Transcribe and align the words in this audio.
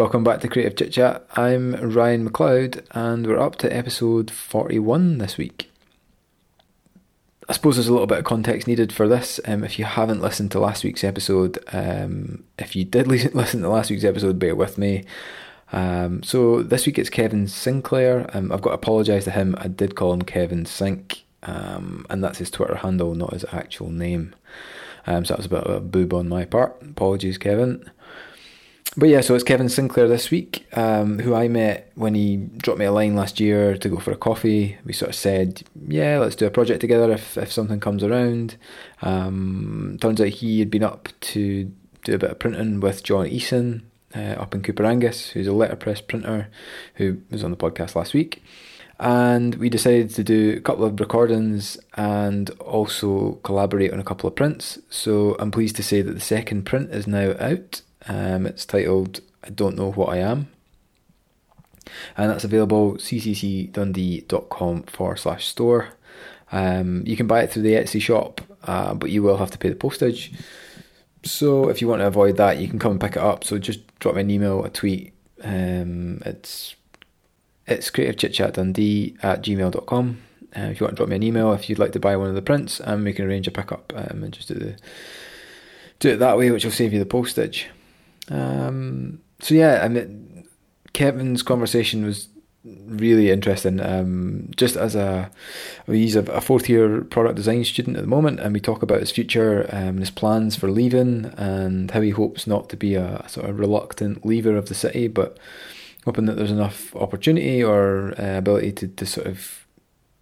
Welcome 0.00 0.24
back 0.24 0.40
to 0.40 0.48
Creative 0.48 0.74
Chit 0.74 0.92
Chat. 0.92 1.26
I'm 1.36 1.74
Ryan 1.74 2.26
McLeod, 2.26 2.86
and 2.92 3.26
we're 3.26 3.38
up 3.38 3.56
to 3.56 3.70
episode 3.70 4.30
41 4.30 5.18
this 5.18 5.36
week. 5.36 5.70
I 7.50 7.52
suppose 7.52 7.76
there's 7.76 7.88
a 7.88 7.92
little 7.92 8.06
bit 8.06 8.16
of 8.16 8.24
context 8.24 8.66
needed 8.66 8.94
for 8.94 9.06
this. 9.06 9.40
Um, 9.44 9.62
if 9.62 9.78
you 9.78 9.84
haven't 9.84 10.22
listened 10.22 10.52
to 10.52 10.58
last 10.58 10.84
week's 10.84 11.04
episode, 11.04 11.58
um, 11.74 12.44
if 12.58 12.74
you 12.74 12.86
did 12.86 13.08
listen 13.34 13.60
to 13.60 13.68
last 13.68 13.90
week's 13.90 14.04
episode, 14.04 14.38
bear 14.38 14.56
with 14.56 14.78
me. 14.78 15.04
Um, 15.70 16.22
so 16.22 16.62
this 16.62 16.86
week 16.86 16.98
it's 16.98 17.10
Kevin 17.10 17.46
Sinclair. 17.46 18.26
Um, 18.32 18.50
I've 18.52 18.62
got 18.62 18.70
to 18.70 18.76
apologise 18.76 19.24
to 19.24 19.32
him. 19.32 19.54
I 19.58 19.68
did 19.68 19.96
call 19.96 20.14
him 20.14 20.22
Kevin 20.22 20.64
Sink, 20.64 21.24
um, 21.42 22.06
and 22.08 22.24
that's 22.24 22.38
his 22.38 22.50
Twitter 22.50 22.76
handle, 22.76 23.14
not 23.14 23.34
his 23.34 23.44
actual 23.52 23.90
name. 23.90 24.34
Um, 25.06 25.26
so 25.26 25.34
that 25.34 25.38
was 25.38 25.46
a 25.46 25.50
bit 25.50 25.64
of 25.64 25.74
a 25.74 25.80
boob 25.80 26.14
on 26.14 26.26
my 26.26 26.46
part. 26.46 26.80
Apologies, 26.80 27.36
Kevin. 27.36 27.90
But 28.96 29.08
yeah, 29.08 29.20
so 29.20 29.34
it's 29.36 29.44
Kevin 29.44 29.68
Sinclair 29.68 30.08
this 30.08 30.32
week, 30.32 30.66
um, 30.76 31.20
who 31.20 31.32
I 31.32 31.46
met 31.46 31.92
when 31.94 32.14
he 32.14 32.36
dropped 32.36 32.80
me 32.80 32.86
a 32.86 32.92
line 32.92 33.14
last 33.14 33.38
year 33.38 33.76
to 33.78 33.88
go 33.88 33.98
for 33.98 34.10
a 34.10 34.16
coffee. 34.16 34.78
We 34.84 34.92
sort 34.92 35.10
of 35.10 35.14
said, 35.14 35.62
yeah, 35.86 36.18
let's 36.18 36.34
do 36.34 36.46
a 36.46 36.50
project 36.50 36.80
together 36.80 37.12
if, 37.12 37.38
if 37.38 37.52
something 37.52 37.78
comes 37.78 38.02
around. 38.02 38.56
Um, 39.00 39.96
turns 40.00 40.20
out 40.20 40.28
he 40.28 40.58
had 40.58 40.70
been 40.70 40.82
up 40.82 41.08
to 41.20 41.72
do 42.02 42.14
a 42.14 42.18
bit 42.18 42.30
of 42.30 42.38
printing 42.40 42.80
with 42.80 43.04
John 43.04 43.26
Eason 43.26 43.82
uh, 44.14 44.40
up 44.40 44.56
in 44.56 44.62
Coupar 44.62 44.86
Angus, 44.86 45.30
who's 45.30 45.46
a 45.46 45.52
letterpress 45.52 46.00
printer 46.00 46.48
who 46.94 47.18
was 47.30 47.44
on 47.44 47.52
the 47.52 47.56
podcast 47.56 47.94
last 47.94 48.12
week. 48.12 48.42
And 48.98 49.54
we 49.54 49.70
decided 49.70 50.10
to 50.10 50.24
do 50.24 50.56
a 50.56 50.60
couple 50.60 50.84
of 50.84 50.98
recordings 50.98 51.78
and 51.94 52.50
also 52.58 53.34
collaborate 53.44 53.92
on 53.92 54.00
a 54.00 54.04
couple 54.04 54.28
of 54.28 54.34
prints. 54.34 54.78
So 54.90 55.36
I'm 55.38 55.52
pleased 55.52 55.76
to 55.76 55.82
say 55.84 56.02
that 56.02 56.12
the 56.12 56.20
second 56.20 56.64
print 56.64 56.90
is 56.90 57.06
now 57.06 57.34
out 57.38 57.82
um, 58.08 58.46
it's 58.46 58.66
titled 58.66 59.20
I 59.44 59.50
Don't 59.50 59.76
Know 59.76 59.92
What 59.92 60.10
I 60.10 60.18
Am. 60.18 60.48
And 62.16 62.30
that's 62.30 62.44
available 62.44 62.94
cccdundee.com 62.94 64.82
forward 64.84 65.16
slash 65.16 65.46
store. 65.46 65.88
Um, 66.52 67.02
you 67.06 67.16
can 67.16 67.26
buy 67.26 67.42
it 67.42 67.50
through 67.50 67.62
the 67.62 67.74
Etsy 67.74 68.00
shop, 68.00 68.40
uh, 68.64 68.94
but 68.94 69.10
you 69.10 69.22
will 69.22 69.36
have 69.38 69.50
to 69.52 69.58
pay 69.58 69.68
the 69.68 69.76
postage. 69.76 70.32
So 71.22 71.68
if 71.68 71.80
you 71.80 71.88
want 71.88 72.00
to 72.00 72.06
avoid 72.06 72.36
that, 72.36 72.58
you 72.58 72.68
can 72.68 72.78
come 72.78 72.92
and 72.92 73.00
pick 73.00 73.12
it 73.12 73.22
up. 73.22 73.44
So 73.44 73.58
just 73.58 73.80
drop 73.98 74.14
me 74.14 74.22
an 74.22 74.30
email, 74.30 74.64
a 74.64 74.70
tweet. 74.70 75.12
Um, 75.42 76.22
it's 76.24 76.74
it's 77.66 77.90
creativechitchatdundee 77.90 79.22
at 79.22 79.42
gmail.com. 79.42 80.22
Uh, 80.56 80.60
if 80.62 80.80
you 80.80 80.84
want 80.84 80.96
to 80.96 80.96
drop 80.96 81.08
me 81.08 81.16
an 81.16 81.22
email, 81.22 81.52
if 81.52 81.68
you'd 81.68 81.78
like 81.78 81.92
to 81.92 82.00
buy 82.00 82.16
one 82.16 82.28
of 82.28 82.34
the 82.34 82.42
prints, 82.42 82.80
and 82.80 83.04
we 83.04 83.12
can 83.12 83.26
arrange 83.26 83.46
a 83.46 83.52
pickup 83.52 83.92
um, 83.94 84.24
and 84.24 84.32
just 84.32 84.48
do 84.48 84.54
the 84.54 84.76
do 86.00 86.10
it 86.10 86.16
that 86.16 86.36
way, 86.36 86.50
which 86.50 86.64
will 86.64 86.72
save 86.72 86.92
you 86.92 86.98
the 86.98 87.06
postage. 87.06 87.68
Um, 88.30 89.20
so 89.40 89.54
yeah, 89.54 89.80
I 89.82 89.88
mean, 89.88 90.46
Kevin's 90.92 91.42
conversation 91.42 92.04
was 92.04 92.28
really 92.64 93.30
interesting. 93.30 93.80
Um, 93.80 94.50
just 94.56 94.76
as 94.76 94.94
a, 94.94 95.30
he's 95.86 96.16
a, 96.16 96.22
a, 96.24 96.40
fourth 96.40 96.68
year 96.68 97.02
product 97.02 97.36
design 97.36 97.64
student 97.64 97.96
at 97.96 98.02
the 98.02 98.08
moment, 98.08 98.40
and 98.40 98.52
we 98.52 98.60
talk 98.60 98.82
about 98.82 99.00
his 99.00 99.10
future, 99.10 99.68
um, 99.72 99.98
his 99.98 100.10
plans 100.10 100.56
for 100.56 100.70
leaving, 100.70 101.26
and 101.36 101.90
how 101.90 102.00
he 102.00 102.10
hopes 102.10 102.46
not 102.46 102.68
to 102.70 102.76
be 102.76 102.94
a, 102.94 103.22
a, 103.24 103.28
sort 103.28 103.48
of 103.48 103.58
reluctant 103.58 104.24
leaver 104.24 104.56
of 104.56 104.68
the 104.68 104.74
city, 104.74 105.08
but 105.08 105.38
hoping 106.04 106.26
that 106.26 106.36
there's 106.36 106.50
enough 106.50 106.94
opportunity 106.96 107.62
or 107.62 108.14
uh, 108.20 108.38
ability 108.38 108.72
to, 108.72 108.88
to 108.88 109.06
sort 109.06 109.26
of 109.26 109.66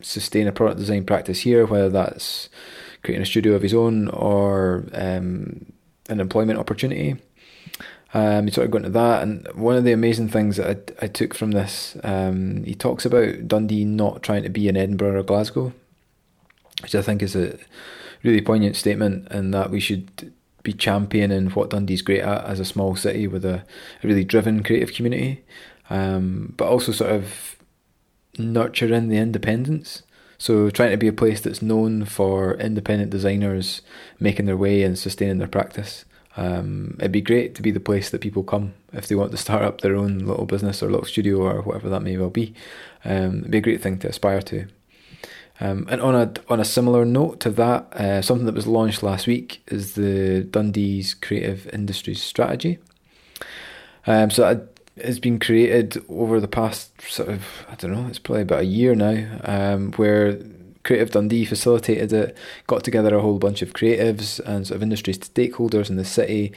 sustain 0.01 0.47
a 0.47 0.53
product 0.53 0.79
design 0.79 1.05
practice 1.05 1.41
here, 1.41 1.67
whether 1.67 1.89
that's 1.89 2.49
creating 3.03 3.23
a 3.23 3.27
studio 3.27 3.55
of 3.55 3.63
his 3.63 3.75
own 3.75 4.09
or 4.09 4.85
um, 4.93 5.67
an 6.09 6.21
employment 6.21 6.59
opportunity. 6.59 7.17
Um, 8.15 8.47
he 8.47 8.53
sort 8.53 8.65
of 8.65 8.71
got 8.71 8.79
into 8.79 8.91
that, 8.91 9.23
and 9.23 9.47
one 9.55 9.77
of 9.77 9.85
the 9.85 9.93
amazing 9.93 10.29
things 10.29 10.57
that 10.57 10.95
I, 10.99 11.05
I 11.05 11.09
took 11.09 11.35
from 11.35 11.51
this, 11.51 11.97
um, 12.03 12.65
he 12.65 12.75
talks 12.75 13.05
about 13.05 13.47
Dundee 13.47 13.85
not 13.85 14.23
trying 14.23 14.45
to 14.45 14.49
be 14.49 14.67
in 14.67 14.79
Edinburgh 14.79 15.21
or 15.21 15.23
Glasgow, 15.23 15.75
which 16.81 16.95
I 16.95 17.03
think 17.03 17.23
is 17.23 17.37
a 17.37 17.59
really 18.23 18.41
poignant 18.41 18.77
statement, 18.77 19.29
and 19.31 19.53
that 19.53 19.71
we 19.71 19.79
should 19.79 20.33
be 20.63 20.73
championing 20.73 21.51
what 21.51 21.71
Dundee's 21.71 22.03
great 22.03 22.23
at 22.23 22.45
as 22.45 22.61
a 22.61 22.65
small 22.65 22.97
city 22.97 23.27
with 23.27 23.45
a, 23.45 23.63
a 24.03 24.07
really 24.07 24.25
driven 24.25 24.63
creative 24.63 24.95
community, 24.95 25.45
um, 25.91 26.55
but 26.57 26.69
also 26.69 26.93
sort 26.93 27.11
of 27.11 27.57
nurturing 28.39 29.09
the 29.09 29.19
independence. 29.19 30.03
So 30.39 30.71
trying 30.71 30.93
to 30.93 30.97
be 30.97 31.09
a 31.09 31.13
place 31.13 31.41
that's 31.41 31.63
known 31.63 32.05
for 32.05 32.55
independent 32.55 33.11
designers 33.11 33.83
making 34.21 34.47
their 34.47 34.57
way 34.57 34.83
and 34.83 34.99
sustaining 34.99 35.39
their 35.39 35.49
practice. 35.49 36.05
Um, 36.39 36.95
it'd 37.01 37.11
be 37.11 37.21
great 37.21 37.57
to 37.57 37.63
be 37.63 37.73
the 37.73 37.81
place 37.81 38.11
that 38.11 38.21
people 38.21 38.45
come 38.45 38.75
if 38.93 39.09
they 39.09 39.17
want 39.17 39.33
to 39.33 39.37
start 39.37 39.63
up 39.63 39.81
their 39.81 39.97
own 39.97 40.21
little 40.21 40.47
business 40.47 40.83
or 40.83 40.89
little 40.89 41.05
studio 41.05 41.39
or 41.39 41.63
whatever 41.63 41.89
that 41.89 42.03
may 42.03 42.17
well 42.17 42.31
be. 42.31 42.55
Um, 43.05 43.41
it'd 43.41 43.51
be 43.51 43.59
a 43.59 43.63
great 43.63 43.83
thing 43.83 43.99
to 43.99 44.09
aspire 44.09 44.41
to. 44.43 44.69
Um, 45.61 45.89
and 45.91 46.01
on 46.01 46.15
a 46.15 46.33
on 46.49 46.61
a 46.61 46.65
similar 46.65 47.05
note 47.05 47.41
to 47.41 47.51
that, 47.51 47.93
uh, 47.93 48.23
something 48.23 48.47
that 48.47 48.55
was 48.55 48.69
launched 48.69 49.03
last 49.03 49.27
week 49.27 49.63
is 49.67 49.95
the 49.95 50.45
Dundee's 50.45 51.15
Creative 51.15 51.69
Industries 51.73 52.23
Strategy. 52.23 52.79
Um, 54.07 54.31
so 54.31 54.43
that 54.43 54.79
has 55.05 55.19
been 55.19 55.41
created 55.41 56.05
over 56.09 56.39
the 56.39 56.47
past 56.47 56.93
sort 57.03 57.31
of 57.31 57.67
I 57.69 57.75
don't 57.75 57.93
know, 57.93 58.07
it's 58.07 58.21
probably 58.21 58.43
about 58.43 58.61
a 58.61 58.67
year 58.67 58.95
now, 58.95 59.41
um, 59.43 59.91
where 59.95 60.39
Creative 60.89 61.11
Dundee 61.11 61.45
facilitated 61.45 62.15
it, 62.15 62.37
got 62.67 62.83
together 62.83 63.15
a 63.15 63.21
whole 63.21 63.39
bunch 63.39 63.61
of 63.61 63.75
creatives 63.75 64.41
and 64.41 64.67
sort 64.67 64.77
of 64.77 64.83
industry 64.83 65.13
stakeholders 65.13 65.91
in 65.91 65.97
the 65.97 66.05
city, 66.05 66.51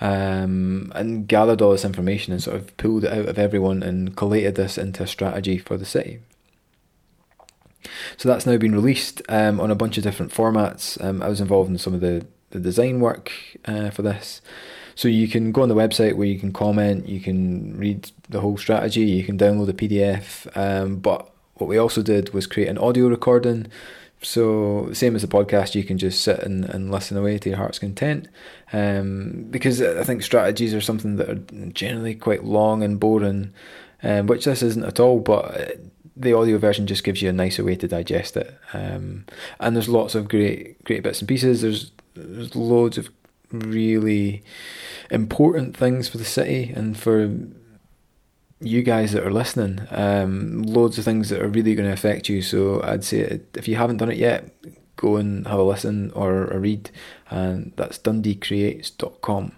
um, 0.00 0.90
and 0.94 1.28
gathered 1.28 1.60
all 1.60 1.72
this 1.72 1.84
information 1.84 2.32
and 2.32 2.42
sort 2.42 2.56
of 2.56 2.74
pulled 2.78 3.04
it 3.04 3.12
out 3.12 3.28
of 3.28 3.38
everyone 3.38 3.82
and 3.82 4.16
collated 4.16 4.54
this 4.54 4.78
into 4.78 5.02
a 5.02 5.06
strategy 5.06 5.58
for 5.58 5.76
the 5.76 5.84
city. 5.84 6.20
So 8.16 8.26
that's 8.26 8.46
now 8.46 8.56
been 8.56 8.74
released 8.74 9.20
um, 9.28 9.60
on 9.60 9.70
a 9.70 9.74
bunch 9.74 9.98
of 9.98 10.02
different 10.02 10.32
formats. 10.32 10.98
Um, 11.04 11.22
I 11.22 11.28
was 11.28 11.42
involved 11.42 11.68
in 11.68 11.76
some 11.76 11.92
of 11.92 12.00
the, 12.00 12.26
the 12.52 12.60
design 12.60 13.00
work 13.00 13.32
uh, 13.66 13.90
for 13.90 14.00
this. 14.00 14.40
So 14.94 15.08
you 15.08 15.28
can 15.28 15.52
go 15.52 15.60
on 15.60 15.68
the 15.68 15.74
website 15.74 16.14
where 16.14 16.26
you 16.26 16.38
can 16.38 16.54
comment, 16.54 17.06
you 17.06 17.20
can 17.20 17.76
read 17.76 18.10
the 18.30 18.40
whole 18.40 18.56
strategy, 18.56 19.02
you 19.02 19.24
can 19.24 19.36
download 19.36 19.68
a 19.68 19.74
PDF. 19.74 20.56
Um, 20.56 20.96
but 20.96 21.33
what 21.54 21.68
we 21.68 21.78
also 21.78 22.02
did 22.02 22.32
was 22.32 22.46
create 22.46 22.68
an 22.68 22.78
audio 22.78 23.08
recording. 23.08 23.68
So, 24.22 24.90
same 24.92 25.14
as 25.16 25.22
the 25.22 25.28
podcast, 25.28 25.74
you 25.74 25.84
can 25.84 25.98
just 25.98 26.22
sit 26.22 26.38
and, 26.40 26.64
and 26.64 26.90
listen 26.90 27.16
away 27.16 27.38
to 27.38 27.48
your 27.50 27.58
heart's 27.58 27.78
content. 27.78 28.28
Um, 28.72 29.46
because 29.50 29.82
I 29.82 30.02
think 30.02 30.22
strategies 30.22 30.72
are 30.72 30.80
something 30.80 31.16
that 31.16 31.28
are 31.28 31.68
generally 31.72 32.14
quite 32.14 32.44
long 32.44 32.82
and 32.82 32.98
boring, 32.98 33.52
um, 34.02 34.26
which 34.26 34.46
this 34.46 34.62
isn't 34.62 34.84
at 34.84 34.98
all, 34.98 35.20
but 35.20 35.78
the 36.16 36.32
audio 36.32 36.58
version 36.58 36.86
just 36.86 37.04
gives 37.04 37.20
you 37.20 37.28
a 37.28 37.32
nicer 37.32 37.64
way 37.64 37.76
to 37.76 37.88
digest 37.88 38.36
it. 38.36 38.56
Um, 38.72 39.26
and 39.60 39.76
there's 39.76 39.88
lots 39.88 40.14
of 40.14 40.28
great, 40.28 40.82
great 40.84 41.02
bits 41.02 41.20
and 41.20 41.28
pieces. 41.28 41.62
There's, 41.62 41.90
there's 42.14 42.54
loads 42.54 42.96
of 42.96 43.10
really 43.50 44.42
important 45.10 45.76
things 45.76 46.08
for 46.08 46.18
the 46.18 46.24
city 46.24 46.72
and 46.74 46.96
for 46.96 47.36
you 48.60 48.82
guys 48.82 49.12
that 49.12 49.26
are 49.26 49.32
listening, 49.32 49.86
um, 49.90 50.62
loads 50.62 50.98
of 50.98 51.04
things 51.04 51.28
that 51.28 51.42
are 51.42 51.48
really 51.48 51.74
going 51.74 51.88
to 51.88 51.92
affect 51.92 52.28
you. 52.28 52.42
So 52.42 52.82
I'd 52.82 53.04
say 53.04 53.40
if 53.54 53.68
you 53.68 53.76
haven't 53.76 53.98
done 53.98 54.10
it 54.10 54.16
yet, 54.16 54.50
go 54.96 55.16
and 55.16 55.46
have 55.46 55.58
a 55.58 55.62
listen 55.62 56.10
or 56.12 56.46
a 56.46 56.58
read, 56.58 56.90
and 57.30 57.72
that's 57.76 57.98
dundeecreates.com. 57.98 59.52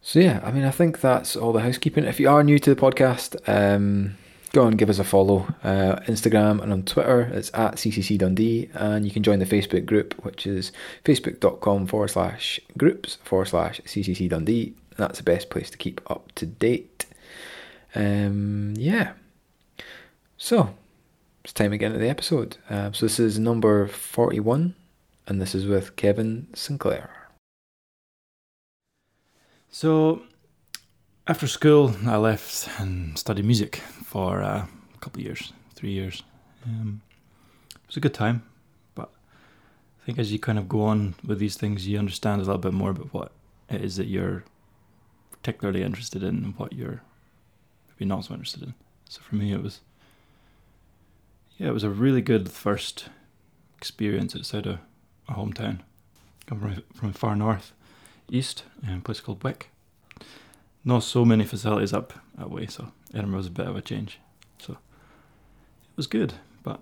So 0.00 0.18
yeah, 0.18 0.40
I 0.44 0.52
mean, 0.52 0.64
I 0.64 0.70
think 0.70 1.00
that's 1.00 1.34
all 1.34 1.52
the 1.52 1.60
housekeeping. 1.60 2.04
If 2.04 2.20
you 2.20 2.28
are 2.28 2.44
new 2.44 2.58
to 2.58 2.74
the 2.74 2.80
podcast, 2.80 3.36
um, 3.48 4.16
go 4.52 4.66
and 4.66 4.76
give 4.76 4.90
us 4.90 4.98
a 4.98 5.04
follow. 5.04 5.54
Uh, 5.62 5.96
Instagram 6.06 6.62
and 6.62 6.72
on 6.72 6.82
Twitter, 6.82 7.22
it's 7.32 7.50
at 7.54 7.76
CCC 7.76 8.18
Dundee, 8.18 8.70
and 8.74 9.06
you 9.06 9.10
can 9.10 9.22
join 9.22 9.38
the 9.38 9.46
Facebook 9.46 9.86
group, 9.86 10.14
which 10.22 10.46
is 10.46 10.72
facebook.com 11.04 11.86
forward 11.86 12.08
slash 12.08 12.60
groups 12.76 13.16
forward 13.24 13.46
slash 13.46 13.80
CCC 13.86 14.28
Dundee. 14.28 14.74
That's 14.96 15.18
the 15.18 15.24
best 15.24 15.50
place 15.50 15.70
to 15.70 15.78
keep 15.78 16.00
up 16.10 16.32
to 16.36 16.46
date. 16.46 17.06
Um, 17.94 18.74
yeah. 18.76 19.12
So, 20.36 20.74
it's 21.42 21.52
time 21.52 21.70
to 21.70 21.78
get 21.78 21.98
the 21.98 22.08
episode. 22.08 22.56
Uh, 22.68 22.92
so, 22.92 23.06
this 23.06 23.18
is 23.18 23.38
number 23.38 23.86
41, 23.86 24.74
and 25.26 25.40
this 25.40 25.54
is 25.54 25.66
with 25.66 25.96
Kevin 25.96 26.48
Sinclair. 26.54 27.28
So, 29.70 30.22
after 31.26 31.46
school, 31.46 31.94
I 32.06 32.16
left 32.16 32.68
and 32.78 33.18
studied 33.18 33.44
music 33.44 33.76
for 33.76 34.42
uh, 34.42 34.66
a 34.94 34.98
couple 35.00 35.20
of 35.20 35.26
years, 35.26 35.52
three 35.74 35.90
years. 35.90 36.22
Um, 36.66 37.00
it 37.70 37.86
was 37.86 37.96
a 37.96 38.00
good 38.00 38.14
time, 38.14 38.42
but 38.94 39.10
I 40.02 40.06
think 40.06 40.18
as 40.18 40.32
you 40.32 40.38
kind 40.38 40.58
of 40.58 40.68
go 40.68 40.82
on 40.82 41.14
with 41.24 41.38
these 41.38 41.56
things, 41.56 41.86
you 41.88 41.98
understand 41.98 42.42
a 42.42 42.44
little 42.44 42.58
bit 42.58 42.72
more 42.72 42.90
about 42.90 43.12
what 43.14 43.32
it 43.70 43.82
is 43.82 43.96
that 43.96 44.06
you're 44.06 44.44
particularly 45.44 45.82
interested 45.82 46.22
in 46.22 46.36
and 46.36 46.58
what 46.58 46.72
you're 46.72 47.02
maybe 47.90 48.06
not 48.06 48.24
so 48.24 48.32
interested 48.32 48.62
in. 48.62 48.72
So 49.10 49.20
for 49.20 49.34
me, 49.34 49.52
it 49.52 49.62
was 49.62 49.80
yeah, 51.58 51.68
it 51.68 51.74
was 51.74 51.84
a 51.84 51.90
really 51.90 52.22
good 52.22 52.50
first 52.50 53.10
experience 53.76 54.34
outside 54.34 54.66
of 54.66 54.78
a 55.28 55.32
hometown. 55.34 55.80
Come 56.46 56.60
from 56.60 56.82
from 56.94 57.12
far 57.12 57.36
north, 57.36 57.72
east 58.30 58.64
a 58.88 58.98
place 59.00 59.20
called 59.20 59.44
Wick. 59.44 59.68
Not 60.82 61.02
so 61.02 61.26
many 61.26 61.44
facilities 61.44 61.92
up 61.92 62.14
that 62.38 62.50
way, 62.50 62.66
so 62.66 62.92
Edinburgh 63.12 63.38
was 63.38 63.46
a 63.46 63.50
bit 63.50 63.66
of 63.66 63.76
a 63.76 63.82
change. 63.82 64.20
So 64.58 64.72
it 64.72 65.96
was 65.96 66.06
good, 66.06 66.32
but 66.62 66.80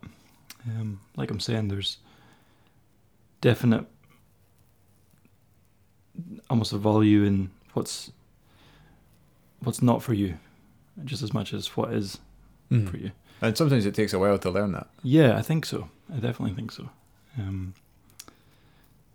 um, 0.68 1.00
like 1.16 1.32
I'm 1.32 1.40
saying, 1.40 1.66
there's 1.66 1.98
definite 3.40 3.86
almost 6.48 6.72
a 6.72 6.78
value 6.78 7.24
in 7.24 7.50
what's 7.72 8.12
what's 9.62 9.82
not 9.82 10.02
for 10.02 10.14
you, 10.14 10.38
just 11.04 11.22
as 11.22 11.32
much 11.32 11.52
as 11.54 11.76
what 11.76 11.92
is 11.92 12.18
Mm. 12.70 12.88
for 12.90 12.96
you. 12.96 13.10
And 13.42 13.56
sometimes 13.56 13.84
it 13.84 13.94
takes 13.94 14.12
a 14.14 14.18
while 14.18 14.38
to 14.38 14.50
learn 14.50 14.72
that. 14.72 14.86
Yeah, 15.02 15.36
I 15.36 15.42
think 15.42 15.66
so. 15.66 15.90
I 16.10 16.14
definitely 16.20 16.54
think 16.54 16.72
so. 16.72 16.88
Um, 17.38 17.74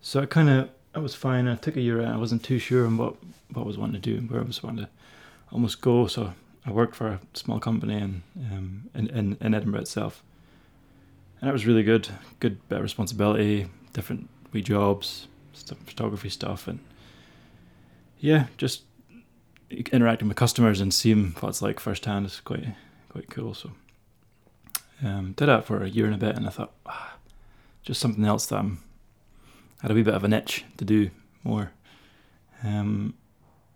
so 0.02 0.22
I 0.22 0.26
kind 0.28 0.50
of, 0.50 0.70
I 0.94 1.00
was 1.00 1.16
fine. 1.16 1.48
I 1.48 1.56
took 1.56 1.76
a 1.76 1.82
year 1.82 2.02
out. 2.02 2.14
I 2.14 2.18
wasn't 2.18 2.44
too 2.44 2.60
sure 2.60 2.86
on 2.86 2.98
what, 2.98 3.16
what 3.54 3.64
I 3.64 3.66
was 3.66 3.78
wanting 3.78 4.00
to 4.02 4.12
do 4.12 4.18
and 4.18 4.30
where 4.30 4.42
I 4.42 4.44
was 4.44 4.62
wanting 4.62 4.86
to 4.86 4.92
almost 5.52 5.82
go. 5.82 6.06
So 6.08 6.34
I 6.66 6.72
worked 6.72 6.96
for 6.96 7.08
a 7.08 7.20
small 7.34 7.60
company 7.60 7.96
in, 7.96 8.22
um, 8.52 8.90
in, 8.94 9.08
in, 9.08 9.38
in 9.42 9.54
Edinburgh 9.56 9.82
itself. 9.82 10.22
And 11.42 11.48
that 11.48 11.54
was 11.54 11.66
really 11.66 11.84
good. 11.84 12.10
Good 12.40 12.68
bit 12.70 12.78
of 12.78 12.84
responsibility, 12.84 13.68
different 13.94 14.30
wee 14.52 14.62
jobs, 14.62 15.28
stuff, 15.54 15.78
photography 15.86 16.30
stuff. 16.30 16.68
And 16.68 16.80
yeah, 18.20 18.48
just 18.58 18.84
interacting 19.70 20.28
with 20.28 20.38
customers 20.38 20.82
and 20.82 20.94
seeing 20.94 21.36
what 21.40 21.50
it's 21.50 21.62
like 21.62 21.80
firsthand 21.80 22.26
is 22.26 22.40
quite, 22.40 22.66
quite 23.10 23.30
cool. 23.30 23.54
So 23.54 23.72
um, 25.04 25.34
did 25.34 25.48
that 25.48 25.66
for 25.66 25.84
a 25.84 25.90
year 25.90 26.06
and 26.06 26.16
a 26.16 26.18
bit, 26.18 26.36
and 26.36 26.48
I 26.48 26.50
thought, 26.50 26.74
ah, 26.86 27.18
just 27.84 28.02
something 28.02 28.26
else 28.26 28.46
that 28.48 28.60
I'm 28.60 28.80
had 29.82 29.92
a 29.92 29.94
wee 29.94 30.04
bit 30.04 30.16
of 30.16 30.24
an 30.24 30.34
itch 30.34 30.66
to 30.78 30.86
do 30.86 31.10
more. 31.44 31.72
Um, 32.64 33.14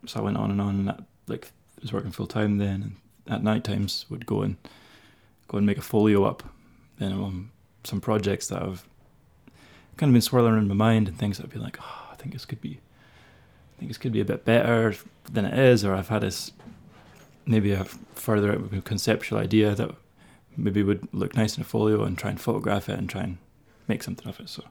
so 0.05 0.19
I 0.19 0.23
went 0.23 0.37
on 0.37 0.49
and 0.51 0.61
on, 0.61 0.69
and 0.69 0.87
that, 0.87 1.03
like 1.27 1.51
was 1.81 1.93
working 1.93 2.11
full 2.11 2.27
time 2.27 2.57
then, 2.57 2.95
and 3.27 3.33
at 3.33 3.43
night 3.43 3.63
times 3.63 4.05
would 4.09 4.25
go 4.25 4.41
and 4.41 4.57
go 5.47 5.57
and 5.57 5.65
make 5.65 5.77
a 5.77 5.81
folio 5.81 6.23
up. 6.23 6.43
Then 6.97 7.13
on 7.13 7.51
some 7.83 8.01
projects 8.01 8.47
that 8.47 8.61
I've 8.61 8.87
kind 9.97 10.09
of 10.09 10.13
been 10.13 10.21
swirling 10.21 10.53
around 10.53 10.67
my 10.67 10.75
mind 10.75 11.07
and 11.07 11.17
things 11.17 11.37
that 11.37 11.45
I'd 11.45 11.53
be 11.53 11.59
like, 11.59 11.77
oh, 11.81 12.09
I 12.11 12.15
think 12.15 12.33
this 12.33 12.45
could 12.45 12.61
be, 12.61 12.79
think 13.81 13.89
this 13.89 13.97
could 13.97 14.11
be 14.11 14.21
a 14.21 14.25
bit 14.25 14.45
better 14.45 14.93
than 15.31 15.43
it 15.43 15.57
is, 15.57 15.83
or 15.83 15.95
I've 15.95 16.09
had 16.09 16.21
this 16.21 16.51
maybe 17.47 17.71
a 17.71 17.83
further 18.13 18.55
conceptual 18.85 19.39
idea 19.39 19.73
that 19.73 19.89
maybe 20.55 20.83
would 20.83 21.07
look 21.11 21.35
nice 21.35 21.57
in 21.57 21.61
a 21.61 21.63
folio 21.63 22.03
and 22.03 22.15
try 22.15 22.29
and 22.29 22.39
photograph 22.39 22.89
it 22.89 22.99
and 22.99 23.09
try 23.09 23.23
and 23.23 23.39
make 23.87 24.03
something 24.03 24.27
of 24.27 24.39
it. 24.39 24.49
So 24.49 24.65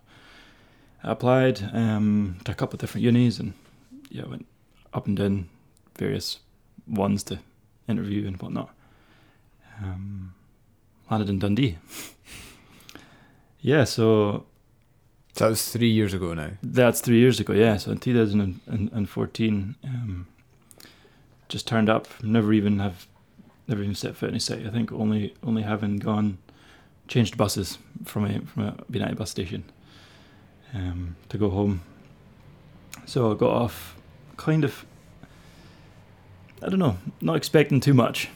I 1.03 1.11
applied 1.11 1.61
um, 1.75 2.39
to 2.45 2.53
a 2.53 2.55
couple 2.55 2.77
of 2.77 2.81
different 2.83 3.05
unis 3.05 3.41
and 3.41 3.55
yeah, 4.11 4.27
went 4.27 4.47
up 4.95 5.09
and 5.09 5.17
down 5.17 5.49
various 5.99 6.39
ones 6.87 7.25
to 7.25 7.41
interview 7.89 8.29
and 8.29 8.41
whatnot. 8.41 8.71
Um, 9.83 10.35
landed 11.11 11.31
in 11.31 11.41
Dundee. 11.41 11.79
yeah, 13.61 13.83
so 13.83 14.47
So 15.35 15.45
that 15.45 15.51
was 15.51 15.69
three 15.71 15.91
years 15.91 16.13
ago 16.13 16.35
now. 16.35 16.51
that's 16.63 17.01
three 17.01 17.19
years 17.19 17.41
ago. 17.41 17.53
Yeah, 17.53 17.77
so 17.77 17.93
in 17.93 17.99
2014, 17.99 19.75
um, 19.85 20.27
just 21.49 21.67
turned 21.67 21.89
up. 21.89 22.09
Never 22.23 22.53
even 22.53 22.79
have, 22.79 23.07
never 23.69 23.83
even 23.83 23.95
set 23.95 24.17
foot 24.17 24.31
in 24.31 24.37
a 24.37 24.41
site. 24.41 24.67
I 24.67 24.71
think 24.71 24.93
only 24.93 25.35
only 25.43 25.63
having 25.63 25.99
gone, 25.99 26.39
changed 27.09 27.37
buses 27.37 27.79
from 28.05 28.25
a 28.25 28.41
from 28.41 28.65
a 28.65 28.77
United 28.91 29.17
bus 29.17 29.31
station, 29.31 29.65
um, 30.75 31.17
to 31.29 31.39
go 31.39 31.51
home. 31.51 31.83
So 33.07 33.33
I 33.33 33.35
got 33.35 33.51
off, 33.51 33.97
kind 34.37 34.65
of. 34.65 34.85
I 36.63 36.69
don't 36.69 36.79
know, 36.79 36.99
not 37.23 37.37
expecting 37.37 37.81
too 37.81 37.95
much, 37.95 38.29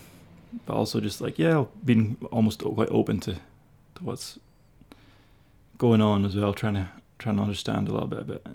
but 0.64 0.74
also 0.74 0.98
just 0.98 1.20
like 1.20 1.38
yeah, 1.38 1.66
being 1.84 2.16
almost 2.30 2.60
quite 2.60 2.88
open 2.90 3.20
to, 3.20 3.34
to 3.34 4.00
what's 4.00 4.38
going 5.78 6.00
on 6.00 6.24
as 6.24 6.36
well, 6.36 6.52
trying 6.52 6.74
to 6.74 6.88
trying 7.18 7.36
to 7.36 7.42
understand 7.42 7.88
a 7.88 7.92
little 7.92 8.08
bit 8.08 8.18
of 8.18 8.30
it. 8.30 8.46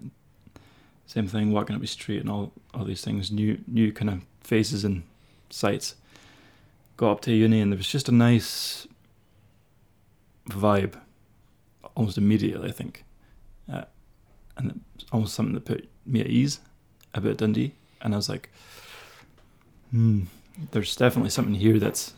Same 1.05 1.27
thing, 1.27 1.51
walking 1.51 1.75
up 1.75 1.81
the 1.81 1.87
street 1.87 2.21
and 2.21 2.29
all 2.29 2.51
all 2.73 2.85
these 2.85 3.03
things, 3.03 3.31
new 3.31 3.59
new 3.67 3.91
kind 3.91 4.09
of 4.09 4.21
faces 4.41 4.83
and 4.83 5.03
sights. 5.49 5.95
Got 6.97 7.11
up 7.11 7.21
to 7.21 7.33
uni 7.33 7.61
and 7.61 7.71
there 7.71 7.77
was 7.77 7.87
just 7.87 8.09
a 8.09 8.11
nice 8.11 8.87
vibe, 10.49 10.95
almost 11.95 12.17
immediately. 12.17 12.69
I 12.69 12.71
think, 12.73 13.03
uh, 13.71 13.85
and 14.57 14.81
almost 15.11 15.33
something 15.33 15.55
that 15.55 15.65
put 15.65 15.89
me 16.05 16.21
at 16.21 16.27
ease 16.27 16.59
about 17.13 17.37
Dundee. 17.37 17.73
And 18.01 18.13
I 18.13 18.17
was 18.17 18.29
like, 18.29 18.49
hmm, 19.91 20.23
there's 20.71 20.95
definitely 20.95 21.31
something 21.31 21.55
here 21.55 21.79
that's 21.79 22.13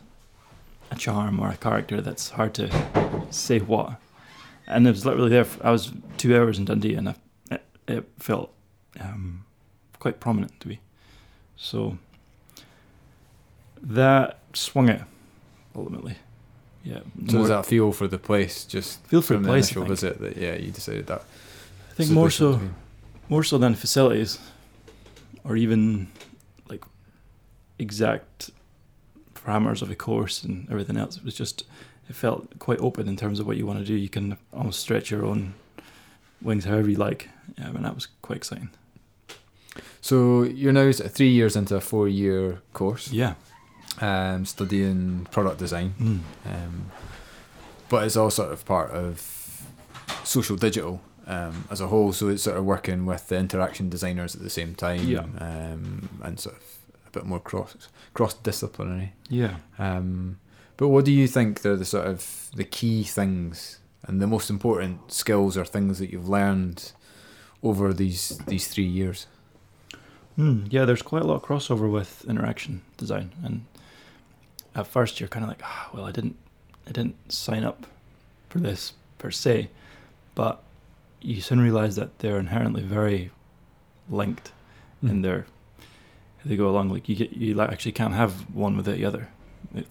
a 0.90 0.96
charm 0.96 1.40
or 1.40 1.48
a 1.48 1.56
character 1.56 2.00
that's 2.00 2.30
hard 2.30 2.54
to 2.54 2.70
say 3.30 3.58
what 3.58 3.98
and 4.66 4.86
it 4.86 4.90
was 4.90 5.04
literally 5.04 5.30
there. 5.30 5.44
For, 5.44 5.66
I 5.66 5.70
was 5.70 5.92
two 6.16 6.36
hours 6.36 6.58
in 6.58 6.64
Dundee, 6.64 6.94
and 6.94 7.08
I, 7.10 7.14
it, 7.50 7.62
it 7.88 8.08
felt 8.18 8.52
um, 9.00 9.44
quite 9.98 10.20
prominent 10.20 10.58
to 10.60 10.68
me. 10.68 10.80
So 11.56 11.98
that 13.82 14.38
swung 14.54 14.88
it 14.88 15.02
ultimately. 15.74 16.16
Yeah. 16.84 17.00
So 17.28 17.38
was 17.38 17.48
that 17.48 17.66
feel 17.66 17.92
for 17.92 18.08
the 18.08 18.18
place 18.18 18.64
just 18.64 19.04
Feel 19.06 19.22
for 19.22 19.34
from 19.34 19.44
the 19.44 19.48
place, 19.48 19.68
initial 19.68 19.84
visit 19.84 20.18
that 20.20 20.36
yeah 20.36 20.56
you 20.56 20.70
decided 20.72 21.06
that? 21.06 21.22
I 21.90 21.94
think 21.94 22.10
more 22.10 22.30
so, 22.30 22.52
place 22.54 22.62
to 22.62 22.68
be? 22.68 22.74
more 23.28 23.44
so 23.44 23.58
than 23.58 23.74
facilities, 23.74 24.38
or 25.44 25.56
even 25.56 26.08
like 26.68 26.84
exact 27.78 28.50
parameters 29.34 29.82
of 29.82 29.90
a 29.90 29.94
course 29.94 30.42
and 30.42 30.68
everything 30.70 30.96
else. 30.96 31.16
It 31.16 31.24
was 31.24 31.34
just 31.34 31.64
it 32.08 32.16
felt 32.16 32.58
quite 32.58 32.80
open 32.80 33.08
in 33.08 33.16
terms 33.16 33.40
of 33.40 33.46
what 33.46 33.56
you 33.56 33.66
want 33.66 33.78
to 33.78 33.84
do. 33.84 33.94
You 33.94 34.08
can 34.08 34.36
almost 34.52 34.80
stretch 34.80 35.10
your 35.10 35.24
own 35.24 35.54
wings 36.40 36.64
however 36.64 36.88
you 36.90 36.96
like. 36.96 37.28
Yeah, 37.58 37.68
and 37.68 37.84
that 37.84 37.94
was 37.94 38.08
quite 38.22 38.36
exciting. 38.36 38.70
So 40.00 40.42
you're 40.42 40.72
now 40.72 40.90
three 40.92 41.30
years 41.30 41.56
into 41.56 41.76
a 41.76 41.80
four 41.80 42.08
year 42.08 42.60
course, 42.72 43.10
Yeah. 43.12 43.34
um, 44.00 44.44
studying 44.44 45.26
product 45.30 45.58
design, 45.58 45.94
Mm. 45.98 46.20
um, 46.46 46.86
but 47.88 48.04
it's 48.04 48.16
all 48.16 48.30
sort 48.30 48.52
of 48.52 48.64
part 48.64 48.90
of 48.90 49.62
social 50.24 50.56
digital 50.56 51.00
um, 51.26 51.64
as 51.70 51.80
a 51.80 51.86
whole. 51.86 52.12
So 52.12 52.28
it's 52.28 52.42
sort 52.42 52.56
of 52.56 52.64
working 52.64 53.06
with 53.06 53.28
the 53.28 53.36
interaction 53.38 53.88
designers 53.88 54.34
at 54.34 54.42
the 54.42 54.50
same 54.50 54.74
time, 54.74 55.04
Yeah. 55.06 55.24
um, 55.38 56.08
and 56.22 56.38
sort 56.40 56.56
of 56.56 56.62
a 57.06 57.10
bit 57.10 57.24
more 57.24 57.38
cross 57.40 57.76
cross 58.12 58.34
disciplinary. 58.34 59.12
Yeah. 59.28 59.56
Um, 59.78 60.38
but 60.76 60.88
what 60.88 61.04
do 61.04 61.12
you 61.12 61.26
think 61.26 61.62
they're 61.62 61.76
the 61.76 61.84
sort 61.84 62.06
of 62.06 62.50
the 62.54 62.64
key 62.64 63.04
things 63.04 63.78
and 64.04 64.20
the 64.20 64.26
most 64.26 64.50
important 64.50 65.12
skills 65.12 65.56
or 65.56 65.64
things 65.64 65.98
that 65.98 66.10
you've 66.10 66.28
learned 66.28 66.92
over 67.62 67.92
these 67.92 68.40
these 68.46 68.68
three 68.68 68.84
years? 68.84 69.26
Hmm, 70.36 70.64
yeah, 70.70 70.84
there's 70.84 71.02
quite 71.02 71.22
a 71.22 71.26
lot 71.26 71.36
of 71.36 71.42
crossover 71.42 71.90
with 71.90 72.24
interaction 72.26 72.82
design, 72.96 73.32
and 73.44 73.66
at 74.74 74.86
first 74.86 75.20
you're 75.20 75.28
kind 75.28 75.44
of 75.44 75.48
like, 75.48 75.60
ah, 75.62 75.90
well, 75.92 76.04
I 76.04 76.12
didn't, 76.12 76.36
I 76.88 76.92
didn't 76.92 77.30
sign 77.30 77.64
up 77.64 77.86
for 78.48 78.58
this 78.58 78.94
per 79.18 79.30
se, 79.30 79.68
but 80.34 80.62
you 81.20 81.40
soon 81.40 81.60
realize 81.60 81.96
that 81.96 82.18
they're 82.18 82.38
inherently 82.38 82.82
very 82.82 83.30
linked, 84.08 84.52
and 85.02 85.24
they're 85.24 85.46
they 86.44 86.56
go 86.56 86.68
along 86.68 86.88
like 86.88 87.08
you 87.08 87.14
get 87.14 87.32
you 87.32 87.60
actually 87.60 87.92
can't 87.92 88.14
have 88.14 88.32
one 88.54 88.76
without 88.76 88.96
the 88.96 89.04
other. 89.04 89.28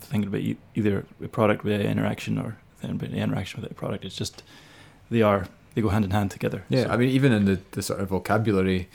Thinking 0.01 0.27
about 0.27 0.41
e- 0.41 0.57
either 0.75 1.05
a 1.23 1.27
product 1.27 1.63
without 1.63 1.81
interaction 1.81 2.37
or 2.37 2.57
then 2.81 2.91
about 2.91 3.11
the 3.11 3.17
interaction 3.17 3.61
with 3.61 3.71
a 3.71 3.73
product, 3.73 4.05
it's 4.05 4.15
just 4.15 4.43
they 5.09 5.21
are 5.21 5.47
they 5.73 5.81
go 5.81 5.89
hand 5.89 6.05
in 6.05 6.11
hand 6.11 6.31
together. 6.31 6.63
Yeah, 6.69 6.83
So- 6.83 6.89
I 6.91 6.97
mean, 6.97 7.09
even 7.09 7.31
in 7.31 7.45
the, 7.45 7.59
the 7.71 7.81
sort 7.81 7.99
of 8.01 8.09
vocabulary, 8.09 8.89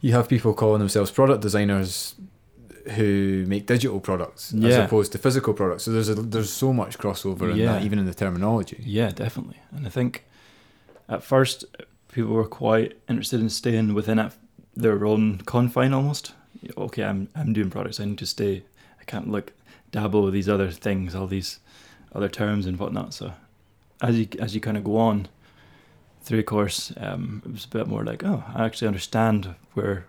you 0.00 0.12
have 0.12 0.28
people 0.28 0.52
calling 0.54 0.78
themselves 0.80 1.10
product 1.10 1.42
designers 1.42 2.14
who 2.96 3.44
make 3.46 3.66
digital 3.66 4.00
products 4.00 4.54
as 4.54 4.76
opposed 4.76 5.12
to 5.12 5.18
physical 5.18 5.52
products. 5.52 5.84
So 5.84 5.90
there's 5.90 6.08
a, 6.08 6.14
there's 6.14 6.50
so 6.50 6.72
much 6.72 6.98
crossover 6.98 7.50
in 7.50 7.56
Yeah. 7.56 7.72
that, 7.72 7.82
even 7.84 7.98
in 7.98 8.06
the 8.06 8.14
terminology. 8.14 8.82
Yeah, 8.84 9.10
definitely. 9.10 9.58
And 9.72 9.86
I 9.86 9.90
think 9.90 10.24
at 11.08 11.22
first 11.22 11.64
people 12.12 12.32
were 12.32 12.46
quite 12.48 12.96
interested 13.08 13.40
in 13.40 13.50
staying 13.50 13.92
within 13.94 14.18
a, 14.18 14.32
their 14.74 15.04
own 15.04 15.38
confine 15.44 15.92
almost. 15.92 16.32
Okay, 16.76 17.04
I'm 17.04 17.28
I'm 17.36 17.52
doing 17.52 17.70
products. 17.70 18.00
I 18.00 18.04
need 18.06 18.18
to 18.18 18.26
stay. 18.26 18.62
Can't 19.08 19.30
like 19.30 19.52
dabble 19.90 20.22
with 20.22 20.34
these 20.34 20.48
other 20.48 20.70
things, 20.70 21.14
all 21.14 21.26
these 21.26 21.58
other 22.14 22.28
terms 22.28 22.66
and 22.66 22.78
whatnot. 22.78 23.14
So 23.14 23.32
as 24.00 24.18
you 24.18 24.28
as 24.38 24.54
you 24.54 24.60
kind 24.60 24.76
of 24.76 24.84
go 24.84 24.96
on 24.96 25.28
through 26.22 26.40
a 26.40 26.42
course, 26.44 26.92
um, 26.96 27.42
it 27.44 27.52
was 27.52 27.64
a 27.64 27.68
bit 27.68 27.88
more 27.88 28.04
like, 28.04 28.22
oh, 28.24 28.44
I 28.54 28.64
actually 28.64 28.88
understand 28.88 29.54
where 29.74 30.06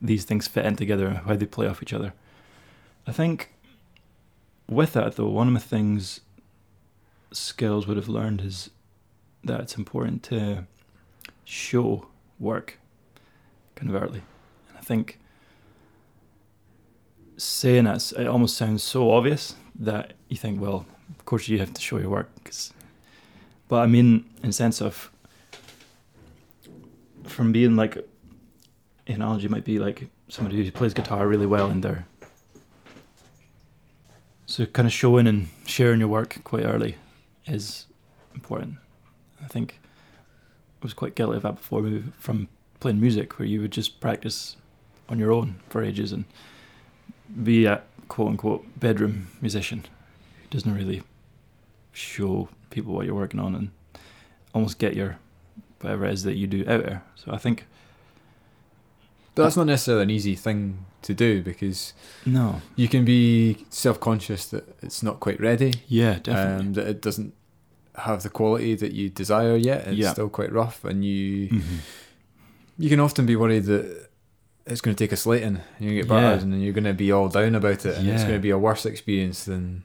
these 0.00 0.24
things 0.24 0.48
fit 0.48 0.64
in 0.64 0.76
together 0.76 1.06
and 1.06 1.18
how 1.18 1.36
they 1.36 1.46
play 1.46 1.66
off 1.66 1.82
each 1.82 1.92
other. 1.92 2.14
I 3.06 3.12
think 3.12 3.52
with 4.68 4.92
that 4.94 5.16
though, 5.16 5.28
one 5.28 5.48
of 5.48 5.54
the 5.54 5.60
things 5.60 6.20
skills 7.32 7.86
would 7.86 7.96
have 7.96 8.08
learned 8.08 8.40
is 8.40 8.70
that 9.44 9.60
it's 9.60 9.76
important 9.76 10.22
to 10.24 10.64
show 11.44 12.06
work 12.38 12.78
kind 13.74 13.94
of 13.94 14.02
early. 14.02 14.22
And 14.68 14.78
I 14.78 14.80
think 14.80 15.18
saying 17.42 17.84
that, 17.84 18.12
it 18.12 18.26
almost 18.26 18.56
sounds 18.56 18.82
so 18.82 19.10
obvious 19.10 19.54
that 19.78 20.14
you 20.28 20.36
think, 20.36 20.60
well, 20.60 20.86
of 21.18 21.24
course 21.24 21.48
you 21.48 21.58
have 21.58 21.72
to 21.74 21.80
show 21.80 21.98
your 21.98 22.10
work. 22.10 22.28
Cause, 22.44 22.72
but 23.68 23.80
I 23.80 23.86
mean, 23.86 24.24
in 24.42 24.52
sense 24.52 24.80
of 24.80 25.10
from 27.24 27.52
being 27.52 27.76
like 27.76 27.96
an 27.96 29.14
analogy 29.14 29.48
might 29.48 29.64
be 29.64 29.78
like 29.78 30.08
somebody 30.28 30.64
who 30.64 30.70
plays 30.70 30.94
guitar 30.94 31.26
really 31.26 31.46
well 31.46 31.70
in 31.70 31.80
there. 31.80 32.06
So 34.46 34.66
kind 34.66 34.86
of 34.86 34.92
showing 34.92 35.26
and 35.26 35.48
sharing 35.64 36.00
your 36.00 36.08
work 36.08 36.40
quite 36.42 36.64
early 36.64 36.96
is 37.46 37.86
important. 38.34 38.74
I 39.42 39.46
think 39.46 39.78
I 40.82 40.84
was 40.84 40.92
quite 40.92 41.14
guilty 41.14 41.36
of 41.36 41.42
that 41.42 41.56
before 41.56 42.02
from 42.18 42.48
playing 42.80 43.00
music 43.00 43.38
where 43.38 43.46
you 43.46 43.60
would 43.60 43.70
just 43.70 44.00
practice 44.00 44.56
on 45.08 45.18
your 45.18 45.32
own 45.32 45.60
for 45.68 45.82
ages 45.82 46.12
and 46.12 46.24
be 47.44 47.64
a 47.66 47.82
quote 48.08 48.28
unquote 48.28 48.64
bedroom 48.80 49.28
musician 49.40 49.84
who 50.42 50.48
doesn't 50.50 50.74
really 50.74 51.02
show 51.92 52.48
people 52.70 52.92
what 52.94 53.06
you're 53.06 53.14
working 53.14 53.40
on 53.40 53.54
and 53.54 53.70
almost 54.54 54.78
get 54.78 54.94
your 54.96 55.18
whatever 55.80 56.06
it 56.06 56.12
is 56.14 56.22
that 56.24 56.36
you 56.36 56.46
do 56.46 56.60
out 56.68 56.82
there. 56.84 57.02
So 57.14 57.32
I 57.32 57.38
think 57.38 57.64
But 59.34 59.44
that's 59.44 59.56
not 59.56 59.66
necessarily 59.66 60.02
an 60.04 60.10
easy 60.10 60.34
thing 60.34 60.84
to 61.02 61.14
do 61.14 61.42
because 61.42 61.94
no, 62.26 62.60
you 62.76 62.88
can 62.88 63.04
be 63.04 63.64
self 63.70 63.98
conscious 64.00 64.46
that 64.46 64.64
it's 64.82 65.02
not 65.02 65.20
quite 65.20 65.40
ready. 65.40 65.74
yeah, 65.88 66.18
definitely. 66.22 66.66
Um, 66.66 66.72
that 66.74 66.86
it 66.88 67.00
doesn't 67.00 67.32
have 67.94 68.22
the 68.22 68.28
quality 68.30 68.74
that 68.74 68.92
you 68.92 69.08
desire 69.08 69.56
yet. 69.56 69.86
It's 69.88 69.96
Yeah. 69.98 70.12
still 70.12 70.28
quite 70.28 70.52
rough, 70.52 70.84
and 70.84 71.04
you 71.04 71.48
Mhm. 71.48 71.78
you 72.78 72.88
can 72.88 73.00
often 73.00 73.24
be 73.26 73.36
worried 73.36 73.64
that 73.64 74.09
it's 74.66 74.80
going 74.80 74.94
to 74.94 75.04
take 75.04 75.12
a 75.12 75.16
slating. 75.16 75.56
and 75.56 75.60
You're 75.78 75.90
going 75.90 75.96
to 76.02 76.02
get 76.08 76.14
Yeah. 76.14 76.20
battered, 76.20 76.42
and 76.42 76.52
then 76.52 76.60
you're 76.60 76.72
going 76.72 76.84
to 76.84 76.92
be 76.94 77.12
all 77.12 77.28
down 77.28 77.54
about 77.54 77.84
it, 77.86 77.96
and 77.98 78.08
it's 78.08 78.22
going 78.22 78.34
to 78.34 78.40
be 78.40 78.50
a 78.50 78.58
worse 78.58 78.86
experience 78.86 79.44
than 79.44 79.84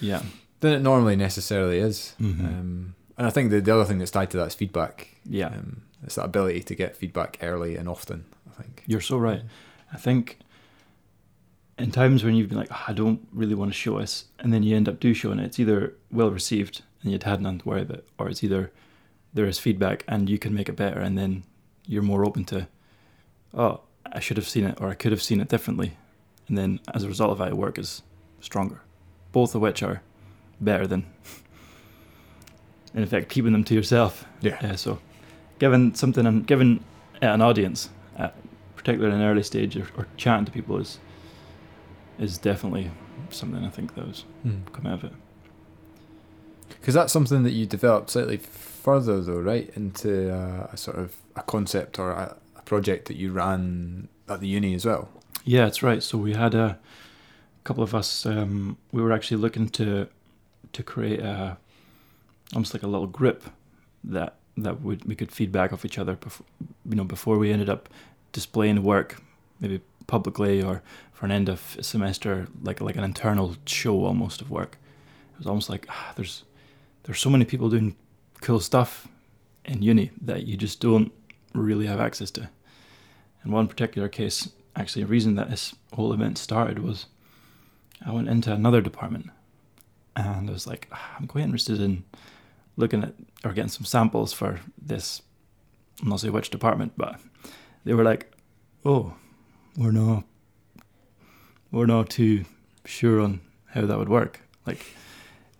Yeah. 0.00 0.22
than 0.60 0.72
it 0.72 0.80
normally 0.82 1.16
necessarily 1.16 1.78
is. 1.78 2.14
Mhm. 2.20 2.40
Um, 2.40 2.94
and 3.18 3.26
I 3.26 3.30
think 3.30 3.50
the, 3.50 3.60
the 3.60 3.74
other 3.74 3.84
thing 3.84 3.98
that's 3.98 4.10
tied 4.10 4.30
to 4.30 4.36
that 4.38 4.48
is 4.48 4.54
feedback. 4.54 5.08
Yeah. 5.24 5.48
Um, 5.48 5.82
it's 6.02 6.16
that 6.16 6.24
ability 6.24 6.62
to 6.64 6.74
get 6.74 6.96
feedback 6.96 7.38
early 7.42 7.76
and 7.76 7.88
often. 7.88 8.24
I 8.48 8.62
think. 8.62 8.82
You're 8.86 9.00
so 9.00 9.16
right. 9.18 9.42
I 9.92 9.96
think 9.96 10.38
in 11.78 11.90
times 11.90 12.24
when 12.24 12.34
you've 12.34 12.48
been 12.48 12.58
like, 12.58 12.68
"Ah, 12.70 12.84
I 12.88 12.92
don't 12.92 13.20
really 13.32 13.54
want 13.54 13.70
to 13.70 13.76
show 13.76 13.98
this 14.00 14.24
and 14.38 14.52
then 14.52 14.62
you 14.62 14.74
end 14.76 14.88
up 14.88 14.98
do 15.00 15.12
showing 15.14 15.38
it, 15.38 15.44
it's 15.44 15.58
either 15.60 15.94
well 16.10 16.30
received 16.30 16.82
and 17.02 17.12
you'd 17.12 17.22
had 17.24 17.40
none 17.40 17.58
to 17.58 17.68
worry 17.68 17.82
about, 17.82 18.04
or 18.18 18.28
it's 18.28 18.42
either 18.42 18.72
there 19.34 19.46
is 19.46 19.58
feedback 19.58 20.02
and 20.08 20.28
you 20.30 20.38
can 20.38 20.54
make 20.54 20.68
it 20.68 20.76
better, 20.76 20.98
and 21.00 21.16
then 21.18 21.42
you're 21.86 22.02
more 22.02 22.24
open 22.24 22.44
to, 22.46 22.66
oh, 23.54 23.80
I 24.12 24.20
should 24.20 24.36
have 24.36 24.48
seen 24.48 24.64
it, 24.64 24.78
or 24.80 24.88
I 24.88 24.94
could 24.94 25.12
have 25.12 25.22
seen 25.22 25.40
it 25.40 25.48
differently, 25.48 25.96
and 26.48 26.56
then 26.56 26.80
as 26.94 27.04
a 27.04 27.08
result 27.08 27.30
of 27.30 27.38
that, 27.38 27.54
work 27.54 27.78
is 27.78 28.02
stronger. 28.40 28.80
Both 29.32 29.54
of 29.54 29.60
which 29.60 29.82
are 29.82 30.02
better 30.60 30.86
than, 30.86 31.06
in 32.94 33.02
effect, 33.02 33.28
keeping 33.28 33.52
them 33.52 33.64
to 33.64 33.74
yourself. 33.74 34.26
Yeah. 34.40 34.58
Uh, 34.62 34.76
so, 34.76 34.98
given 35.58 35.94
something 35.94 36.26
and 36.26 36.46
given 36.46 36.84
an 37.20 37.42
audience, 37.42 37.90
uh, 38.18 38.28
particularly 38.76 39.14
in 39.14 39.20
an 39.20 39.26
early 39.26 39.42
stage, 39.42 39.76
or, 39.76 39.86
or 39.96 40.06
chatting 40.16 40.46
to 40.46 40.52
people 40.52 40.78
is 40.78 40.98
is 42.18 42.38
definitely 42.38 42.90
something 43.30 43.64
I 43.64 43.68
think 43.68 43.94
those 43.94 44.24
was 44.44 44.54
come 44.72 44.86
out 44.86 44.94
of 44.94 45.04
it. 45.04 45.12
Because 46.68 46.94
that's 46.94 47.12
something 47.12 47.42
that 47.42 47.52
you 47.52 47.66
developed 47.66 48.10
slightly 48.10 48.38
further, 48.38 49.20
though, 49.20 49.40
right? 49.40 49.70
Into 49.76 50.32
uh, 50.32 50.68
a 50.72 50.76
sort 50.76 50.98
of 50.98 51.16
a 51.34 51.42
concept 51.42 51.98
or 51.98 52.10
a 52.10 52.36
project 52.66 53.08
that 53.08 53.16
you 53.16 53.32
ran 53.32 54.08
at 54.28 54.40
the 54.40 54.48
uni 54.48 54.74
as 54.74 54.84
well. 54.84 55.08
Yeah, 55.44 55.64
that's 55.64 55.82
right. 55.82 56.02
So 56.02 56.18
we 56.18 56.34
had 56.34 56.54
a 56.54 56.78
couple 57.64 57.82
of 57.82 57.94
us. 57.94 58.26
Um, 58.26 58.76
we 58.92 59.00
were 59.00 59.12
actually 59.12 59.38
looking 59.38 59.68
to 59.70 60.08
to 60.72 60.82
create 60.82 61.20
a 61.20 61.56
almost 62.52 62.74
like 62.74 62.82
a 62.82 62.86
little 62.86 63.06
grip 63.06 63.44
that 64.04 64.34
that 64.56 64.82
would 64.82 65.04
we 65.04 65.14
could 65.14 65.32
feedback 65.32 65.72
off 65.72 65.84
each 65.84 65.98
other. 65.98 66.16
Before, 66.16 66.46
you 66.88 66.96
know, 66.96 67.04
before 67.04 67.38
we 67.38 67.52
ended 67.52 67.70
up 67.70 67.88
displaying 68.32 68.82
work, 68.82 69.22
maybe 69.60 69.80
publicly 70.06 70.62
or 70.62 70.82
for 71.12 71.26
an 71.26 71.32
end 71.32 71.48
of 71.48 71.76
semester, 71.80 72.48
like 72.62 72.80
like 72.80 72.96
an 72.96 73.04
internal 73.04 73.56
show 73.66 74.04
almost 74.04 74.40
of 74.40 74.50
work. 74.50 74.76
It 75.32 75.38
was 75.38 75.46
almost 75.46 75.70
like 75.70 75.86
ah, 75.88 76.12
there's 76.16 76.44
there's 77.04 77.20
so 77.20 77.30
many 77.30 77.44
people 77.44 77.68
doing 77.70 77.96
cool 78.40 78.60
stuff 78.60 79.08
in 79.64 79.82
uni 79.82 80.10
that 80.20 80.46
you 80.46 80.56
just 80.56 80.80
don't 80.80 81.12
really 81.54 81.86
have 81.86 82.00
access 82.00 82.30
to. 82.32 82.48
In 83.46 83.52
one 83.52 83.68
particular 83.68 84.08
case, 84.08 84.50
actually, 84.74 85.02
a 85.02 85.06
reason 85.06 85.36
that 85.36 85.48
this 85.48 85.76
whole 85.92 86.12
event 86.12 86.36
started 86.36 86.80
was 86.80 87.06
I 88.04 88.12
went 88.12 88.28
into 88.28 88.52
another 88.52 88.80
department 88.80 89.30
and 90.16 90.50
I 90.50 90.52
was 90.52 90.66
like, 90.66 90.88
"Ah, 90.90 91.14
I'm 91.16 91.28
quite 91.28 91.44
interested 91.44 91.80
in 91.80 92.02
looking 92.76 93.04
at 93.04 93.14
or 93.44 93.52
getting 93.52 93.68
some 93.68 93.84
samples 93.84 94.32
for 94.32 94.58
this. 94.76 95.22
I'm 96.02 96.08
not 96.08 96.20
say 96.20 96.28
which 96.28 96.50
department, 96.50 96.94
but 96.96 97.20
they 97.84 97.94
were 97.94 98.02
like, 98.02 98.32
"Oh, 98.84 99.14
we're 99.76 99.92
not, 99.92 100.24
we're 101.70 101.86
not 101.86 102.10
too 102.10 102.44
sure 102.84 103.20
on 103.20 103.40
how 103.66 103.86
that 103.86 103.96
would 103.96 104.08
work. 104.08 104.40
Like, 104.66 104.84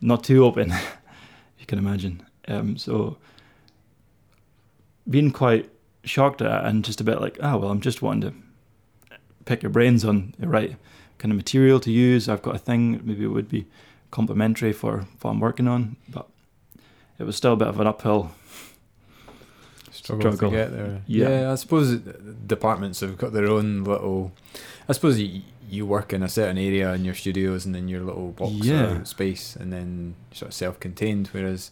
not 0.01 0.25
too 0.25 0.45
open, 0.45 0.71
you 1.61 1.67
can 1.67 1.79
imagine." 1.79 2.27
Um, 2.49 2.77
so 2.79 3.19
being 5.09 5.31
quite 5.31 5.71
shocked 6.07 6.41
at 6.41 6.65
and 6.65 6.85
just 6.85 7.01
a 7.01 7.05
bit 7.05 7.21
like, 7.21 7.39
"Ah, 7.43 7.57
well, 7.57 7.71
I'm 7.71 7.81
just 7.81 8.01
wanting 8.01 8.31
to 8.31 8.37
pick 9.45 9.63
your 9.63 9.71
brains 9.71 10.05
on 10.05 10.35
the 10.39 10.49
right 10.49 10.77
kind 11.19 11.33
of 11.33 11.37
material 11.37 11.79
to 11.81 11.91
use. 11.91 12.29
I've 12.29 12.43
got 12.43 12.55
a 12.55 12.59
thing. 12.59 13.01
Maybe 13.05 13.25
it 13.25 13.29
would 13.29 13.49
be 13.49 13.67
complementary 14.11 14.73
for 14.73 15.07
what 15.21 15.31
I'm 15.33 15.41
working 15.41 15.69
on, 15.69 15.97
but." 16.09 16.29
It 17.19 17.25
was 17.25 17.35
still 17.35 17.55
a 17.55 17.57
bit 17.57 17.69
of 17.69 17.81
an 17.81 17.87
uphill 17.87 18.33
Struggle, 19.91 20.33
Struggle. 20.33 20.51
to 20.51 20.57
get 20.57 20.71
there. 20.73 21.03
Yeah. 21.07 21.51
I 21.51 21.55
suppose 21.55 21.99
departments 22.47 23.01
have 23.01 23.17
got 23.17 23.33
their 23.33 23.47
own 23.47 23.85
little. 23.85 24.33
I 24.89 24.93
suppose 24.93 25.19
you, 25.19 25.41
you 25.71 25.87
work 25.87 26.13
in 26.13 26.23
a 26.23 26.29
certain 26.29 26.59
area 26.59 26.93
in 26.93 27.05
your 27.07 27.15
studios 27.15 27.65
and 27.65 27.75
in 27.75 27.89
your 27.89 28.03
little 28.03 28.33
box 28.33 28.53
Yeah. 28.53 28.99
or 29.01 29.05
space, 29.07 29.57
and 29.57 29.73
then 29.73 30.15
sort 30.33 30.49
of 30.51 30.55
self-contained. 30.55 31.29
Whereas, 31.33 31.71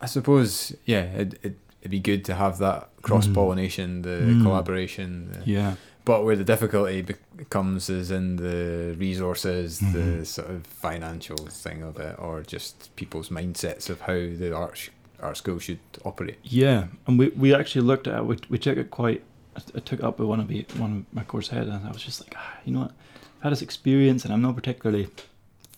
I 0.00 0.06
suppose, 0.06 0.74
yeah, 0.84 1.02
it, 1.02 1.34
it 1.42 1.58
it'd 1.80 1.90
be 1.90 2.00
good 2.00 2.24
to 2.24 2.34
have 2.34 2.58
that 2.58 2.88
cross 3.02 3.26
pollination, 3.28 4.02
the 4.02 4.08
Mm. 4.20 4.42
collaboration. 4.42 5.30
The, 5.32 5.50
Yeah. 5.50 5.74
But 6.04 6.24
where 6.24 6.36
the 6.36 6.44
difficulty 6.44 7.02
becomes 7.36 7.88
is 7.90 8.10
in 8.12 8.36
the 8.36 8.94
resources, 8.98 9.78
the 9.80 9.84
Mhm. 10.22 10.26
sort 10.26 10.50
of 10.50 10.64
financial 10.66 11.36
thing 11.36 11.82
of 11.82 11.98
it, 11.98 12.14
or 12.18 12.42
just 12.42 12.94
people's 12.96 13.28
mindsets 13.30 13.88
of 13.90 14.00
how 14.02 14.14
the 14.14 14.54
art 14.54 14.76
sh- 14.76 14.90
art 15.20 15.36
school 15.36 15.58
should 15.58 15.78
operate. 16.04 16.38
Yeah, 16.44 16.88
and 17.06 17.18
we, 17.18 17.28
we 17.30 17.54
actually 17.54 17.82
looked 17.86 18.06
at 18.06 18.18
it. 18.18 18.24
We, 18.26 18.36
we 18.50 18.58
took 18.58 18.78
it 18.78 18.90
quite. 18.90 19.22
I 19.56 19.60
I 19.76 19.80
took 19.80 19.98
it 20.00 20.04
up 20.04 20.18
with 20.18 20.28
one 20.28 20.38
of 20.40 20.48
the, 20.48 20.64
one 20.76 20.92
of 20.98 21.14
my 21.14 21.24
course 21.24 21.48
head, 21.48 21.66
and 21.68 21.84
I 21.86 21.90
was 21.90 22.02
just 22.02 22.20
like, 22.20 22.34
ah, 22.36 22.58
you 22.64 22.72
know 22.74 22.80
what? 22.80 22.92
I've 23.38 23.42
had 23.44 23.52
this 23.52 23.62
experience, 23.62 24.24
and 24.24 24.32
I'm 24.34 24.42
not 24.42 24.54
particularly 24.54 25.08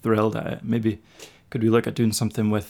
thrilled 0.03 0.37
at 0.37 0.47
it. 0.47 0.59
Maybe 0.65 0.99
could 1.51 1.63
we 1.63 1.71
look 1.71 1.87
at 1.87 1.95
doing 1.95 2.13
something 2.13 2.51
with, 2.51 2.69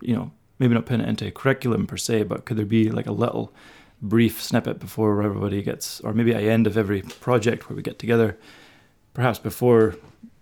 you 0.00 0.14
know, 0.14 0.30
maybe 0.58 0.74
not 0.74 0.86
putting 0.86 1.04
it 1.04 1.08
into 1.08 1.26
a 1.26 1.30
curriculum 1.30 1.86
per 1.86 1.96
se, 1.96 2.24
but 2.24 2.44
could 2.44 2.56
there 2.56 2.66
be 2.66 2.90
like 2.90 3.06
a 3.06 3.12
little 3.12 3.52
brief 4.00 4.42
snippet 4.42 4.78
before 4.78 5.22
everybody 5.22 5.62
gets, 5.62 6.00
or 6.00 6.12
maybe 6.12 6.34
at 6.34 6.40
the 6.40 6.50
end 6.50 6.66
of 6.66 6.76
every 6.76 7.02
project 7.02 7.68
where 7.68 7.76
we 7.76 7.82
get 7.82 7.98
together, 7.98 8.36
perhaps 9.14 9.38
before 9.38 9.96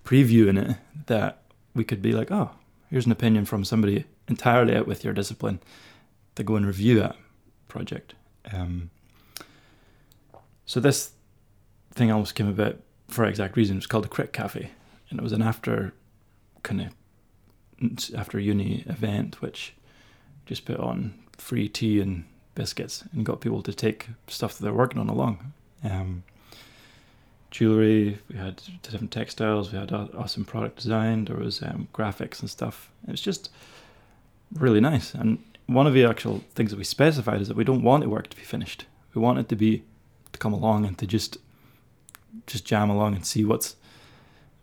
previewing 0.04 0.70
it, 0.70 0.76
that 1.06 1.42
we 1.74 1.84
could 1.84 2.02
be 2.02 2.12
like, 2.12 2.30
oh, 2.30 2.50
here's 2.90 3.06
an 3.06 3.12
opinion 3.12 3.44
from 3.44 3.64
somebody 3.64 4.04
entirely 4.28 4.74
out 4.74 4.86
with 4.86 5.04
your 5.04 5.12
discipline 5.12 5.60
to 6.34 6.42
go 6.42 6.56
and 6.56 6.66
review 6.66 6.98
that 6.98 7.16
project. 7.68 8.14
Um, 8.52 8.90
so 10.64 10.80
this 10.80 11.12
thing 11.94 12.10
almost 12.10 12.34
came 12.34 12.48
about 12.48 12.78
for 13.08 13.24
exact 13.24 13.56
reason. 13.56 13.76
It 13.76 13.78
was 13.78 13.86
called 13.86 14.04
the 14.04 14.08
Crit 14.08 14.32
Cafe, 14.32 14.70
and 15.10 15.18
it 15.18 15.22
was 15.22 15.32
an 15.32 15.42
after 15.42 15.94
kind 16.62 16.80
of 16.80 16.92
after 18.14 18.38
uni 18.38 18.84
event 18.86 19.40
which 19.42 19.74
just 20.46 20.64
put 20.64 20.78
on 20.78 21.14
free 21.36 21.68
tea 21.68 22.00
and 22.00 22.24
biscuits 22.54 23.04
and 23.12 23.26
got 23.26 23.40
people 23.40 23.62
to 23.62 23.72
take 23.72 24.08
stuff 24.28 24.56
that 24.56 24.64
they're 24.64 24.72
working 24.72 24.98
on 24.98 25.08
along. 25.08 25.52
Um, 25.84 26.22
jewelry, 27.50 28.18
we 28.28 28.36
had 28.36 28.62
different 28.82 29.12
textiles, 29.12 29.72
we 29.72 29.78
had 29.78 29.92
awesome 29.92 30.44
product 30.44 30.76
design, 30.76 31.26
there 31.26 31.36
was 31.36 31.62
um, 31.62 31.88
graphics 31.92 32.40
and 32.40 32.50
stuff. 32.50 32.90
It 33.06 33.10
was 33.10 33.20
just 33.20 33.50
really 34.54 34.80
nice. 34.80 35.14
And 35.14 35.42
one 35.66 35.86
of 35.86 35.94
the 35.94 36.04
actual 36.04 36.42
things 36.54 36.70
that 36.70 36.78
we 36.78 36.84
specified 36.84 37.40
is 37.40 37.48
that 37.48 37.56
we 37.56 37.64
don't 37.64 37.82
want 37.82 38.02
the 38.02 38.08
work 38.08 38.28
to 38.30 38.36
be 38.36 38.42
finished. 38.42 38.86
We 39.14 39.20
want 39.20 39.38
it 39.38 39.48
to 39.48 39.56
be 39.56 39.82
to 40.32 40.38
come 40.38 40.52
along 40.52 40.84
and 40.86 40.96
to 40.98 41.06
just 41.06 41.38
just 42.46 42.66
jam 42.66 42.90
along 42.90 43.14
and 43.14 43.24
see 43.24 43.44
what's 43.44 43.76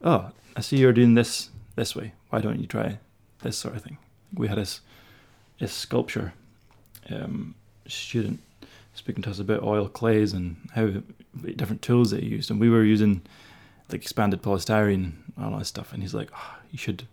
oh, 0.03 0.31
I 0.55 0.61
see 0.61 0.77
you're 0.77 0.93
doing 0.93 1.15
this 1.15 1.49
this 1.75 1.95
way. 1.95 2.13
Why 2.29 2.39
don't 2.39 2.59
you 2.59 2.67
try 2.67 2.99
this 3.41 3.57
sort 3.57 3.75
of 3.75 3.81
thing? 3.81 3.97
We 4.33 4.47
had 4.47 4.57
this 4.57 4.81
sculpture. 5.71 6.33
Um, 7.09 7.55
student 7.87 8.39
speaking 8.93 9.23
to 9.23 9.29
us 9.29 9.39
about 9.39 9.63
oil 9.63 9.87
clays 9.87 10.33
and 10.33 10.55
how 10.73 10.87
different 11.55 11.81
tools 11.81 12.11
they 12.11 12.21
used, 12.21 12.51
and 12.51 12.59
we 12.59 12.69
were 12.69 12.83
using 12.83 13.21
like 13.89 14.01
expanded 14.01 14.41
polystyrene 14.41 15.13
and 15.35 15.45
all 15.45 15.57
that 15.57 15.65
stuff, 15.65 15.93
and 15.93 16.01
he's 16.01 16.13
like, 16.13 16.29
oh, 16.35 16.55
you 16.71 16.77
should 16.77 17.07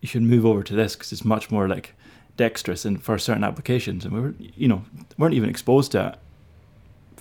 you 0.00 0.08
should 0.08 0.22
move 0.22 0.44
over 0.44 0.62
to 0.62 0.74
this 0.74 0.94
because 0.94 1.12
it's 1.12 1.24
much 1.24 1.50
more 1.50 1.68
like 1.68 1.94
dexterous 2.36 2.84
and 2.84 3.02
for 3.02 3.18
certain 3.18 3.44
applications, 3.44 4.04
and 4.04 4.14
we 4.14 4.20
were 4.20 4.34
you 4.38 4.68
know 4.68 4.84
weren't 5.18 5.34
even 5.34 5.50
exposed 5.50 5.92
to 5.92 6.08
it 6.08 6.18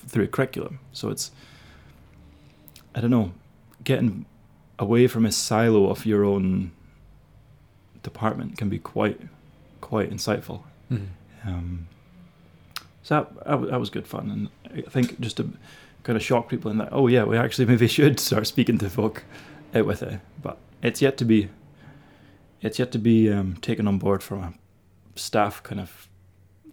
through 0.08 0.26
a 0.26 0.28
curriculum, 0.28 0.80
so 0.92 1.10
it's 1.10 1.32
I 2.96 3.02
don't 3.02 3.12
know 3.12 3.34
getting 3.84 4.26
away 4.80 5.08
from 5.08 5.26
a 5.26 5.32
silo 5.32 5.90
of 5.90 6.06
your 6.06 6.24
own 6.24 6.72
department 8.02 8.58
can 8.58 8.70
be 8.70 8.80
quite 8.80 9.20
quite 9.84 10.10
insightful. 10.10 10.64
Mhm. 10.90 11.08
Um, 11.46 11.88
so 13.04 13.28
that, 13.46 13.70
that, 13.70 13.80
was 13.80 13.90
good 13.90 14.08
fun, 14.08 14.32
and 14.32 14.86
I 14.86 14.90
think 14.90 15.20
just 15.20 15.38
to 15.38 15.52
kind 16.04 16.16
of 16.16 16.24
shock 16.24 16.48
people 16.50 16.72
in 16.72 16.78
that, 16.78 16.90
oh 16.92 17.08
yeah, 17.08 17.26
we 17.26 17.38
actually 17.38 17.66
maybe 17.72 17.88
should 17.88 18.20
start 18.20 18.48
speaking 18.48 18.78
to 18.80 18.90
folk 18.90 19.24
out 19.76 19.86
with 19.86 20.02
it, 20.02 20.22
but 20.42 20.58
it's 20.82 21.02
yet 21.02 21.18
to 21.18 21.26
be, 21.26 21.50
it's 22.62 22.80
yet 22.80 22.92
to 22.94 23.00
be 23.00 23.30
um, 23.32 23.56
taken 23.62 23.88
on 23.88 23.98
board 23.98 24.24
from 24.24 24.40
a 24.44 24.54
staff 25.20 25.62
kind 25.64 25.82
of 25.82 26.08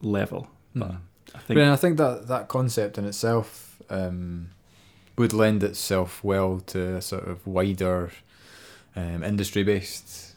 level. 0.03 0.49
But 0.75 0.93
Mhm. 0.93 0.99
I 1.35 1.39
think 1.39 1.57
But 1.59 1.69
I 1.69 1.77
think 1.77 1.97
that 1.99 2.29
that 2.29 2.49
concept 2.49 2.97
in 2.99 3.05
itself 3.05 3.83
um, 3.91 4.51
would 5.19 5.33
lend 5.33 5.63
itself 5.65 6.23
well 6.23 6.61
to 6.67 6.97
a 6.97 7.03
sort 7.03 7.27
of 7.27 7.45
wider 7.47 8.11
um, 8.97 9.23
industry-based 9.25 10.30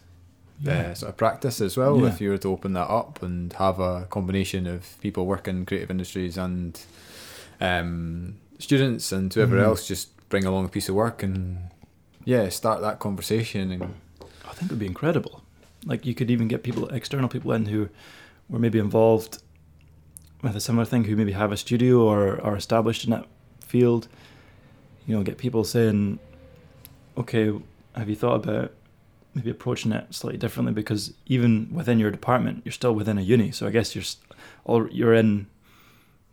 yeah, 0.62 0.72
uh, 0.92 0.94
sort 0.94 1.10
of 1.10 1.18
practice 1.18 1.60
as 1.62 1.76
well. 1.78 2.00
Yeah. 2.00 2.08
If 2.08 2.22
you 2.22 2.30
were 2.30 2.38
to 2.40 2.50
open 2.50 2.74
that 2.74 2.90
up 2.90 3.22
and 3.24 3.52
have 3.54 3.80
a 3.80 4.06
combination 4.10 4.68
of 4.68 4.96
people 5.02 5.26
working 5.26 5.58
in 5.58 5.66
creative 5.66 5.92
industries 5.92 6.38
and 6.38 6.80
um, 7.62 8.36
students 8.60 9.12
and 9.12 9.34
whoever 9.34 9.58
Mhm. 9.58 9.64
else 9.64 9.88
just 9.88 10.10
bring 10.30 10.46
along 10.46 10.66
a 10.66 10.70
piece 10.70 10.90
of 10.90 10.96
work 10.96 11.22
and 11.24 11.70
yeah, 12.26 12.50
start 12.50 12.82
that 12.82 13.00
conversation 13.00 13.72
and 13.72 13.84
I 14.46 14.54
think 14.54 14.64
it 14.64 14.74
would 14.74 14.80
be 14.80 14.86
incredible. 14.88 15.42
Like 15.86 16.06
you 16.06 16.14
could 16.16 16.32
even 16.32 16.48
get 16.48 16.64
people, 16.64 16.88
external 16.90 17.28
people 17.30 17.52
in 17.54 17.66
who 17.66 17.90
were 18.50 18.60
maybe 18.60 18.80
involved 18.80 19.40
with 20.42 20.56
a 20.56 20.60
similar 20.62 20.86
thing, 20.86 21.06
who 21.06 21.16
maybe 21.16 21.32
have 21.34 21.52
a 21.52 21.58
studio 21.58 22.02
or 22.02 22.40
are 22.42 22.56
established 22.56 23.04
in 23.04 23.10
that 23.12 23.26
field. 23.60 24.08
You 25.08 25.16
know, 25.16 25.24
get 25.24 25.38
people 25.38 25.64
saying, 25.64 26.20
"Okay, 27.18 27.52
have 27.96 28.10
you 28.10 28.16
thought 28.16 28.44
about 28.46 28.72
maybe 29.34 29.50
approaching 29.50 29.92
it 29.92 30.14
slightly 30.14 30.38
differently?" 30.38 30.74
Because 30.74 31.14
even 31.26 31.70
within 31.74 32.00
your 32.00 32.12
department, 32.12 32.62
you're 32.66 32.72
still 32.72 32.94
within 32.96 33.18
a 33.18 33.22
uni, 33.22 33.52
so 33.52 33.68
I 33.68 33.72
guess 33.72 33.96
you're, 33.96 34.06
all 34.66 34.88
you're 34.92 35.14
in, 35.14 35.48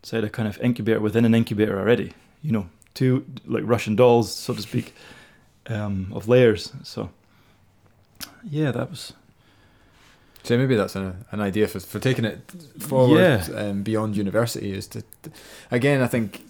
say, 0.03 0.19
a 0.19 0.29
kind 0.29 0.49
of 0.49 0.59
incubator 0.61 1.01
within 1.01 1.25
an 1.25 1.35
incubator 1.35 1.79
already. 1.79 2.13
You 2.43 2.53
know, 2.53 2.67
two 2.95 3.25
like 3.47 3.65
Russian 3.67 3.97
dolls, 3.97 4.33
so 4.35 4.55
to 4.55 4.63
speak, 4.63 4.95
um, 5.69 6.11
of 6.13 6.29
layers. 6.29 6.73
So 6.83 7.11
yeah, 8.51 8.71
that 8.73 8.91
was 8.91 9.13
So 10.43 10.57
maybe 10.57 10.75
that's 10.75 10.97
an, 10.97 11.25
an 11.33 11.41
idea 11.41 11.69
for, 11.69 11.81
for 11.81 11.99
taking 12.01 12.25
it 12.25 12.41
forward 12.79 13.19
Yeah. 13.21 13.45
um, 13.55 13.83
beyond 13.83 14.17
university 14.17 14.73
is 14.73 14.87
to, 14.89 15.03
again, 15.71 16.01
I 16.03 16.07
think 16.07 16.43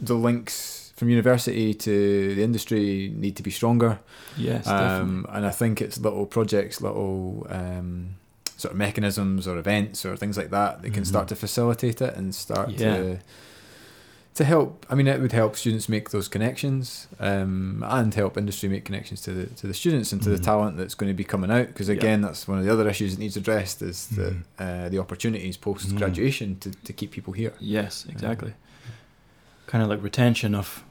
the 0.00 0.14
links 0.14 0.83
from 0.96 1.08
university 1.08 1.74
to 1.74 2.34
the 2.36 2.42
industry 2.42 3.12
need 3.16 3.36
to 3.36 3.42
be 3.42 3.50
stronger. 3.50 3.98
yes, 4.36 4.64
definitely. 4.64 5.00
Um, 5.00 5.26
and 5.30 5.44
I 5.46 5.50
think 5.50 5.80
it's 5.82 5.98
little 5.98 6.26
projects, 6.26 6.80
little 6.80 7.46
um, 7.50 8.16
sort 8.56 8.72
of 8.72 8.78
mechanisms 8.78 9.48
or 9.48 9.58
events 9.58 10.04
or 10.06 10.16
things 10.16 10.36
like 10.36 10.50
that 10.50 10.82
that 10.82 10.92
can 10.94 11.02
Mhm. 11.02 11.06
start 11.06 11.28
to 11.28 11.34
facilitate 11.36 12.00
it 12.00 12.14
and 12.16 12.34
start 12.34 12.70
Yeah. 12.70 12.78
to 12.96 13.18
to 14.36 14.42
help. 14.42 14.84
I 14.90 14.96
mean, 14.96 15.06
it 15.06 15.20
would 15.20 15.30
help 15.30 15.54
students 15.54 15.88
make 15.88 16.10
those 16.10 16.26
connections 16.26 17.06
um, 17.20 17.84
and 17.86 18.12
help 18.12 18.36
industry 18.36 18.68
make 18.68 18.84
connections 18.84 19.20
to 19.22 19.32
the 19.32 19.46
to 19.60 19.68
the 19.68 19.74
students 19.74 20.12
and 20.12 20.20
to 20.22 20.28
Mhm. 20.28 20.36
the 20.36 20.42
talent 20.42 20.76
that's 20.76 20.94
going 20.96 21.08
to 21.08 21.14
be 21.16 21.22
coming 21.22 21.52
out. 21.52 21.68
Because 21.68 21.88
again, 21.88 22.20
that's 22.20 22.48
one 22.48 22.58
of 22.58 22.64
the 22.64 22.72
other 22.72 22.88
issues 22.88 23.12
that 23.14 23.20
needs 23.20 23.36
addressed 23.36 23.80
is 23.80 24.08
the 24.08 24.30
Mhm. 24.30 24.42
uh, 24.58 24.88
the 24.88 24.98
opportunities 24.98 25.56
post 25.56 25.94
graduation 25.94 26.56
to, 26.60 26.70
to 26.72 26.92
keep 26.92 27.12
people 27.12 27.32
here. 27.32 27.52
Yes, 27.60 28.06
exactly. 28.08 28.54
Kind 29.66 29.82
of 29.82 29.88
like 29.90 30.02
retention 30.02 30.54
of, 30.54 30.84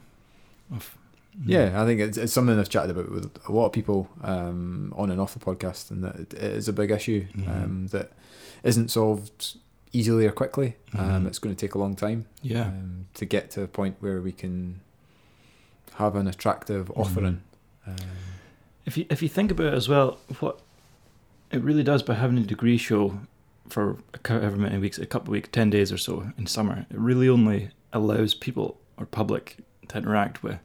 of. 0.72 0.96
Yeah, 1.44 1.82
I 1.82 1.84
think 1.84 2.00
it's, 2.00 2.16
it's 2.16 2.32
something 2.32 2.56
I've 2.58 2.68
chatted 2.68 2.90
about 2.92 3.10
with 3.10 3.36
a 3.48 3.52
lot 3.52 3.66
of 3.66 3.72
people 3.72 4.08
um, 4.22 4.94
on 4.96 5.10
and 5.10 5.20
off 5.20 5.34
the 5.34 5.40
podcast, 5.40 5.90
and 5.90 6.04
that 6.04 6.16
it 6.16 6.34
is 6.34 6.68
a 6.68 6.72
big 6.72 6.90
issue 6.92 7.26
Mhm. 7.36 7.48
um, 7.64 7.86
that 7.88 8.12
isn't 8.62 8.90
solved 8.92 9.56
easily 9.92 10.26
or 10.26 10.30
quickly. 10.32 10.76
Um, 10.96 11.24
Mhm. 11.24 11.26
it's 11.26 11.40
going 11.40 11.54
to 11.54 11.58
take 11.60 11.74
a 11.74 11.78
long 11.78 11.96
time 11.96 12.26
Yeah. 12.42 12.66
um, 12.68 13.06
to 13.14 13.24
get 13.24 13.50
to 13.52 13.62
a 13.62 13.66
point 13.66 13.96
where 14.00 14.20
we 14.20 14.30
can 14.30 14.80
have 15.94 16.14
an 16.14 16.26
attractive 16.28 16.86
Mhm. 16.88 17.00
offering. 17.00 17.40
Um, 17.86 17.96
If 18.86 18.96
you 18.98 19.06
if 19.10 19.22
you 19.22 19.28
think 19.28 19.50
about 19.50 19.68
it 19.68 19.74
as 19.74 19.88
well, 19.88 20.18
what 20.40 20.60
it 21.50 21.62
really 21.62 21.82
does 21.82 22.02
by 22.02 22.14
having 22.14 22.38
a 22.38 22.42
degree 22.42 22.76
show 22.76 23.18
for 23.68 23.96
however 24.26 24.56
many 24.56 24.78
weeks, 24.78 24.98
a 24.98 25.06
couple 25.06 25.28
of 25.28 25.32
weeks, 25.32 25.48
ten 25.50 25.70
days 25.70 25.90
or 25.90 25.96
so 25.98 26.30
in 26.38 26.46
summer, 26.46 26.86
it 26.90 26.96
really 26.96 27.28
only 27.28 27.70
allows 27.94 28.34
people 28.34 28.78
or 28.98 29.06
public 29.06 29.56
to 29.88 29.98
interact 29.98 30.42
with 30.42 30.58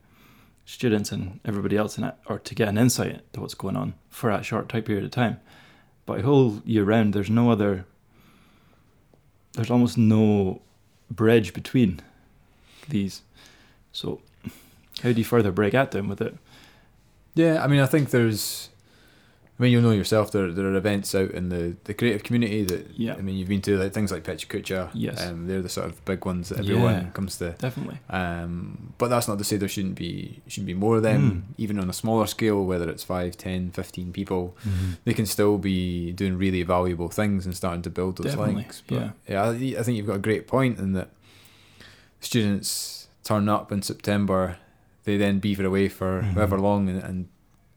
students 0.65 1.11
and 1.11 1.39
everybody 1.45 1.77
else 1.77 1.97
in 1.97 2.03
it, 2.03 2.15
or 2.27 2.39
to 2.39 2.53
get 2.53 2.67
an 2.67 2.77
insight 2.77 3.21
to 3.33 3.39
what's 3.39 3.53
going 3.53 3.75
on 3.75 3.93
for 4.09 4.29
that 4.31 4.45
short 4.45 4.67
time 4.69 4.83
period 4.83 5.05
of 5.05 5.11
time. 5.11 5.39
But 6.05 6.19
a 6.19 6.23
whole 6.23 6.61
year 6.65 6.83
round, 6.83 7.13
there's 7.13 7.29
no 7.29 7.49
other. 7.51 7.85
There's 9.53 9.71
almost 9.71 9.97
no 9.97 10.61
bridge 11.09 11.53
between 11.53 12.01
these. 12.87 13.21
So, 13.91 14.21
how 15.01 15.11
do 15.11 15.17
you 15.17 15.23
further 15.23 15.51
break 15.51 15.73
at 15.73 15.91
them 15.91 16.07
with 16.07 16.21
it? 16.21 16.35
yeah, 17.35 17.63
I 17.63 17.67
mean, 17.67 17.79
I 17.79 17.85
think 17.85 18.09
there's. 18.09 18.69
I 19.59 19.63
mean, 19.63 19.73
you'll 19.73 19.81
know 19.81 19.91
yourself. 19.91 20.31
There, 20.31 20.53
there 20.53 20.65
are 20.67 20.75
events 20.75 21.13
out 21.13 21.31
in 21.31 21.49
the, 21.49 21.75
the 21.83 21.93
creative 21.93 22.23
community 22.23 22.63
that 22.63 22.91
Yeah. 22.97 23.15
I 23.15 23.21
mean, 23.21 23.35
you've 23.35 23.49
been 23.49 23.61
to 23.63 23.77
like 23.77 23.91
things 23.91 24.09
like 24.09 24.23
Pecha 24.23 24.47
Kucha. 24.47 24.89
Yes. 24.93 25.21
um, 25.21 25.47
they're 25.47 25.61
the 25.61 25.67
sort 25.67 25.87
of 25.87 26.05
big 26.05 26.25
ones 26.25 26.47
that 26.47 26.59
everyone 26.59 26.93
Yeah. 26.93 27.09
comes 27.09 27.35
to. 27.39 27.51
Definitely. 27.59 27.97
Um, 28.09 28.93
but 28.97 29.09
that's 29.09 29.27
not 29.27 29.37
to 29.37 29.43
say 29.43 29.57
there 29.57 29.67
shouldn't 29.67 29.95
be 29.95 30.41
shouldn't 30.47 30.67
be 30.67 30.73
more 30.73 30.95
of 30.97 31.03
them, 31.03 31.53
even 31.57 31.77
on 31.77 31.89
a 31.89 31.93
smaller 31.93 32.25
scale, 32.25 32.63
whether 32.63 32.89
it's 32.89 33.03
5, 33.03 33.35
10, 33.35 33.71
15 33.71 34.13
people. 34.13 34.55
They 35.03 35.13
can 35.13 35.25
still 35.25 35.57
be 35.57 36.13
doing 36.13 36.37
really 36.37 36.63
valuable 36.63 37.09
things 37.09 37.45
and 37.45 37.53
starting 37.53 37.81
to 37.81 37.89
build 37.89 38.17
those 38.17 38.27
Definitely, 38.31 38.55
links. 38.55 38.81
But 38.87 38.95
yeah. 38.95 39.11
yeah, 39.27 39.43
I, 39.43 39.49
I 39.79 39.83
think 39.83 39.97
you've 39.97 40.07
got 40.07 40.15
a 40.15 40.19
great 40.19 40.47
point 40.47 40.79
in 40.79 40.93
that 40.93 41.09
students 42.19 43.07
turn 43.23 43.47
up 43.49 43.71
in 43.71 43.81
September, 43.81 44.57
they 45.03 45.17
then 45.17 45.39
beaver 45.39 45.65
away 45.65 45.87
for 45.89 46.21
Mhm. 46.21 46.33
however 46.33 46.57
long 46.59 46.89
and, 46.89 47.03
and 47.03 47.27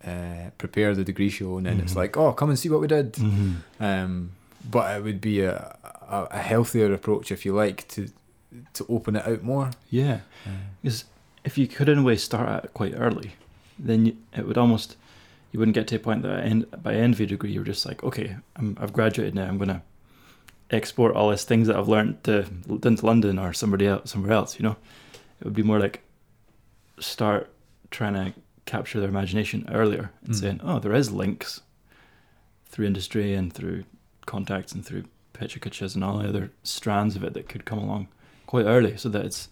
uh, 0.06 0.50
prepare 0.58 0.94
the 0.94 1.04
degree 1.04 1.30
show, 1.30 1.56
and 1.58 1.66
then 1.66 1.80
it's 1.80 1.92
Mhm. 1.92 1.96
like, 1.96 2.16
oh, 2.16 2.32
come 2.32 2.50
and 2.50 2.58
see 2.58 2.68
what 2.68 2.80
we 2.80 2.86
did. 2.86 3.12
Mm-hmm. 3.14 3.82
Um, 3.84 4.30
but 4.70 4.96
it 4.96 5.02
would 5.02 5.20
be 5.20 5.40
a, 5.42 5.76
a, 6.08 6.28
a 6.32 6.38
healthier 6.38 6.92
approach, 6.92 7.30
if 7.32 7.44
you 7.44 7.52
like, 7.54 7.86
to 7.88 8.08
to 8.74 8.84
open 8.88 9.16
it 9.16 9.26
out 9.26 9.42
more. 9.42 9.70
Yeah, 9.90 10.20
because 10.82 11.04
if 11.44 11.56
you 11.56 11.66
could 11.66 11.88
in 11.88 11.98
a 11.98 12.02
way 12.02 12.16
start 12.16 12.48
at 12.48 12.64
it 12.66 12.74
quite 12.74 12.94
early, 12.96 13.32
then 13.78 14.06
you, 14.06 14.16
it 14.36 14.46
would 14.46 14.58
almost 14.58 14.96
you 15.52 15.58
wouldn't 15.58 15.74
get 15.74 15.86
to 15.88 15.96
a 15.96 15.98
point 15.98 16.22
that 16.22 16.44
end, 16.44 16.66
by 16.82 16.94
end 16.94 17.14
of 17.14 17.20
your 17.20 17.26
degree 17.28 17.50
you're 17.52 17.64
just 17.64 17.84
like, 17.86 18.02
okay, 18.04 18.36
I'm, 18.56 18.76
I've 18.80 18.92
graduated 18.92 19.34
now. 19.34 19.46
I'm 19.46 19.58
gonna 19.58 19.82
export 20.70 21.14
all 21.14 21.30
these 21.30 21.44
things 21.44 21.66
that 21.68 21.76
I've 21.76 21.88
learned 21.88 22.22
to 22.24 22.46
into 22.68 23.04
London 23.06 23.38
or 23.38 23.52
somebody 23.52 23.86
else 23.86 24.10
somewhere 24.10 24.32
else. 24.32 24.58
You 24.58 24.64
know, 24.64 24.76
it 25.40 25.44
would 25.44 25.54
be 25.54 25.62
more 25.62 25.78
like 25.80 26.02
start 27.00 27.50
trying 27.90 28.14
to 28.14 28.32
capture 28.64 29.00
their 29.00 29.08
imagination 29.08 29.68
earlier 29.70 30.10
and 30.24 30.34
Mm. 30.34 30.40
saying, 30.40 30.60
oh, 30.62 30.78
there 30.78 30.94
is 30.94 31.10
links 31.10 31.60
through 32.66 32.86
industry 32.86 33.34
and 33.34 33.52
through 33.52 33.84
contacts 34.26 34.72
and 34.72 34.84
through 34.84 35.04
Pecha 35.34 35.58
Kuchas 35.60 35.94
and 35.94 36.04
all 36.04 36.18
the 36.18 36.28
other 36.28 36.50
strands 36.62 37.16
of 37.16 37.24
it 37.24 37.34
that 37.34 37.48
could 37.48 37.64
come 37.64 37.78
along 37.78 38.08
quite 38.46 38.66
early, 38.66 38.96
so 38.96 39.08
that 39.08 39.24
it's 39.24 39.48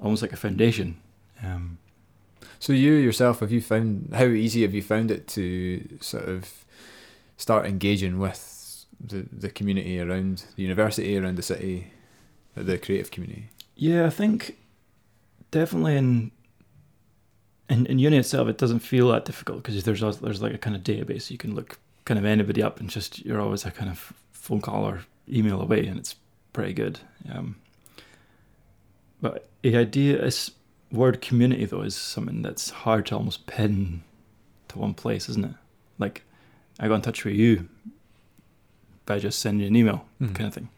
almost 0.00 0.22
like 0.22 0.32
a 0.32 0.36
foundation. 0.36 0.96
Um, 1.42 1.78
So 2.58 2.72
you 2.74 2.92
yourself, 2.92 3.40
have 3.40 3.50
you 3.52 3.60
found 3.62 4.10
how 4.12 4.26
easy 4.26 4.62
have 4.62 4.74
you 4.74 4.82
found 4.82 5.10
it 5.10 5.26
to 5.28 5.98
sort 6.00 6.28
of 6.28 6.64
start 7.38 7.64
engaging 7.66 8.18
with 8.18 8.84
the 9.00 9.24
the 9.32 9.48
community 9.50 9.98
around 9.98 10.44
the 10.56 10.62
university, 10.62 11.16
around 11.16 11.36
the 11.36 11.42
city, 11.42 11.86
the 12.54 12.76
creative 12.78 13.10
community? 13.10 13.48
yeah, 13.76 14.04
I 14.06 14.10
think 14.10 14.58
definitely 15.50 15.96
in 15.96 16.32
in, 17.70 17.86
in 17.86 17.98
uni 17.98 18.18
itself, 18.18 18.48
it 18.48 18.58
doesn't 18.58 18.80
feel 18.80 19.08
that 19.12 19.24
difficult 19.24 19.62
because 19.62 19.82
there's 19.84 20.02
also, 20.02 20.20
there's 20.20 20.42
like 20.42 20.52
a 20.54 20.58
kind 20.58 20.76
of 20.76 20.82
database 20.82 21.30
you 21.30 21.38
can 21.38 21.54
look 21.54 21.78
kind 22.04 22.18
of 22.18 22.24
anybody 22.26 22.62
up 22.62 22.80
and 22.80 22.90
just 22.90 23.24
you're 23.24 23.40
always 23.40 23.64
a 23.64 23.70
kind 23.70 23.90
of 23.90 24.12
phone 24.32 24.60
call 24.60 24.84
or 24.84 25.04
email 25.28 25.60
away, 25.62 25.86
and 25.86 25.98
it's 25.98 26.16
pretty 26.52 26.72
good. 26.72 26.98
Um, 27.32 27.56
but 29.22 29.48
the 29.62 29.76
idea 29.76 30.22
is 30.22 30.50
word 30.90 31.20
community 31.20 31.64
though 31.66 31.82
is 31.82 31.94
something 31.94 32.42
that's 32.42 32.70
hard 32.70 33.06
to 33.06 33.14
almost 33.16 33.46
pin 33.46 34.02
to 34.68 34.78
one 34.78 34.94
place, 34.94 35.28
isn't 35.28 35.44
it? 35.44 35.52
Like 35.98 36.22
I 36.80 36.88
got 36.88 36.94
in 36.96 37.02
touch 37.02 37.24
with 37.24 37.34
you 37.36 37.68
by 39.06 39.18
just 39.18 39.38
sending 39.38 39.66
an 39.66 39.76
email 39.76 40.06
Mhm. 40.20 40.34
kind 40.34 40.46
of 40.48 40.54
thing. 40.54 40.68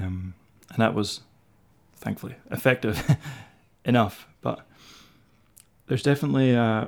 Um, 0.00 0.34
and 0.70 0.78
that 0.78 0.94
was 0.94 1.20
thankfully 1.96 2.34
effective 2.50 3.16
enough. 3.84 4.26
There's 5.86 6.02
definitely, 6.02 6.54
uh, 6.56 6.86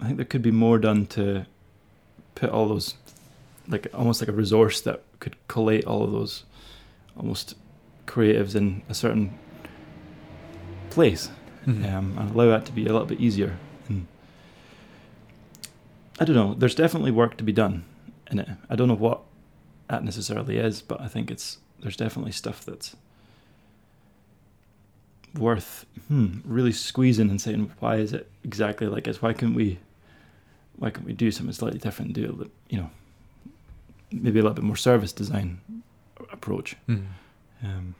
I 0.00 0.04
think 0.04 0.16
there 0.16 0.26
could 0.26 0.42
be 0.42 0.50
more 0.50 0.78
done 0.78 1.06
to 1.08 1.46
put 2.34 2.50
all 2.50 2.68
those, 2.68 2.94
like 3.66 3.86
almost 3.94 4.20
like 4.20 4.28
a 4.28 4.32
resource 4.32 4.80
that 4.82 5.02
could 5.20 5.36
collate 5.48 5.84
all 5.84 6.02
of 6.04 6.12
those 6.12 6.44
almost 7.16 7.54
creatives 8.06 8.54
in 8.54 8.82
a 8.88 8.94
certain 8.94 9.36
place 10.90 11.30
Mhm. 11.66 11.92
um, 11.92 12.18
and 12.18 12.30
allow 12.30 12.46
that 12.50 12.64
to 12.66 12.72
be 12.72 12.86
a 12.86 12.92
little 12.92 13.06
bit 13.06 13.20
easier. 13.20 13.58
And 13.88 14.06
I 16.20 16.24
don't 16.24 16.36
know. 16.36 16.54
There's 16.54 16.74
definitely 16.74 17.10
work 17.10 17.36
to 17.38 17.44
be 17.44 17.52
done 17.52 17.84
in 18.30 18.38
it. 18.38 18.48
I 18.70 18.76
don't 18.76 18.88
know 18.88 18.94
what 18.94 19.20
that 19.88 20.04
necessarily 20.04 20.56
is, 20.58 20.80
but 20.82 21.00
I 21.00 21.08
think 21.08 21.30
it's 21.30 21.58
there's 21.80 21.96
definitely 21.96 22.32
stuff 22.32 22.64
that's 22.64 22.96
worth 25.34 25.84
hmm, 26.08 26.38
really 26.44 26.72
squeezing 26.72 27.30
and 27.30 27.40
saying 27.40 27.70
why 27.80 27.96
is 27.96 28.12
it 28.12 28.30
exactly 28.44 28.86
like 28.86 29.04
this? 29.04 29.20
Why 29.22 29.32
can't 29.32 29.54
we? 29.54 29.78
Why 30.76 30.90
can't 30.90 31.06
we 31.06 31.12
do 31.12 31.30
something 31.30 31.52
slightly 31.52 31.78
different? 31.80 32.12
Do 32.12 32.24
a 32.46 32.74
you 32.74 32.80
know 32.80 32.90
maybe 34.12 34.38
a 34.38 34.42
little 34.42 34.54
bit 34.54 34.64
more 34.64 34.76
service 34.76 35.12
design 35.12 35.60
approach. 36.32 36.76
Mhm. 36.88 37.06
Um, 37.62 37.94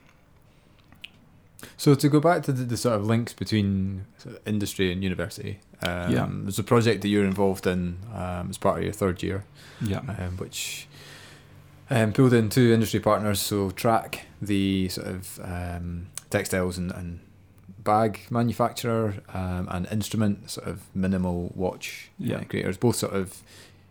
So 1.77 1.95
to 1.95 2.09
go 2.09 2.21
back 2.21 2.43
to 2.45 2.53
the, 2.53 2.65
the 2.65 2.77
sort 2.77 2.95
of 2.97 3.07
links 3.07 3.33
between 3.33 4.05
industry 4.47 4.93
and 4.93 5.03
university, 5.03 5.59
um, 5.83 6.13
Yeah. 6.13 6.29
there's 6.31 6.59
a 6.59 6.63
project 6.65 7.03
that 7.03 7.09
you're 7.09 7.25
involved 7.27 7.67
in 7.67 7.99
um, 8.15 8.49
as 8.51 8.59
part 8.59 8.79
of 8.79 8.85
your 8.85 8.93
third 8.93 9.23
year, 9.23 9.45
yeah, 9.81 9.99
um, 10.19 10.37
which 10.39 10.87
um, 11.91 12.13
pulled 12.13 12.33
in 12.33 12.49
two 12.49 12.73
industry 12.73 13.01
partners. 13.01 13.41
So 13.41 13.71
Trakke, 13.71 14.21
the 14.41 14.89
sort 14.89 15.09
of 15.09 15.41
um, 15.43 16.07
textiles 16.31 16.79
and, 16.79 16.91
and 16.93 17.21
bag 17.85 18.21
manufacturer, 18.31 19.15
um, 19.33 19.67
and 19.71 19.87
Instrmnt, 19.89 20.51
sort 20.51 20.67
of 20.67 20.83
minimal 20.95 21.53
watch 21.55 22.11
uh, 22.21 22.25
Yeah. 22.25 22.45
creators, 22.45 22.77
both 22.77 22.97
sort 22.97 23.15
of 23.15 23.43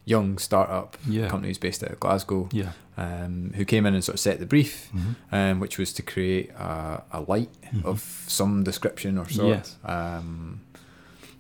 young 0.06 0.38
startup 0.38 0.96
yeah, 1.08 1.28
companies 1.28 1.58
based 1.58 1.84
out 1.84 1.92
of 1.92 2.00
Glasgow, 2.00 2.48
yeah. 2.54 2.72
um, 2.98 3.52
who 3.56 3.66
came 3.66 3.86
in 3.86 3.94
and 3.94 4.04
sort 4.04 4.14
of 4.16 4.20
set 4.20 4.40
the 4.40 4.46
brief 4.46 4.90
Mhm. 4.96 5.16
um, 5.32 5.60
which 5.60 5.78
was 5.78 5.92
to 5.94 6.02
create 6.02 6.50
a, 6.52 7.04
a 7.12 7.22
light 7.22 7.50
Mhm. 7.74 7.84
of 7.86 8.24
some 8.28 8.64
description 8.64 9.18
or 9.18 9.28
sort. 9.28 9.48
Yes. 9.50 9.76
Um, 9.84 10.62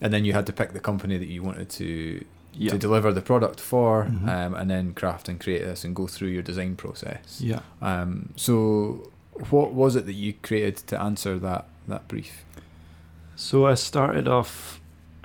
and 0.02 0.14
then 0.14 0.26
you 0.26 0.34
had 0.34 0.46
to 0.48 0.54
pick 0.54 0.74
the 0.74 0.80
company 0.82 1.18
that 1.18 1.28
you 1.28 1.42
wanted 1.44 1.70
to 1.70 2.24
Yeah. 2.60 2.72
to 2.72 2.78
deliver 2.78 3.14
the 3.14 3.22
product 3.22 3.60
for, 3.62 4.06
Mhm. 4.06 4.28
um, 4.28 4.54
and 4.56 4.70
then 4.70 4.94
craft 4.94 5.30
and 5.30 5.40
create 5.40 5.64
this 5.64 5.84
and 5.86 5.96
go 5.96 6.08
through 6.08 6.30
your 6.30 6.42
design 6.44 6.76
process. 6.76 7.40
Yeah. 7.40 7.60
Um, 7.82 8.30
so, 8.36 9.12
what 9.50 9.74
was 9.74 9.96
it 9.96 10.06
that 10.06 10.14
you 10.14 10.34
created 10.34 10.78
to 10.88 11.02
answer 11.02 11.38
that 11.40 11.68
that 11.88 12.08
brief? 12.08 12.44
So 13.36 13.68
I 13.68 13.76
started 13.76 14.28
off 14.28 14.82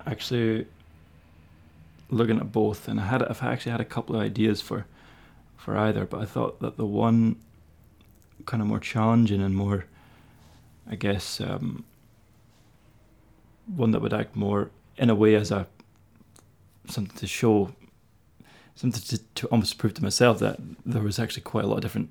actually 0.06 0.66
looking 2.10 2.38
at 2.38 2.52
both, 2.52 2.88
and 2.88 3.00
I 3.00 3.06
had 3.06 3.22
I've 3.22 3.42
actually 3.42 3.72
had 3.72 3.80
a 3.80 3.86
couple 3.86 4.16
of 4.16 4.22
ideas 4.22 4.60
for 4.60 4.86
for 5.56 5.76
either, 5.76 6.04
but 6.04 6.20
I 6.20 6.24
thought 6.24 6.60
that 6.60 6.76
the 6.76 6.86
one 6.86 7.36
kind 8.46 8.60
of 8.60 8.68
more 8.68 8.80
challenging 8.80 9.40
and 9.40 9.54
more, 9.54 9.86
I 10.90 10.96
guess, 10.96 11.40
um, 11.40 11.84
one 13.66 13.92
that 13.92 14.02
would 14.02 14.12
act 14.12 14.34
more 14.34 14.70
in 14.96 15.08
a 15.08 15.14
way 15.14 15.34
as 15.34 15.50
a 15.50 15.66
something 16.88 17.16
to 17.16 17.26
show, 17.26 17.72
something 18.74 19.00
to, 19.02 19.18
to 19.34 19.46
almost 19.48 19.78
prove 19.78 19.94
to 19.94 20.02
myself 20.02 20.38
that 20.40 20.58
there 20.84 21.02
was 21.02 21.18
actually 21.18 21.42
quite 21.42 21.64
a 21.64 21.68
lot 21.68 21.76
of 21.76 21.82
different 21.82 22.10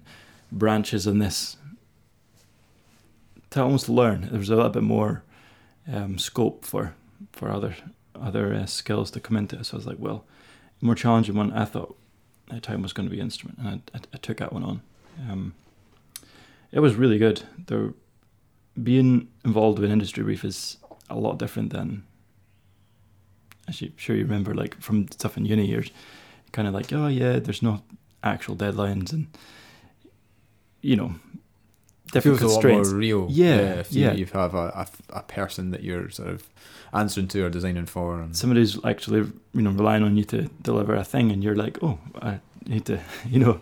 branches 0.52 1.06
in 1.06 1.20
this. 1.20 1.58
To 3.52 3.62
almost 3.62 3.90
learn, 3.90 4.30
there 4.30 4.40
was 4.40 4.50
a 4.50 4.56
little 4.56 4.70
bit 4.70 4.84
more 4.84 5.24
um, 5.92 6.18
scope 6.18 6.66
for 6.66 6.94
for 7.34 7.50
other 7.50 7.76
other 8.16 8.54
uh, 8.54 8.66
skills 8.66 9.12
to 9.12 9.20
come 9.20 9.38
into. 9.38 9.64
So 9.64 9.76
I 9.76 9.78
was 9.78 9.88
like, 9.88 10.00
well, 10.00 10.26
more 10.80 10.96
challenging 10.96 11.36
one. 11.36 11.52
I 11.54 11.66
thought 11.66 11.96
at 12.50 12.64
time 12.64 12.82
was 12.82 12.94
going 12.94 13.10
to 13.10 13.16
be 13.16 13.22
instrument, 13.22 13.58
and 13.60 13.68
I, 13.68 13.98
I, 13.98 14.02
I 14.14 14.18
took 14.18 14.38
that 14.38 14.54
one 14.54 14.64
on. 14.64 14.82
Um, 15.30 15.54
it 16.72 16.80
was 16.80 16.96
really 16.96 17.18
good. 17.18 17.44
There, 17.68 17.94
being 18.82 19.28
involved 19.44 19.80
with 19.80 19.92
industry 19.92 20.24
brief 20.24 20.46
is 20.46 20.78
a 21.10 21.16
lot 21.16 21.38
different 21.38 21.72
than. 21.74 22.04
As 23.68 23.82
you 23.82 23.92
sure 23.96 24.16
you 24.16 24.24
remember, 24.24 24.54
like 24.56 24.82
from 24.82 25.08
stuff 25.12 25.38
in 25.38 25.46
uni 25.46 25.66
years, 25.66 25.92
kind 26.52 26.68
of 26.68 26.74
like, 26.74 26.92
oh 26.94 27.08
yeah, 27.08 27.40
there's 27.40 27.62
no 27.62 27.84
actual 28.24 28.56
deadlines 28.56 29.14
and, 29.14 29.28
you 30.82 30.96
know, 30.96 31.16
different 32.12 32.39
Feels 32.39 32.41
a 32.41 32.56
lot 32.56 32.62
constraints. 32.62 32.89
more 32.89 32.97
real. 32.97 33.28
Yeah, 33.30 33.80
if 33.80 33.93
you, 33.93 34.06
yeah. 34.06 34.13
you 34.13 34.26
have 34.28 34.54
a, 34.54 34.88
a, 35.12 35.17
a 35.17 35.24
person 35.24 35.71
that 35.71 35.84
you're 35.84 36.10
sort 36.10 36.30
of 36.30 36.47
answering 36.93 37.28
to 37.30 37.45
or 37.45 37.50
designing 37.50 37.86
for. 37.86 38.19
And, 38.19 38.36
somebody's 38.36 38.84
actually 38.84 39.19
you 39.54 39.62
know 39.62 39.71
relying 39.71 40.04
on 40.04 40.17
you 40.17 40.24
to 40.26 40.43
deliver 40.62 40.95
a 40.95 41.04
thing 41.04 41.32
and 41.32 41.43
you're 41.43 41.56
like 41.56 41.78
oh 41.82 42.00
i 42.21 42.39
need 42.65 42.86
to 42.86 43.00
you 43.30 43.39
know 43.39 43.60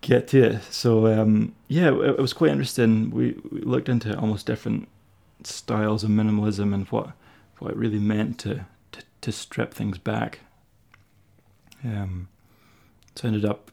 get 0.00 0.28
to 0.28 0.42
it 0.42 0.62
so 0.70 1.06
um 1.06 1.54
yeah 1.68 1.88
it, 1.88 2.10
it 2.10 2.18
was 2.18 2.32
quite 2.32 2.50
interesting 2.50 3.10
we, 3.10 3.36
we 3.50 3.60
looked 3.60 3.88
into 3.88 4.16
almost 4.18 4.46
different 4.46 4.88
styles 5.42 6.04
of 6.04 6.10
minimalism 6.10 6.72
and 6.74 6.86
what 6.88 7.12
what 7.58 7.72
it 7.72 7.76
really 7.76 7.98
meant 7.98 8.38
to 8.38 8.64
to, 8.92 9.02
to 9.20 9.32
strip 9.32 9.74
things 9.74 9.98
back 9.98 10.40
um 11.84 12.28
so 13.14 13.24
I 13.24 13.28
ended 13.28 13.44
up 13.44 13.70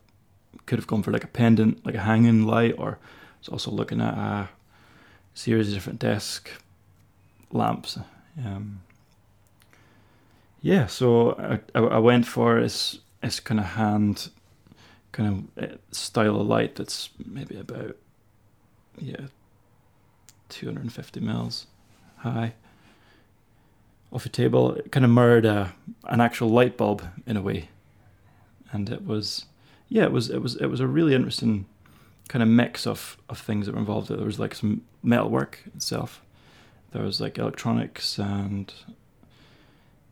could 0.65 0.79
have 0.79 0.87
gone 0.87 1.03
for 1.03 1.11
like 1.11 1.23
a 1.23 1.27
pendant 1.27 1.85
like 1.85 1.95
a 1.95 2.01
hanging 2.01 2.45
light 2.45 2.75
or 2.77 2.99
was 3.43 3.49
also 3.49 3.71
looking 3.71 4.01
at 4.01 4.13
a 4.13 4.49
series 5.33 5.67
of 5.69 5.73
different 5.73 5.99
desk 5.99 6.49
lamps 7.51 7.97
um, 8.43 8.81
yeah, 10.61 10.87
so 10.87 11.33
I, 11.33 11.59
I, 11.77 11.83
I 11.83 11.97
went 11.99 12.25
for 12.25 12.61
this, 12.61 12.99
this 13.21 13.39
kind 13.39 13.59
of 13.59 13.65
hand, 13.65 14.29
kind 15.11 15.47
of 15.57 15.63
uh, 15.63 15.75
style 15.91 16.39
of 16.39 16.47
light 16.47 16.75
that's 16.75 17.09
maybe 17.23 17.57
about, 17.57 17.97
yeah, 18.97 19.27
250 20.49 21.19
mils 21.19 21.67
high. 22.17 22.53
Off 24.13 24.25
a 24.25 24.29
table, 24.29 24.75
it 24.75 24.91
kind 24.91 25.03
of 25.03 25.11
mirrored 25.11 25.45
a, 25.45 25.73
an 26.05 26.21
actual 26.21 26.47
light 26.47 26.77
bulb 26.77 27.03
in 27.25 27.35
a 27.35 27.41
way, 27.41 27.67
and 28.71 28.89
it 28.89 29.05
was, 29.05 29.45
yeah, 29.89 30.03
it 30.03 30.11
was 30.11 30.29
it 30.29 30.37
was 30.37 30.55
it 30.57 30.67
was 30.67 30.79
a 30.79 30.87
really 30.87 31.15
interesting 31.15 31.65
kind 32.33 32.41
of 32.41 32.49
mix 32.49 32.87
of 32.87 33.15
of 33.29 33.37
things 33.37 33.67
that 33.67 33.73
were 33.73 33.79
involved. 33.79 34.07
There 34.07 34.17
was 34.25 34.39
like 34.39 34.55
some 34.55 34.81
metal 35.03 35.29
work 35.29 35.59
itself, 35.75 36.19
there 36.91 37.03
was 37.03 37.21
like 37.21 37.37
electronics 37.37 38.17
and 38.17 38.73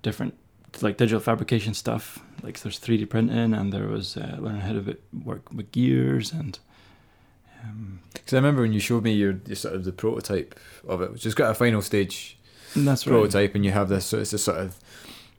different 0.04 0.36
like 0.82 0.98
digital 0.98 1.20
fabrication 1.20 1.74
stuff 1.74 2.20
like 2.44 2.60
there's 2.60 2.80
3d 2.80 3.10
printing 3.10 3.54
and 3.54 3.74
there 3.74 3.88
was 3.88 4.18
uh, 4.18 4.38
learning 4.40 4.62
how 4.62 4.74
to 4.74 4.98
work 5.26 5.52
with 5.52 5.72
gears 5.72 6.32
and 6.32 6.60
um, 7.64 8.00
Because 8.14 8.34
I 8.34 8.38
remember 8.38 8.62
when 8.62 8.72
you 8.72 8.80
showed 8.80 9.04
me 9.04 9.14
your, 9.14 9.40
your 9.48 9.56
sort 9.56 9.76
of 9.76 9.84
the 9.84 9.92
prototype 9.92 10.60
of 10.88 11.02
it, 11.02 11.12
which 11.12 11.24
has 11.24 11.34
got 11.34 11.52
a 11.52 11.54
final 11.56 11.82
stage 11.82 12.38
that's 12.76 13.06
right 13.06 13.14
prototype, 13.14 13.54
and 13.54 13.66
you 13.66 13.72
have 13.72 13.90
this. 13.90 14.06
So 14.06 14.20
it's 14.20 14.34
a 14.34 14.38
sort 14.38 14.60
of 14.60 14.80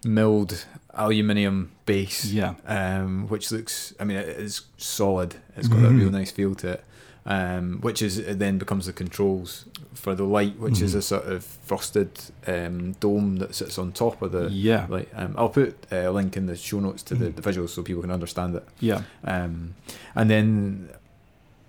milled 0.05 0.65
aluminium 0.95 1.71
base, 1.87 2.27
yeah 2.27 2.55
um, 2.67 3.27
which 3.29 3.51
looks. 3.51 3.95
I 3.99 4.05
mean, 4.05 4.17
it 4.19 4.29
is 4.29 4.63
solid. 4.77 5.37
It's 5.57 5.69
got 5.69 5.79
a 5.79 5.89
Mhm. 5.89 5.99
real 6.01 6.11
nice 6.11 6.31
feel 6.31 6.55
to 6.57 6.69
it. 6.73 6.85
Um, 7.25 7.79
which 7.83 8.03
is 8.03 8.19
it 8.19 8.41
then 8.41 8.59
becomes 8.59 8.87
the 8.87 8.93
controls 8.93 9.65
for 9.95 10.13
the 10.17 10.25
light, 10.25 10.59
which 10.59 10.81
is 10.83 10.93
Mhm. 10.95 10.99
a 10.99 11.03
sort 11.03 11.25
of 11.27 11.45
frosted 11.45 12.11
um, 12.49 12.93
dome 12.99 13.37
that 13.37 13.55
sits 13.55 13.79
on 13.79 13.93
top 13.93 14.21
of 14.23 14.33
the 14.33 14.49
yeah 14.51 14.87
light. 14.89 15.09
Um, 15.15 15.35
I'll 15.39 15.49
put 15.49 15.77
a 15.93 16.11
link 16.11 16.37
in 16.37 16.47
the 16.47 16.57
show 16.57 16.81
notes 16.81 17.03
to 17.05 17.15
the, 17.15 17.27
Mhm. 17.27 17.37
the 17.37 17.43
visuals 17.43 17.69
so 17.71 17.83
people 17.83 18.03
can 18.03 18.11
understand 18.11 18.57
it. 18.57 18.65
yeah 18.81 19.03
Um, 19.23 19.75
and 20.17 20.29
then 20.29 20.89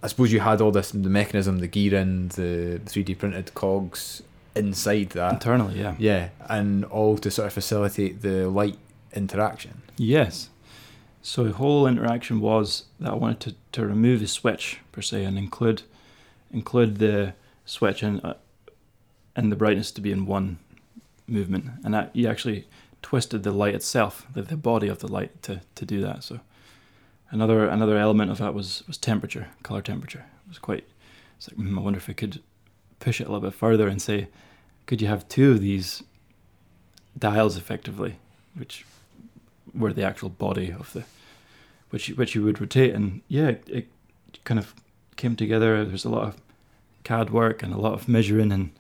I 0.02 0.08
suppose 0.08 0.34
you 0.34 0.40
had 0.40 0.60
all 0.60 0.72
this 0.72 0.90
the 0.92 1.08
mechanism, 1.08 1.60
the 1.60 1.68
gear 1.68 1.92
gearing, 1.92 2.30
the 2.30 2.82
3D 2.88 3.14
printed 3.14 3.54
cogs 3.54 4.24
inside 4.56 5.10
that. 5.12 5.34
internally 5.34 5.80
yeah. 5.80 5.96
Yeah, 5.98 6.30
and 6.50 6.86
all 6.86 7.18
to 7.18 7.32
sort 7.32 7.48
of 7.48 7.54
facilitate 7.54 8.22
the 8.22 8.48
light 8.50 8.78
interaction. 9.14 9.82
yes. 9.98 10.50
So 11.26 11.46
the 11.46 11.54
whole 11.54 11.88
interaction 11.88 12.42
was 12.42 12.84
that 13.00 13.12
i 13.12 13.16
wanted 13.16 13.40
to, 13.40 13.56
to 13.72 13.86
remove 13.88 14.20
the 14.20 14.28
switch 14.28 14.80
per 14.92 15.02
se 15.02 15.24
and 15.24 15.38
include 15.38 15.84
include 16.52 16.98
the 16.98 17.34
switch 17.66 18.04
and 18.04 18.20
uh, 18.26 18.34
and 19.36 19.50
the 19.52 19.56
brightness 19.56 19.90
to 19.92 20.02
be 20.02 20.12
in 20.12 20.26
one 20.26 20.60
movement. 21.28 21.66
And 21.84 21.94
that 21.94 22.14
you 22.14 22.28
actually 22.28 22.68
twisted 23.02 23.44
the 23.44 23.52
light 23.52 23.74
itself 23.76 24.28
the, 24.34 24.42
the 24.42 24.58
body 24.58 24.88
of 24.88 25.00
the 25.00 25.08
light 25.08 25.42
to, 25.44 25.62
to 25.76 25.86
do 25.86 26.02
that. 26.02 26.24
So 26.24 26.40
another 27.32 27.68
another 27.68 27.98
element 27.98 28.30
of 28.32 28.38
that 28.40 28.54
was 28.54 28.84
was 28.88 28.98
temperature 28.98 29.48
color 29.64 29.82
temperature. 29.82 30.26
It 30.46 30.50
was 30.50 30.60
quite 30.60 30.86
it's 31.38 31.50
like 31.50 31.58
hmm, 31.58 31.80
i 31.80 31.82
wonder 31.82 31.98
if 31.98 32.10
i 32.10 32.14
could 32.14 32.42
push 33.04 33.20
it 33.20 33.28
a 33.28 33.32
little 33.32 33.48
bit 33.50 33.54
further 33.54 33.88
and 33.88 34.02
say 34.02 34.28
could 34.86 35.02
you 35.02 35.08
have 35.08 35.28
two 35.28 35.52
of 35.52 35.62
these 35.62 36.04
dials 37.18 37.58
effectively 37.58 38.16
which 38.56 38.86
were 39.74 39.94
the 39.94 40.04
actual 40.04 40.30
body 40.30 40.72
of 40.72 40.94
the 40.94 41.04
which 41.90 42.08
which 42.10 42.34
you 42.36 42.44
would 42.44 42.60
rotate 42.60 42.94
and 42.94 43.22
yeah 43.28 43.50
it, 43.50 43.64
it 43.68 43.88
kind 44.44 44.60
of 44.60 44.74
came 45.16 45.36
together. 45.36 45.86
There's 45.86 46.06
a 46.06 46.10
lot 46.10 46.28
of 46.28 46.38
CAD 47.04 47.30
work 47.30 47.64
and 47.64 47.74
a 47.74 47.78
lot 47.78 47.94
of 47.94 48.08
measuring 48.08 48.52
and 48.52 48.72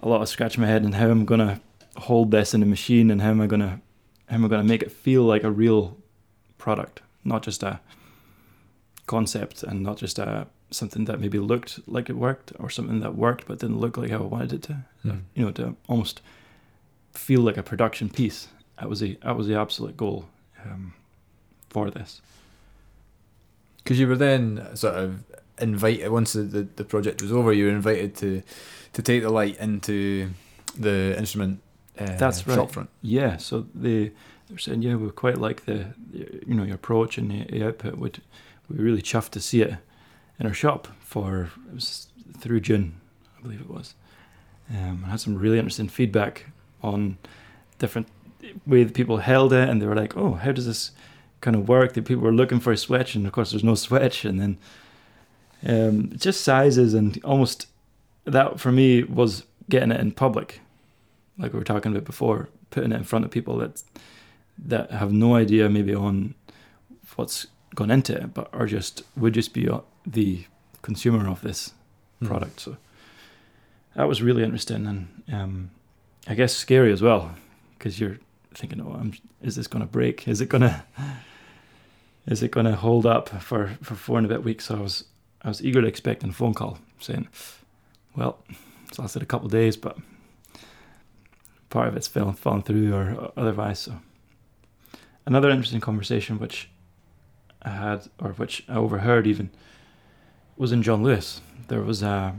a 0.00 0.08
lot 0.08 0.22
of 0.22 0.28
scratching 0.28 0.62
my 0.62 0.66
head 0.66 0.82
and 0.82 0.94
how 0.94 1.08
I'm 1.08 1.24
gonna 1.24 1.60
hold 1.96 2.30
this 2.30 2.54
in 2.54 2.62
a 2.62 2.66
machine 2.66 3.10
and 3.10 3.22
how 3.22 3.30
am 3.30 3.40
I 3.40 3.46
gonna 3.46 3.80
how 4.28 4.36
am 4.36 4.44
I 4.44 4.48
gonna 4.48 4.64
make 4.64 4.82
it 4.82 4.92
feel 4.92 5.22
like 5.22 5.44
a 5.44 5.50
real 5.50 5.96
product, 6.58 7.02
not 7.24 7.42
just 7.42 7.62
a 7.62 7.80
concept 9.06 9.62
and 9.62 9.82
not 9.82 9.98
just 9.98 10.18
a 10.18 10.46
something 10.72 11.04
that 11.04 11.20
maybe 11.20 11.38
looked 11.38 11.80
like 11.86 12.08
it 12.08 12.16
worked 12.16 12.52
or 12.58 12.70
something 12.70 13.00
that 13.00 13.14
worked 13.14 13.46
but 13.46 13.58
didn't 13.58 13.78
look 13.78 13.96
like 13.96 14.10
how 14.10 14.18
I 14.18 14.26
wanted 14.26 14.52
it 14.52 14.62
to. 14.64 14.84
Mm. 15.04 15.22
You 15.34 15.44
know, 15.44 15.52
to 15.52 15.76
almost 15.88 16.20
feel 17.12 17.40
like 17.40 17.56
a 17.56 17.62
production 17.62 18.08
piece. 18.08 18.48
That 18.78 18.88
was 18.88 19.00
the 19.00 19.18
that 19.22 19.36
was 19.36 19.46
the 19.46 19.58
absolute 19.58 19.96
goal 19.96 20.26
um, 20.64 20.94
for 21.68 21.90
this. 21.90 22.20
Because 23.78 23.98
you 23.98 24.06
were 24.06 24.16
then 24.16 24.68
sort 24.74 24.94
of 24.94 25.24
invited 25.58 26.10
once 26.10 26.32
the, 26.32 26.42
the, 26.42 26.62
the 26.76 26.84
project 26.84 27.22
was 27.22 27.32
over, 27.32 27.52
you 27.52 27.66
were 27.66 27.72
invited 27.72 28.16
to 28.16 28.42
to 28.92 29.02
take 29.02 29.22
the 29.22 29.30
light 29.30 29.58
into 29.58 30.30
the 30.78 31.14
instrument 31.18 31.60
uh, 31.98 32.16
That's 32.16 32.46
right. 32.46 32.54
shop 32.54 32.70
front. 32.72 32.90
Yeah, 33.02 33.36
so 33.36 33.66
they 33.74 34.04
they 34.08 34.52
were 34.52 34.58
saying, 34.58 34.82
yeah, 34.82 34.94
we 34.96 35.10
quite 35.10 35.38
like 35.38 35.66
the, 35.66 35.86
you 36.12 36.54
know 36.54 36.64
your 36.64 36.76
approach 36.76 37.18
and 37.18 37.30
the, 37.30 37.44
the 37.44 37.66
output. 37.66 37.96
Would 37.96 38.22
we 38.68 38.76
really 38.82 39.02
chuffed 39.02 39.30
to 39.30 39.40
see 39.40 39.62
it 39.62 39.76
in 40.42 40.48
our 40.48 40.54
shop 40.54 40.88
for 40.98 41.50
it 41.68 41.74
was 41.74 42.08
through 42.38 42.60
June, 42.60 43.00
I 43.38 43.42
believe 43.42 43.60
it 43.60 43.70
was. 43.70 43.94
Um, 44.68 45.04
I 45.06 45.10
had 45.10 45.20
some 45.20 45.38
really 45.38 45.56
interesting 45.58 45.88
feedback 45.88 46.46
on 46.82 47.16
different 47.78 48.08
way 48.66 48.82
that 48.82 48.94
people 48.94 49.18
held 49.18 49.52
it, 49.52 49.68
and 49.68 49.80
they 49.80 49.86
were 49.86 49.94
like, 49.94 50.16
"Oh, 50.16 50.32
how 50.32 50.50
does 50.50 50.66
this 50.66 50.90
kind 51.40 51.54
of 51.54 51.68
work?" 51.68 51.92
That 51.92 52.06
people 52.06 52.24
were 52.24 52.32
looking 52.32 52.58
for 52.58 52.72
a 52.72 52.76
switch, 52.76 53.14
and 53.14 53.24
of 53.24 53.32
course, 53.32 53.52
there's 53.52 53.62
no 53.62 53.74
switch, 53.86 54.24
and 54.24 54.40
then 54.40 54.58
um, 55.64 56.10
just 56.16 56.40
sizes 56.40 56.92
and 56.92 57.20
almost 57.22 57.68
that 58.24 58.58
for 58.58 58.72
me 58.72 59.04
was 59.04 59.44
getting 59.70 59.92
it 59.92 60.00
in 60.00 60.10
public, 60.10 60.60
like 61.38 61.52
we 61.52 61.58
were 61.60 61.64
talking 61.64 61.92
about 61.92 62.04
before, 62.04 62.48
putting 62.70 62.90
it 62.90 62.96
in 62.96 63.04
front 63.04 63.24
of 63.24 63.30
people 63.30 63.58
that 63.58 63.80
that 64.58 64.90
have 64.90 65.12
no 65.12 65.36
idea 65.36 65.68
maybe 65.68 65.94
on 65.94 66.34
what's 67.14 67.46
gone 67.76 67.92
into 67.92 68.14
it, 68.16 68.34
but 68.34 68.48
are 68.52 68.66
just 68.66 69.04
would 69.16 69.34
just 69.34 69.54
be 69.54 69.68
the 70.06 70.44
consumer 70.82 71.28
of 71.28 71.40
this 71.42 71.72
Hmm. 72.20 72.26
product. 72.28 72.60
So 72.60 72.76
that 73.96 74.06
was 74.08 74.22
really 74.22 74.44
interesting 74.44 74.86
and 74.86 75.22
um, 75.32 75.70
I 76.28 76.34
guess 76.34 76.54
scary 76.54 76.92
as 76.92 77.02
well 77.02 77.34
because 77.76 77.98
you're 77.98 78.18
thinking, 78.54 78.80
oh, 78.80 78.92
I'm, 78.92 79.12
is 79.42 79.56
this 79.56 79.66
going 79.66 79.84
to 79.84 79.90
break? 79.90 80.28
Is 80.28 80.40
it 80.40 80.48
going 80.48 80.62
to 80.62 80.84
is 82.26 82.42
it 82.42 82.52
going 82.52 82.66
to 82.66 82.76
hold 82.76 83.06
up 83.06 83.28
for 83.42 83.76
for 83.82 83.94
four 83.96 84.18
and 84.18 84.26
a 84.26 84.28
bit 84.28 84.44
weeks? 84.44 84.66
So 84.66 84.76
I 84.76 84.80
was 84.80 85.04
I 85.42 85.48
was 85.48 85.64
eagerly 85.64 85.88
expecting 85.88 86.30
a 86.30 86.32
phone 86.32 86.54
call 86.54 86.78
saying, 87.00 87.26
well, 88.16 88.38
it's 88.88 88.98
lasted 89.00 89.22
a 89.22 89.26
couple 89.26 89.46
of 89.46 89.52
days, 89.52 89.76
but 89.76 89.98
part 91.70 91.88
of 91.88 91.96
it's 91.96 92.06
fallen 92.08 92.34
fallen 92.34 92.62
through 92.62 92.94
or 92.94 93.32
otherwise. 93.36 93.80
So 93.80 93.94
another 95.26 95.50
interesting 95.50 95.80
conversation 95.80 96.38
which 96.38 96.68
I 97.62 97.70
had 97.70 98.08
or 98.20 98.30
which 98.32 98.64
I 98.68 98.74
overheard 98.76 99.26
even 99.26 99.50
was 100.56 100.72
in 100.72 100.82
John 100.82 101.02
Lewis. 101.02 101.40
There 101.68 101.82
was 101.82 102.02
a 102.02 102.34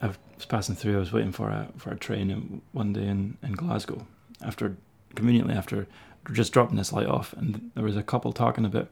I 0.00 0.08
was 0.08 0.46
passing 0.46 0.74
through. 0.74 0.96
I 0.96 1.00
was 1.00 1.12
waiting 1.12 1.32
for 1.32 1.48
a 1.48 1.68
for 1.76 1.90
a 1.90 1.96
train 1.96 2.62
one 2.72 2.92
day 2.92 3.06
in, 3.06 3.36
in 3.42 3.52
Glasgow 3.52 4.06
after 4.42 4.76
conveniently 5.14 5.54
after 5.54 5.86
just 6.32 6.52
dropping 6.52 6.76
this 6.76 6.92
light 6.92 7.06
off, 7.06 7.32
and 7.34 7.70
there 7.74 7.84
was 7.84 7.96
a 7.96 8.02
couple 8.02 8.32
talking 8.32 8.64
about 8.64 8.88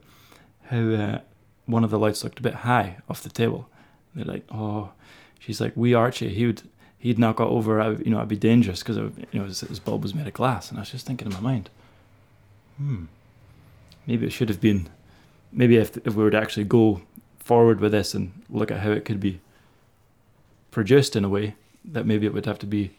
how 0.66 0.90
uh, 0.90 1.20
one 1.66 1.84
of 1.84 1.90
the 1.90 1.98
lights 1.98 2.22
looked 2.22 2.38
a 2.38 2.42
bit 2.42 2.54
high 2.54 2.98
off 3.08 3.22
the 3.22 3.30
table. 3.30 3.68
They're 4.14 4.24
like, 4.24 4.44
"Oh," 4.50 4.90
she's 5.38 5.60
like, 5.60 5.72
"We 5.76 5.94
Archie, 5.94 6.34
he 6.34 6.46
would 6.46 6.62
he'd 6.98 7.18
not 7.18 7.36
got 7.36 7.48
over. 7.48 7.80
I, 7.80 7.90
you 7.90 8.10
know, 8.10 8.20
I'd 8.20 8.28
be 8.28 8.36
dangerous 8.36 8.82
because 8.82 8.96
you 8.96 9.40
know 9.40 9.44
his, 9.44 9.60
his 9.60 9.80
bulb 9.80 10.02
was 10.02 10.14
made 10.14 10.26
of 10.26 10.34
glass." 10.34 10.68
And 10.70 10.78
I 10.78 10.82
was 10.82 10.90
just 10.90 11.06
thinking 11.06 11.26
in 11.26 11.34
my 11.34 11.40
mind, 11.40 11.70
hmm, 12.76 13.04
maybe 14.06 14.26
it 14.26 14.32
should 14.32 14.48
have 14.48 14.60
been. 14.60 14.88
Maybe 15.50 15.76
if 15.76 15.96
if 16.06 16.14
we 16.14 16.22
were 16.22 16.30
to 16.30 16.40
actually 16.40 16.64
go 16.64 17.02
forward 17.42 17.80
with 17.80 17.92
this 17.92 18.14
and 18.14 18.32
look 18.48 18.70
at 18.70 18.80
how 18.80 18.90
it 18.90 19.04
could 19.04 19.20
be 19.20 19.40
produced 20.70 21.16
in 21.16 21.24
a 21.24 21.28
way 21.28 21.54
that 21.84 22.06
maybe 22.06 22.26
it 22.26 22.32
would 22.32 22.46
have 22.46 22.58
to 22.60 22.66
be, 22.66 22.90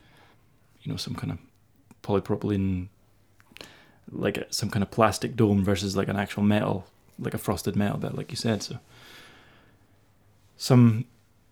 you 0.82 0.91
know, 0.91 0.97
some 0.97 1.15
kind 1.15 1.32
of 1.32 1.38
polypropylene, 2.03 2.88
like 4.12 4.45
some 4.49 4.69
kind 4.69 4.84
of 4.84 4.91
plastic 4.91 5.36
dome 5.36 5.63
versus 5.63 5.95
like 5.95 6.10
an 6.10 6.17
actual 6.17 6.43
metal, 6.43 6.86
like 7.17 7.34
a 7.34 7.38
frosted 7.38 7.75
metal 7.75 7.97
bit, 7.97 8.15
like 8.15 8.29
you 8.32 8.38
said. 8.38 8.62
So, 8.62 8.79
some 10.58 11.06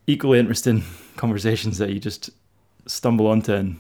equally 0.06 0.40
interesting 0.40 0.84
conversations 1.16 1.78
that 1.78 1.92
you 1.92 2.00
just 2.00 2.30
stumble 2.86 3.28
onto 3.28 3.54
and 3.54 3.80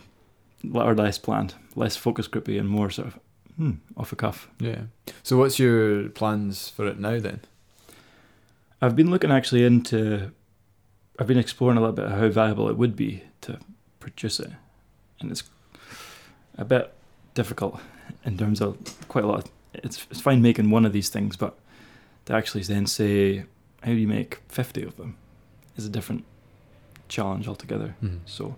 are 0.73 0.95
less 0.95 1.17
planned, 1.17 1.55
less 1.75 1.95
focus 1.95 2.27
groupy, 2.27 2.59
and 2.59 2.69
more 2.69 2.89
sort 2.89 3.09
of 3.09 3.19
hmm, 3.57 3.71
off 3.97 4.09
the 4.09 4.15
cuff. 4.15 4.49
Yeah. 4.59 4.83
So 5.23 5.37
what's 5.37 5.59
your 5.59 6.09
plans 6.09 6.69
for 6.69 6.87
it 6.87 6.99
now 6.99 7.19
then? 7.19 7.41
I've 8.81 8.95
been 8.95 9.11
looking 9.11 9.31
actually 9.31 9.63
into, 9.63 10.31
I've 11.19 11.27
been 11.27 11.37
exploring 11.37 11.77
a 11.77 11.81
little 11.81 11.95
bit 11.95 12.09
how 12.09 12.29
valuable 12.29 12.69
it 12.69 12.77
would 12.77 12.95
be 12.95 13.23
to 13.41 13.59
produce 13.99 14.39
it, 14.39 14.51
and 15.19 15.31
it's 15.31 15.43
a 16.57 16.65
bit 16.65 16.93
difficult 17.33 17.79
in 18.25 18.37
terms 18.37 18.59
of 18.59 18.77
quite 19.07 19.23
a 19.23 19.27
lot. 19.27 19.45
Of, 19.45 19.51
it's 19.73 20.07
it's 20.09 20.19
fine 20.19 20.41
making 20.41 20.71
one 20.71 20.85
of 20.85 20.93
these 20.93 21.09
things, 21.09 21.37
but 21.37 21.57
to 22.25 22.33
actually 22.33 22.63
then 22.63 22.87
say 22.87 23.45
how 23.83 23.91
do 23.91 23.97
you 23.97 24.07
make 24.07 24.41
fifty 24.47 24.83
of 24.83 24.97
them 24.97 25.17
is 25.77 25.85
a 25.85 25.89
different 25.89 26.25
challenge 27.07 27.47
altogether. 27.47 27.95
Hmm. 27.99 28.17
So, 28.25 28.55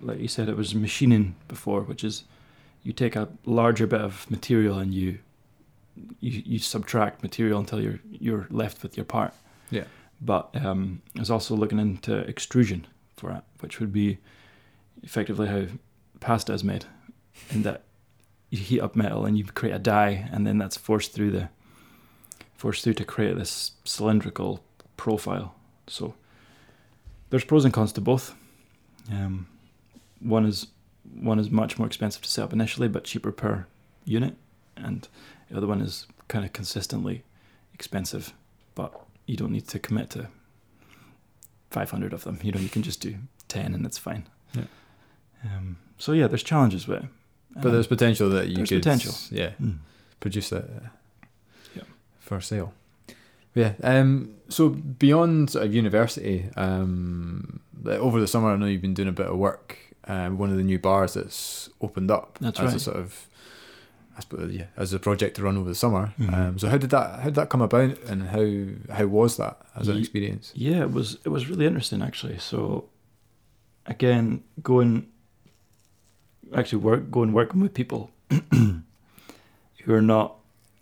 like 0.00 0.20
you 0.20 0.28
said, 0.28 0.48
it 0.48 0.56
was 0.56 0.74
machining 0.74 1.34
before, 1.48 1.80
which 1.80 2.04
is 2.04 2.24
you 2.82 2.92
take 2.92 3.16
a 3.16 3.28
larger 3.46 3.86
bit 3.86 4.02
of 4.02 4.30
material 4.30 4.78
and 4.78 4.92
you 4.92 5.18
you, 6.20 6.42
you 6.44 6.58
subtract 6.58 7.22
material 7.22 7.58
until 7.58 7.80
you're 7.80 8.00
you're 8.10 8.46
left 8.50 8.82
with 8.82 8.96
your 8.96 9.04
part. 9.04 9.32
Yeah. 9.70 9.84
But 10.20 10.50
um, 10.54 11.02
I 11.16 11.20
was 11.20 11.30
also 11.30 11.54
looking 11.54 11.78
into 11.78 12.18
extrusion 12.28 12.86
for 13.16 13.30
it, 13.30 13.42
which 13.60 13.80
would 13.80 13.92
be 13.92 14.18
effectively 15.02 15.48
how 15.48 15.66
pasta 16.20 16.52
is 16.52 16.64
made, 16.64 16.86
in 17.50 17.62
that 17.62 17.82
you 18.50 18.58
heat 18.58 18.80
up 18.80 18.96
metal 18.96 19.26
and 19.26 19.36
you 19.36 19.44
create 19.44 19.74
a 19.74 19.78
die, 19.78 20.28
and 20.32 20.46
then 20.46 20.58
that's 20.58 20.76
forced 20.76 21.12
through 21.12 21.30
the 21.30 21.48
forced 22.54 22.84
through 22.84 22.94
to 22.94 23.04
create 23.04 23.36
this 23.36 23.72
cylindrical 23.84 24.64
profile. 24.96 25.54
So 25.86 26.14
there's 27.30 27.44
pros 27.44 27.64
and 27.64 27.74
cons 27.74 27.92
to 27.92 28.00
both. 28.00 28.34
Um, 29.10 29.46
one 30.20 30.46
is 30.46 30.68
one 31.12 31.38
is 31.38 31.50
much 31.50 31.78
more 31.78 31.86
expensive 31.86 32.22
to 32.22 32.30
set 32.30 32.44
up 32.44 32.52
initially, 32.52 32.88
but 32.88 33.04
cheaper 33.04 33.32
per 33.32 33.66
unit, 34.04 34.36
and 34.76 35.08
the 35.50 35.56
other 35.56 35.66
one 35.66 35.80
is 35.80 36.06
kind 36.28 36.44
of 36.44 36.52
consistently 36.52 37.22
expensive, 37.72 38.32
but 38.74 38.92
you 39.26 39.36
don't 39.36 39.52
need 39.52 39.68
to 39.68 39.78
commit 39.78 40.10
to 40.10 40.28
500 41.70 42.12
of 42.12 42.24
them. 42.24 42.38
You 42.42 42.52
know, 42.52 42.60
you 42.60 42.68
can 42.68 42.82
just 42.82 43.00
do 43.00 43.16
10 43.48 43.74
and 43.74 43.84
it's 43.86 43.98
fine. 43.98 44.26
Yeah. 44.54 44.64
Um, 45.44 45.76
so 45.98 46.12
yeah, 46.12 46.26
there's 46.26 46.42
challenges 46.42 46.86
with 46.88 47.04
it. 47.04 47.08
But 47.56 47.66
Um, 47.66 47.72
there's 47.72 47.86
potential 47.86 48.28
that 48.30 48.48
you 48.48 48.56
there's 48.56 48.68
could 48.68 48.82
potential. 48.82 49.14
yeah 49.30 49.50
mm. 49.62 49.78
produce 50.20 50.50
it 50.52 50.64
uh, 50.64 51.26
Yeah. 51.76 51.82
for 52.18 52.40
sale. 52.40 52.72
Yeah. 53.54 53.74
Um. 53.82 54.34
So 54.48 54.70
beyond 54.70 55.50
sort 55.50 55.64
of 55.66 55.72
university, 55.74 56.46
um, 56.56 57.60
over 57.86 58.18
the 58.20 58.26
summer, 58.26 58.48
I 58.52 58.56
know 58.56 58.66
you've 58.66 58.82
been 58.82 58.94
doing 58.94 59.08
a 59.08 59.12
bit 59.12 59.26
of 59.26 59.36
work. 59.36 59.78
Um, 60.06 60.36
one 60.38 60.50
of 60.50 60.56
the 60.56 60.64
new 60.64 60.78
bars 60.78 61.14
that's 61.14 61.70
opened 61.80 62.10
up 62.10 62.38
That's 62.40 62.58
as 62.60 62.68
a 62.68 62.72
right. 62.72 62.80
sort 62.80 62.96
of, 62.98 63.26
I 64.16 64.20
suppose, 64.20 64.52
yeah, 64.52 64.66
as 64.76 64.92
a 64.92 64.98
project 64.98 65.36
to 65.36 65.42
run 65.42 65.56
over 65.56 65.68
the 65.68 65.74
summer. 65.74 66.14
Mhm. 66.18 66.32
Um. 66.32 66.58
So 66.58 66.68
how 66.68 66.78
did 66.78 66.90
that 66.90 67.18
how 67.20 67.24
did 67.24 67.34
that 67.34 67.48
come 67.48 67.62
about, 67.62 67.98
and 68.04 68.28
how 68.28 68.94
how 68.94 69.06
was 69.06 69.36
that 69.38 69.60
as 69.76 69.88
an 69.88 69.98
experience? 69.98 70.52
Yeah, 70.54 70.82
it 70.82 70.92
was 70.92 71.18
it 71.24 71.30
was 71.30 71.48
really 71.48 71.66
interesting 71.66 72.02
actually. 72.02 72.38
So 72.38 72.88
again, 73.86 74.42
going 74.62 75.08
actually 76.54 76.78
work 76.82 77.10
going 77.10 77.32
working 77.32 77.60
with 77.60 77.74
people 77.74 78.10
who 78.50 79.92
are 79.94 80.02
not 80.02 80.36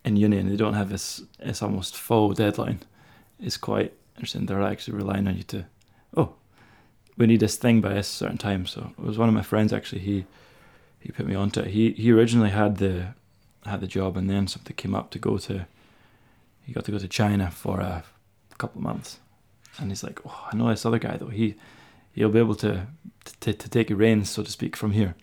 in 0.05 0.17
uni 0.17 0.37
and 0.37 0.51
they 0.51 0.57
don't 0.57 0.75
have 0.75 0.91
this 0.91 1.23
it's 1.39 1.63
almost 1.63 1.97
full 1.97 2.33
deadline 2.33 2.81
is 3.41 3.57
quite 3.57 3.93
interesting. 4.17 4.47
They're 4.47 4.63
actually 4.63 4.97
relying 4.97 5.27
on 5.27 5.37
you 5.37 5.43
to 5.45 5.65
oh, 6.17 6.35
we 7.17 7.27
need 7.27 7.41
this 7.41 7.57
thing 7.57 7.81
by 7.81 7.95
a 7.95 8.03
certain 8.03 8.39
time. 8.39 8.67
So 8.67 8.93
it 8.99 9.05
was 9.05 9.19
one 9.19 9.29
of 9.29 9.35
my 9.35 9.43
friends 9.43 9.73
actually, 9.73 10.03
he 10.03 10.27
he 11.01 11.11
put 11.11 11.27
me 11.27 11.35
onto 11.35 11.61
it. 11.61 11.69
He 11.69 11.93
he 11.93 12.13
originally 12.13 12.51
had 12.51 12.77
the 12.77 13.15
had 13.65 13.81
the 13.81 13.87
job 13.87 14.17
and 14.17 14.29
then 14.29 14.47
something 14.47 14.75
came 14.77 14.95
up 14.95 15.11
to 15.11 15.19
go 15.19 15.39
to 15.39 15.67
he 16.65 16.73
got 16.73 16.85
to 16.85 16.93
go 16.93 16.99
to 16.99 17.09
China 17.09 17.51
for 17.51 17.81
a 17.81 18.05
couple 18.59 18.79
of 18.79 18.85
months 18.85 19.19
and 19.79 19.91
he's 19.91 20.03
like, 20.05 20.21
"Oh, 20.27 20.49
I 20.53 20.57
know 20.57 20.69
this 20.69 20.87
other 20.87 20.99
guy 20.99 21.17
though. 21.17 21.29
He 21.29 21.55
he'll 22.13 22.29
be 22.29 22.39
able 22.39 22.55
to 22.57 22.87
to, 23.41 23.53
to 23.53 23.69
take 23.69 23.91
your 23.91 23.99
reins, 23.99 24.31
so 24.31 24.43
to 24.43 24.51
speak, 24.51 24.77
from 24.77 24.93
here." 24.93 25.15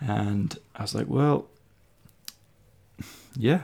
And 0.00 0.56
I 0.76 0.82
was 0.82 0.94
like, 0.94 1.08
"Well, 1.08 1.48
yeah, 3.36 3.62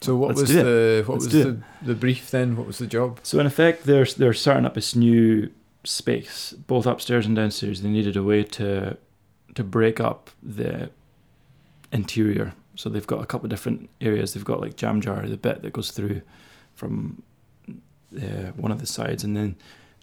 So 0.00 0.16
what 0.16 0.34
was 0.34 0.48
the 0.52 1.04
what 1.06 1.20
Let's 1.20 1.32
was 1.32 1.44
the, 1.44 1.58
the 1.80 1.94
brief 1.94 2.30
then? 2.30 2.56
What 2.56 2.66
was 2.66 2.78
the 2.78 2.86
job? 2.86 3.20
So 3.22 3.38
in 3.38 3.46
effect, 3.46 3.84
they're 3.84 4.04
they're 4.04 4.34
starting 4.34 4.66
up 4.66 4.74
this 4.74 4.94
new 4.96 5.50
space, 5.84 6.52
both 6.52 6.86
upstairs 6.86 7.26
and 7.26 7.36
downstairs. 7.36 7.82
They 7.82 7.88
needed 7.88 8.16
a 8.16 8.22
way 8.22 8.42
to 8.44 8.96
to 9.54 9.64
break 9.64 10.00
up 10.00 10.30
the 10.42 10.90
interior. 11.92 12.54
So 12.82 12.88
they've 12.88 13.06
got 13.06 13.22
a 13.22 13.26
couple 13.26 13.46
of 13.46 13.50
different 13.50 13.88
areas. 14.00 14.34
They've 14.34 14.44
got 14.44 14.60
like 14.60 14.74
jam 14.74 15.00
jar, 15.00 15.24
the 15.24 15.36
bit 15.36 15.62
that 15.62 15.72
goes 15.72 15.92
through 15.92 16.22
from 16.74 17.22
uh, 17.68 18.50
one 18.56 18.72
of 18.72 18.80
the 18.80 18.88
sides, 18.88 19.22
and 19.22 19.36
then 19.36 19.54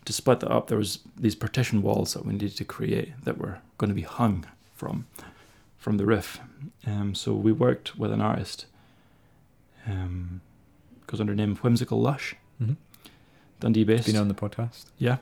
to 0.05 0.13
split 0.13 0.39
that 0.39 0.49
up, 0.49 0.69
there 0.69 0.77
was 0.77 0.99
these 1.17 1.35
partition 1.35 1.81
walls 1.81 2.13
that 2.13 2.25
we 2.25 2.31
needed 2.31 2.55
to 2.55 2.63
create 2.63 3.11
that 3.25 3.37
were 3.37 3.59
going 3.77 3.89
to 3.89 3.93
be 3.93 4.03
hung 4.03 4.45
from 4.73 5.07
from 5.77 5.97
the 5.97 6.05
roof. 6.05 6.39
Um, 6.87 7.15
so 7.15 7.33
we 7.33 7.51
worked 7.51 7.97
with 7.97 8.13
an 8.13 8.21
artist. 8.21 8.65
Um, 9.85 10.39
goes 11.05 11.19
under 11.19 11.33
the 11.33 11.37
name 11.37 11.57
Whimsical 11.57 11.99
Lush. 11.99 12.37
Mm-hmm. 12.61 12.75
Dundee 13.59 13.83
based. 13.83 14.05
Been 14.05 14.15
on 14.15 14.29
the 14.29 14.33
podcast. 14.33 14.85
Yeah. 14.97 15.17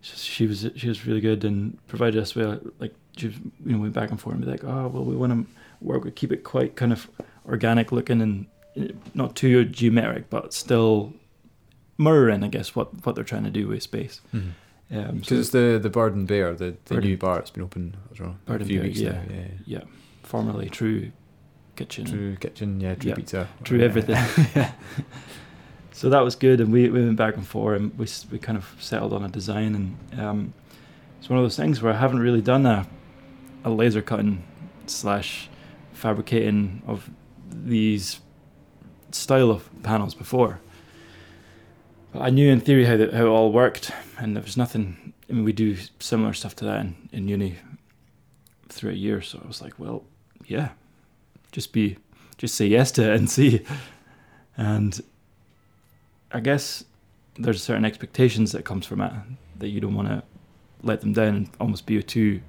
She, 0.00 0.16
she 0.16 0.46
was 0.46 0.70
she 0.76 0.86
was 0.86 1.04
really 1.08 1.20
good 1.20 1.44
and 1.44 1.84
provided 1.88 2.22
us 2.22 2.36
with 2.36 2.72
like 2.78 2.94
she 3.16 3.26
was, 3.26 3.36
you 3.66 3.72
know 3.72 3.78
went 3.78 3.94
back 3.94 4.10
and 4.10 4.20
forth 4.20 4.36
and 4.36 4.44
be 4.44 4.50
like 4.50 4.62
oh 4.62 4.86
well 4.86 5.04
we 5.04 5.16
want 5.16 5.32
to 5.32 5.52
work 5.82 6.04
with 6.04 6.14
keep 6.14 6.32
it 6.32 6.44
quite 6.44 6.76
kind 6.76 6.92
of 6.92 7.08
organic 7.46 7.92
looking 7.92 8.20
and 8.20 8.46
uh, 8.78 8.92
not 9.14 9.34
too 9.36 9.64
geometric 9.64 10.30
but 10.30 10.54
still 10.54 11.12
mirroring 11.98 12.42
I 12.44 12.48
guess 12.48 12.74
what 12.76 13.04
what 13.04 13.14
they're 13.14 13.24
trying 13.24 13.44
to 13.44 13.50
do 13.50 13.68
with 13.68 13.82
space. 13.82 14.20
Um, 14.34 14.54
Because 14.90 15.28
so 15.28 15.34
it's 15.36 15.50
the 15.50 15.78
the 15.82 15.90
Bird 15.90 16.14
and 16.14 16.26
Bear, 16.28 16.54
the, 16.54 16.76
the 16.84 16.94
Bird 16.96 17.04
new 17.04 17.16
bar. 17.16 17.38
It's 17.38 17.50
been 17.50 17.62
open 17.62 17.96
know, 18.18 18.36
Bird 18.46 18.60
a 18.60 18.64
and 18.64 18.66
few 18.66 18.78
Bear, 18.78 18.86
weeks 18.88 19.00
yeah. 19.00 19.10
now. 19.12 19.22
Yeah, 19.30 19.44
yeah, 19.66 19.80
formerly 20.22 20.68
True 20.68 21.12
Kitchen. 21.76 22.04
True 22.04 22.36
kitchen, 22.36 22.80
yeah, 22.80 22.94
true 22.94 23.08
Yeah, 23.10 23.14
pizza, 23.16 23.48
True 23.64 23.78
Yeah. 23.78 23.84
everything. 23.86 24.16
so 25.92 26.10
that 26.10 26.20
was 26.22 26.34
good, 26.36 26.60
and 26.60 26.70
we, 26.72 26.88
we 26.90 27.02
went 27.04 27.16
back 27.16 27.36
and 27.36 27.46
forth, 27.46 27.80
and 27.80 27.98
we 27.98 28.06
we 28.30 28.38
kind 28.38 28.58
of 28.58 28.74
settled 28.78 29.12
on 29.14 29.24
a 29.24 29.28
design, 29.28 29.74
and 29.74 30.20
um, 30.20 30.54
it's 31.18 31.30
one 31.30 31.38
of 31.38 31.44
those 31.44 31.56
things 31.56 31.80
where 31.80 31.92
I 31.92 31.96
haven't 31.96 32.20
really 32.20 32.42
done 32.42 32.66
a 32.66 32.86
a 33.64 33.70
laser 33.70 34.02
cutting 34.02 34.42
slash 34.86 35.48
fabricating 36.02 36.82
of 36.86 37.08
these 37.48 38.20
style 39.12 39.50
of 39.50 39.70
panels 39.84 40.14
before. 40.14 40.60
But 42.12 42.22
I 42.22 42.30
knew 42.30 42.50
in 42.50 42.60
theory 42.60 42.84
how 42.84 42.96
how 42.96 43.26
it 43.26 43.36
all 43.36 43.52
worked, 43.52 43.92
and 44.18 44.36
there 44.36 44.42
was 44.42 44.56
nothing. 44.56 45.14
I 45.30 45.32
mean, 45.32 45.44
we 45.44 45.52
do 45.52 45.76
similar 46.00 46.32
stuff 46.34 46.56
to 46.56 46.64
that 46.64 46.80
in, 46.80 47.08
in 47.12 47.28
uni 47.28 47.58
through 48.68 48.90
a 48.90 48.94
year, 48.94 49.22
So 49.22 49.40
I 49.42 49.46
was 49.46 49.62
like, 49.62 49.78
well, 49.78 50.02
yeah, 50.46 50.70
just 51.52 51.72
be 51.72 51.96
just 52.36 52.54
say 52.54 52.66
yes 52.66 52.90
to 52.92 53.02
it 53.02 53.16
and 53.16 53.30
see. 53.30 53.64
And 54.56 55.00
I 56.32 56.40
guess 56.40 56.84
there's 57.38 57.62
certain 57.62 57.84
expectations 57.84 58.52
that 58.52 58.64
comes 58.64 58.86
from 58.86 59.00
it 59.00 59.12
that 59.58 59.68
you 59.68 59.80
don't 59.80 59.94
want 59.94 60.08
to 60.08 60.22
let 60.82 61.00
them 61.00 61.12
down 61.12 61.34
and 61.34 61.50
almost 61.60 61.86
be 61.86 61.96
a 61.96 62.02
too, 62.02 62.40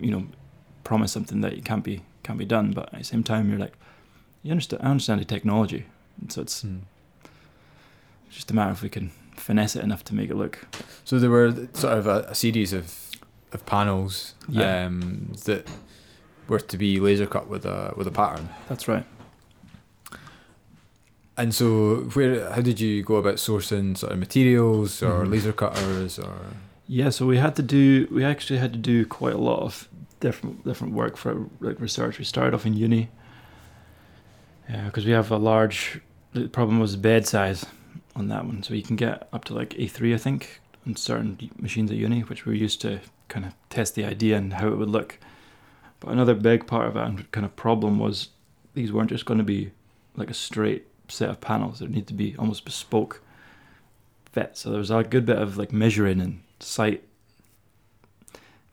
you 0.00 0.10
know, 0.10 0.26
promise 0.84 1.12
something 1.12 1.40
that 1.42 1.56
you 1.56 1.62
can't 1.62 1.84
be 1.84 2.02
can't 2.22 2.38
be 2.38 2.44
done. 2.44 2.72
But 2.72 2.92
at 2.92 2.98
the 3.00 3.04
same 3.04 3.22
time, 3.22 3.50
you're 3.50 3.58
like, 3.58 3.74
you 4.42 4.50
understand. 4.50 4.82
I 4.82 4.90
understand 4.90 5.20
the 5.20 5.24
technology, 5.24 5.86
and 6.20 6.32
so 6.32 6.42
it's 6.42 6.62
Hmm. 6.62 6.78
just 8.30 8.50
a 8.50 8.54
matter 8.54 8.72
if 8.72 8.82
we 8.82 8.88
can 8.88 9.10
finesse 9.36 9.76
it 9.76 9.82
enough 9.84 10.04
to 10.04 10.14
make 10.14 10.30
it 10.30 10.36
look. 10.36 10.66
So 11.04 11.18
there 11.18 11.30
were 11.30 11.52
sort 11.74 11.98
of 11.98 12.06
a, 12.06 12.26
a 12.28 12.34
series 12.34 12.72
of 12.72 12.94
of 13.52 13.66
panels 13.66 14.34
Yeah. 14.48 14.86
um, 14.86 15.32
that 15.44 15.68
were 16.48 16.58
to 16.60 16.78
be 16.78 16.98
laser 17.00 17.26
cut 17.26 17.48
with 17.48 17.66
a 17.66 17.92
with 17.96 18.06
a 18.06 18.10
pattern. 18.10 18.48
That's 18.68 18.88
right. 18.88 19.04
And 21.36 21.54
so, 21.54 21.96
where 22.14 22.50
how 22.52 22.60
did 22.60 22.78
you 22.80 23.02
go 23.02 23.16
about 23.16 23.36
sourcing 23.36 23.96
sort 23.96 24.12
of 24.12 24.18
materials 24.18 25.02
or 25.02 25.24
Mhm. 25.24 25.30
laser 25.30 25.52
cutters 25.52 26.18
or? 26.18 26.34
Yeah, 26.86 27.10
so 27.10 27.26
we 27.26 27.38
had 27.38 27.56
to 27.56 27.62
do. 27.62 28.06
We 28.10 28.22
actually 28.24 28.58
had 28.58 28.72
to 28.74 28.78
do 28.78 29.06
quite 29.06 29.32
a 29.34 29.38
lot 29.38 29.60
of 29.60 29.88
different 30.22 30.64
different 30.64 30.94
work 30.94 31.16
for 31.16 31.48
like 31.60 31.78
research. 31.80 32.18
We 32.18 32.24
started 32.24 32.54
off 32.54 32.64
in 32.64 32.74
uni 32.74 33.10
uh, 34.68 34.72
Yeah, 34.72 34.84
because 34.86 35.04
we 35.04 35.12
have 35.12 35.30
a 35.30 35.36
large. 35.36 36.00
The 36.32 36.48
problem 36.48 36.80
was 36.80 36.96
bed 36.96 37.26
size 37.26 37.66
on 38.16 38.28
that 38.28 38.46
one, 38.46 38.62
so 38.62 38.72
you 38.72 38.82
can 38.82 38.96
get 38.96 39.28
up 39.32 39.44
to 39.46 39.54
like 39.54 39.78
A 39.78 39.86
three, 39.86 40.14
I 40.14 40.16
think, 40.16 40.60
on 40.86 40.96
certain 40.96 41.50
machines 41.58 41.90
at 41.90 41.98
uni, 41.98 42.20
which 42.20 42.46
we 42.46 42.58
used 42.58 42.80
to 42.82 43.00
kind 43.28 43.44
of 43.44 43.54
test 43.68 43.94
the 43.94 44.04
idea 44.04 44.38
and 44.38 44.54
how 44.54 44.68
it 44.68 44.76
would 44.76 44.88
look. 44.88 45.18
But 46.00 46.10
another 46.10 46.34
big 46.34 46.66
part 46.66 46.86
of 46.88 46.96
and 46.96 47.30
kind 47.32 47.44
of 47.44 47.54
problem 47.54 47.98
was 47.98 48.28
these 48.74 48.92
weren't 48.92 49.10
just 49.10 49.26
going 49.26 49.38
to 49.38 49.44
be 49.44 49.72
like 50.16 50.30
a 50.30 50.34
straight 50.34 50.86
set 51.08 51.28
of 51.28 51.40
panels. 51.40 51.78
There 51.78 51.88
need 51.88 52.06
to 52.06 52.14
be 52.14 52.34
almost 52.38 52.64
bespoke 52.64 53.22
fit. 54.32 54.56
So 54.56 54.70
there 54.70 54.78
was 54.78 54.90
a 54.90 55.04
good 55.04 55.26
bit 55.26 55.38
of 55.38 55.58
like 55.58 55.72
measuring 55.72 56.20
and 56.20 56.42
site 56.60 57.04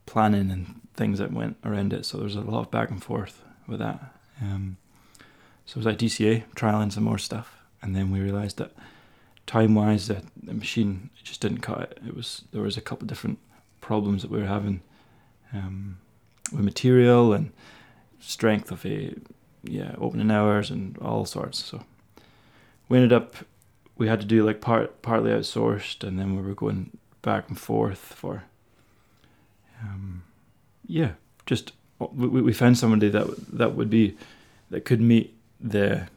planning 0.05 0.49
and 0.49 0.81
things 0.99 1.17
that 1.17 1.31
went 1.31 1.55
around 1.63 1.93
it. 1.93 2.05
So 2.05 2.17
there 2.17 2.25
was 2.25 2.35
a 2.35 2.41
lot 2.41 2.59
of 2.59 2.71
back 2.71 2.91
and 2.91 3.01
forth 3.01 3.41
with 3.67 3.79
that. 3.79 4.13
Um, 4.41 4.77
so 5.65 5.73
it 5.73 5.77
was 5.77 5.85
like 5.85 5.97
DCA 5.97 6.43
trialing 6.55 6.91
some 6.91 7.05
more 7.05 7.17
stuff, 7.17 7.63
and 7.81 7.95
then 7.95 8.12
we 8.12 8.19
realised 8.19 8.57
that 8.57 8.73
time 9.47 9.73
wise, 9.73 10.07
the, 10.07 10.21
the 10.43 10.53
machine 10.53 11.09
just 11.23 11.41
didn't 11.41 11.62
cut 11.62 11.81
it. 11.81 11.99
It 12.05 12.15
was 12.15 12.43
there 12.51 12.62
was 12.62 12.77
a 12.77 12.81
couple 12.81 13.05
of 13.05 13.09
different 13.09 13.39
problems 13.81 14.21
that 14.21 14.29
we 14.29 14.39
were 14.39 14.45
having 14.45 14.81
um, 15.53 15.97
with 16.51 16.65
material 16.65 17.33
and 17.33 17.51
strength 18.19 18.71
of 18.71 18.85
a 18.85 19.15
yeah 19.63 19.95
opening 19.97 20.31
hours 20.31 20.69
and 20.69 20.97
all 20.99 21.25
sorts. 21.25 21.63
So 21.63 21.83
we 22.89 22.97
ended 22.97 23.13
up 23.13 23.38
we 23.97 24.07
had 24.07 24.21
to 24.21 24.27
do 24.27 24.45
like 24.45 24.59
part 24.59 25.01
partly 25.01 25.31
outsourced, 25.31 26.05
and 26.05 26.19
then 26.19 26.35
we 26.35 26.41
were 26.41 26.55
going 26.55 26.97
back 27.21 27.47
and 27.47 27.59
forth 27.59 27.99
for 27.99 28.43
um, 29.81 30.23
yeah 30.89 31.12
just 31.45 31.71
we, 31.99 32.28
we 32.28 32.41
we 32.41 32.54
found 32.54 32.78
somebody 32.78 33.08
that 33.10 33.28
that 33.54 33.75
would 33.75 33.89
be 33.89 34.17
that 34.69 34.84
could 34.84 34.99
meet 34.99 35.36
the 35.62 36.08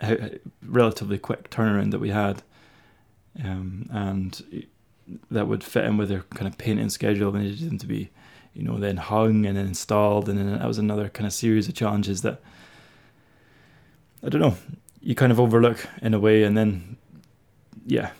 how, 0.00 0.16
relatively 0.64 1.18
quick 1.18 1.50
turnaround 1.50 1.90
that 1.90 1.98
we 1.98 2.10
had 2.10 2.42
um, 3.44 3.88
and 3.92 4.66
that 5.30 5.46
would 5.46 5.62
fit 5.62 5.84
in 5.84 5.96
with 5.96 6.08
their 6.08 6.22
kind 6.34 6.46
of 6.46 6.56
painting 6.58 6.88
schedule. 6.88 7.30
We 7.30 7.40
needed 7.40 7.68
them 7.68 7.78
to 7.78 7.86
be 7.86 8.10
you 8.54 8.62
know 8.62 8.78
then 8.78 8.96
hung 8.96 9.46
and 9.46 9.56
then 9.56 9.66
installed 9.66 10.28
and 10.28 10.38
then 10.38 10.58
that 10.58 10.66
was 10.66 10.78
another 10.78 11.08
kind 11.08 11.26
of 11.26 11.32
series 11.32 11.68
of 11.68 11.74
challenges 11.74 12.22
that 12.22 12.40
I 14.24 14.28
don't 14.28 14.40
know 14.40 14.56
you 15.00 15.14
kind 15.14 15.30
of 15.30 15.38
overlook 15.38 15.86
in 16.02 16.14
a 16.14 16.18
way 16.18 16.42
and 16.42 16.56
then 16.56 16.96
yeah 17.86 18.10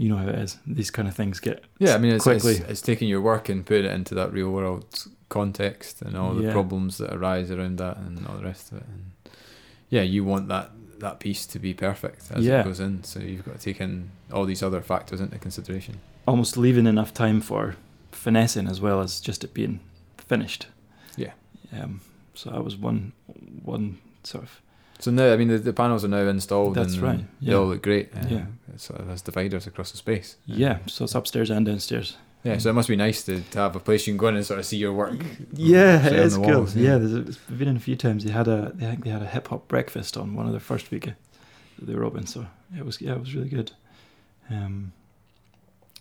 you 0.00 0.08
know 0.08 0.16
how 0.16 0.28
it 0.28 0.38
is 0.46 0.56
these 0.66 0.90
kind 0.90 1.06
of 1.08 1.14
things 1.14 1.40
get 1.40 1.62
Yeah, 1.78 1.94
I 1.94 1.98
mean, 1.98 2.12
it's, 2.14 2.24
quickly 2.24 2.54
it's, 2.56 2.70
it's 2.70 2.80
taking 2.80 3.08
your 3.08 3.20
work 3.20 3.48
and 3.50 3.66
putting 3.66 3.84
it 3.84 3.92
into 3.92 4.14
that 4.14 4.32
real 4.32 4.50
world 4.50 4.86
context 5.28 6.00
and 6.02 6.16
all 6.16 6.32
the 6.34 6.44
Yeah. 6.44 6.52
problems 6.52 6.96
that 6.98 7.12
arise 7.14 7.50
around 7.50 7.76
that 7.78 7.96
and 7.98 8.26
all 8.26 8.36
the 8.38 8.44
rest 8.44 8.72
of 8.72 8.78
it. 8.78 8.84
And 8.88 9.32
yeah, 9.90 10.02
you 10.02 10.24
want 10.24 10.48
that 10.48 10.70
that 11.00 11.18
piece 11.20 11.46
to 11.46 11.58
be 11.58 11.72
perfect 11.74 12.30
as 12.30 12.44
Yeah. 12.44 12.60
it 12.60 12.64
goes 12.64 12.80
in, 12.80 13.04
so 13.04 13.20
you've 13.20 13.44
got 13.44 13.58
to 13.58 13.64
take 13.72 13.80
in 13.80 14.10
all 14.32 14.44
these 14.46 14.62
other 14.62 14.80
factors 14.82 15.20
into 15.20 15.38
consideration. 15.38 15.94
almost 16.26 16.56
leaving 16.56 16.86
enough 16.86 17.12
time 17.14 17.40
for 17.40 17.74
finessing 18.12 18.66
as 18.68 18.80
well 18.80 19.00
as 19.00 19.20
just 19.20 19.42
it 19.44 19.52
being 19.54 19.80
finished. 20.18 20.66
Yeah. 21.16 21.32
Um, 21.72 22.00
so 22.34 22.50
that 22.50 22.62
was 22.64 22.76
one 22.76 23.12
one 23.64 23.98
sort 24.24 24.44
of 24.44 24.60
So 25.00 25.10
now, 25.10 25.32
I 25.32 25.36
mean, 25.36 25.48
the, 25.48 25.58
the 25.58 25.72
panels 25.72 26.04
are 26.04 26.08
now 26.08 26.28
installed. 26.28 26.74
That's 26.74 26.94
and 26.94 27.02
right, 27.02 27.20
They 27.42 27.54
all 27.54 27.66
look 27.66 27.82
great. 27.82 28.14
Uh, 28.14 28.26
Yeah. 28.28 28.44
It 28.72 28.80
sort 28.80 29.00
of 29.00 29.08
has 29.08 29.22
dividers 29.22 29.66
across 29.66 29.90
the 29.90 29.96
space. 29.96 30.36
yeah. 30.46 30.78
So 30.86 31.04
it's 31.04 31.14
upstairs 31.14 31.50
and 31.50 31.64
downstairs. 31.66 32.16
Yeah, 32.42 32.56
so 32.56 32.70
it 32.70 32.72
must 32.72 32.88
be 32.88 32.96
nice 32.96 33.22
to, 33.24 33.42
to 33.50 33.58
have 33.58 33.76
a 33.76 33.80
place 33.80 34.06
you 34.06 34.14
can 34.14 34.18
go 34.18 34.28
in 34.28 34.36
and 34.36 34.46
sort 34.46 34.58
of 34.60 34.64
see 34.64 34.78
your 34.78 34.94
work. 34.94 35.12
Yeah, 35.52 36.06
it 36.06 36.12
is 36.12 36.12
it 36.12 36.18
on 36.18 36.24
is 36.26 36.34
the 36.36 36.40
cool. 36.42 36.54
walls, 36.60 36.74
yeah, 36.76 36.96
there's 36.96 37.12
a, 37.38 37.52
been 37.52 37.68
in 37.68 37.76
a 37.76 37.80
few 37.80 37.96
times. 37.96 38.24
They 38.24 38.30
had 38.30 38.48
a, 38.48 38.72
they, 38.74 38.86
think 38.86 39.04
they 39.04 39.10
had 39.10 39.20
a 39.20 39.26
hip 39.26 39.48
hop 39.48 39.68
breakfast 39.68 40.16
on 40.16 40.34
one 40.34 40.46
of 40.46 40.52
their 40.52 40.60
first 40.60 40.90
week 40.90 41.04
that 41.04 41.14
they 41.86 41.94
were 41.94 42.04
open. 42.04 42.26
So 42.26 42.46
it 42.74 42.86
was, 42.86 42.98
yeah, 42.98 43.12
it 43.12 43.20
was 43.20 43.34
really 43.34 43.50
good. 43.50 43.72
Um, 44.50 44.92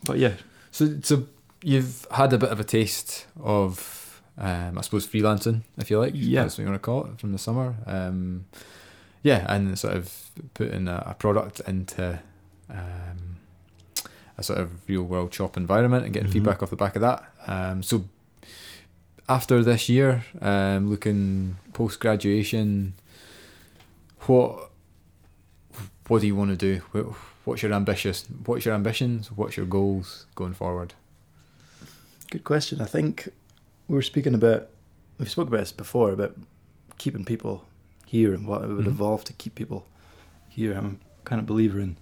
but 0.05 0.17
yeah, 0.17 0.33
So, 0.71 0.97
so 1.03 1.27
you've 1.61 2.07
had 2.11 2.31
a 2.31 2.37
bit 2.37 2.49
of 2.51 2.59
a 2.61 2.63
taste 2.63 3.25
of, 3.43 4.21
um, 4.37 4.77
I 4.77 4.81
suppose, 4.81 5.05
freelancing, 5.07 5.63
if 5.77 5.91
you 5.91 5.99
like. 5.99 6.13
Yeah. 6.15 6.43
That's 6.43 6.57
what 6.57 6.63
you 6.63 6.69
want 6.69 6.81
to 6.81 6.85
call 6.85 7.05
it 7.07 7.19
from 7.19 7.33
the 7.33 7.37
summer. 7.37 7.75
Um, 7.85 8.45
yeah, 9.23 9.45
and 9.53 9.77
sort 9.77 9.95
of 9.95 10.29
putting 10.53 10.87
a, 10.87 11.03
a 11.07 11.13
product 11.13 11.61
into 11.67 12.19
um, 12.69 13.37
a 14.37 14.43
sort 14.43 14.59
of 14.59 14.87
real 14.89 15.03
world 15.03 15.33
shop 15.33 15.57
environment 15.57 16.05
and 16.05 16.13
getting 16.13 16.29
Mhm. 16.29 16.33
feedback 16.33 16.63
off 16.63 16.69
the 16.69 16.75
back 16.75 16.95
of 16.95 17.01
that. 17.01 17.23
Um, 17.47 17.83
so, 17.83 18.05
after 19.27 19.63
this 19.63 19.89
year, 19.89 20.23
um, 20.41 20.89
looking 20.89 21.57
post 21.73 21.99
graduation, 21.99 22.93
what 24.27 24.69
what 26.07 26.21
do 26.21 26.27
you 26.27 26.35
want 26.35 26.49
to 26.49 26.55
do? 26.57 27.13
What's 27.45 27.61
your 27.61 27.71
ambitious? 27.73 28.25
What's 28.45 28.65
your 28.65 28.73
ambitions? 28.73 29.31
What's 29.31 29.57
your 29.57 29.65
goals 29.67 30.25
going 30.35 30.53
forward? 30.53 30.93
Good 32.31 32.43
question. 32.43 32.81
I 32.81 32.85
think 32.85 33.29
we 33.87 33.95
were 33.95 34.01
speaking 34.01 34.33
about 34.33 34.69
we've 35.19 35.29
spoken 35.29 35.49
about 35.53 35.59
this 35.61 35.71
before 35.71 36.11
about 36.11 36.35
keeping 36.97 37.25
people 37.25 37.65
here 38.09 38.33
and 38.33 38.47
what 38.47 38.63
it 38.63 38.67
would 38.67 38.85
Mhm. 38.85 38.95
evolve 38.95 39.23
to 39.25 39.33
keep 39.33 39.53
people 39.55 39.85
here. 40.47 40.73
I'm 40.73 40.99
kind 41.25 41.39
of 41.39 41.45
believer 41.45 41.79
in 41.79 41.95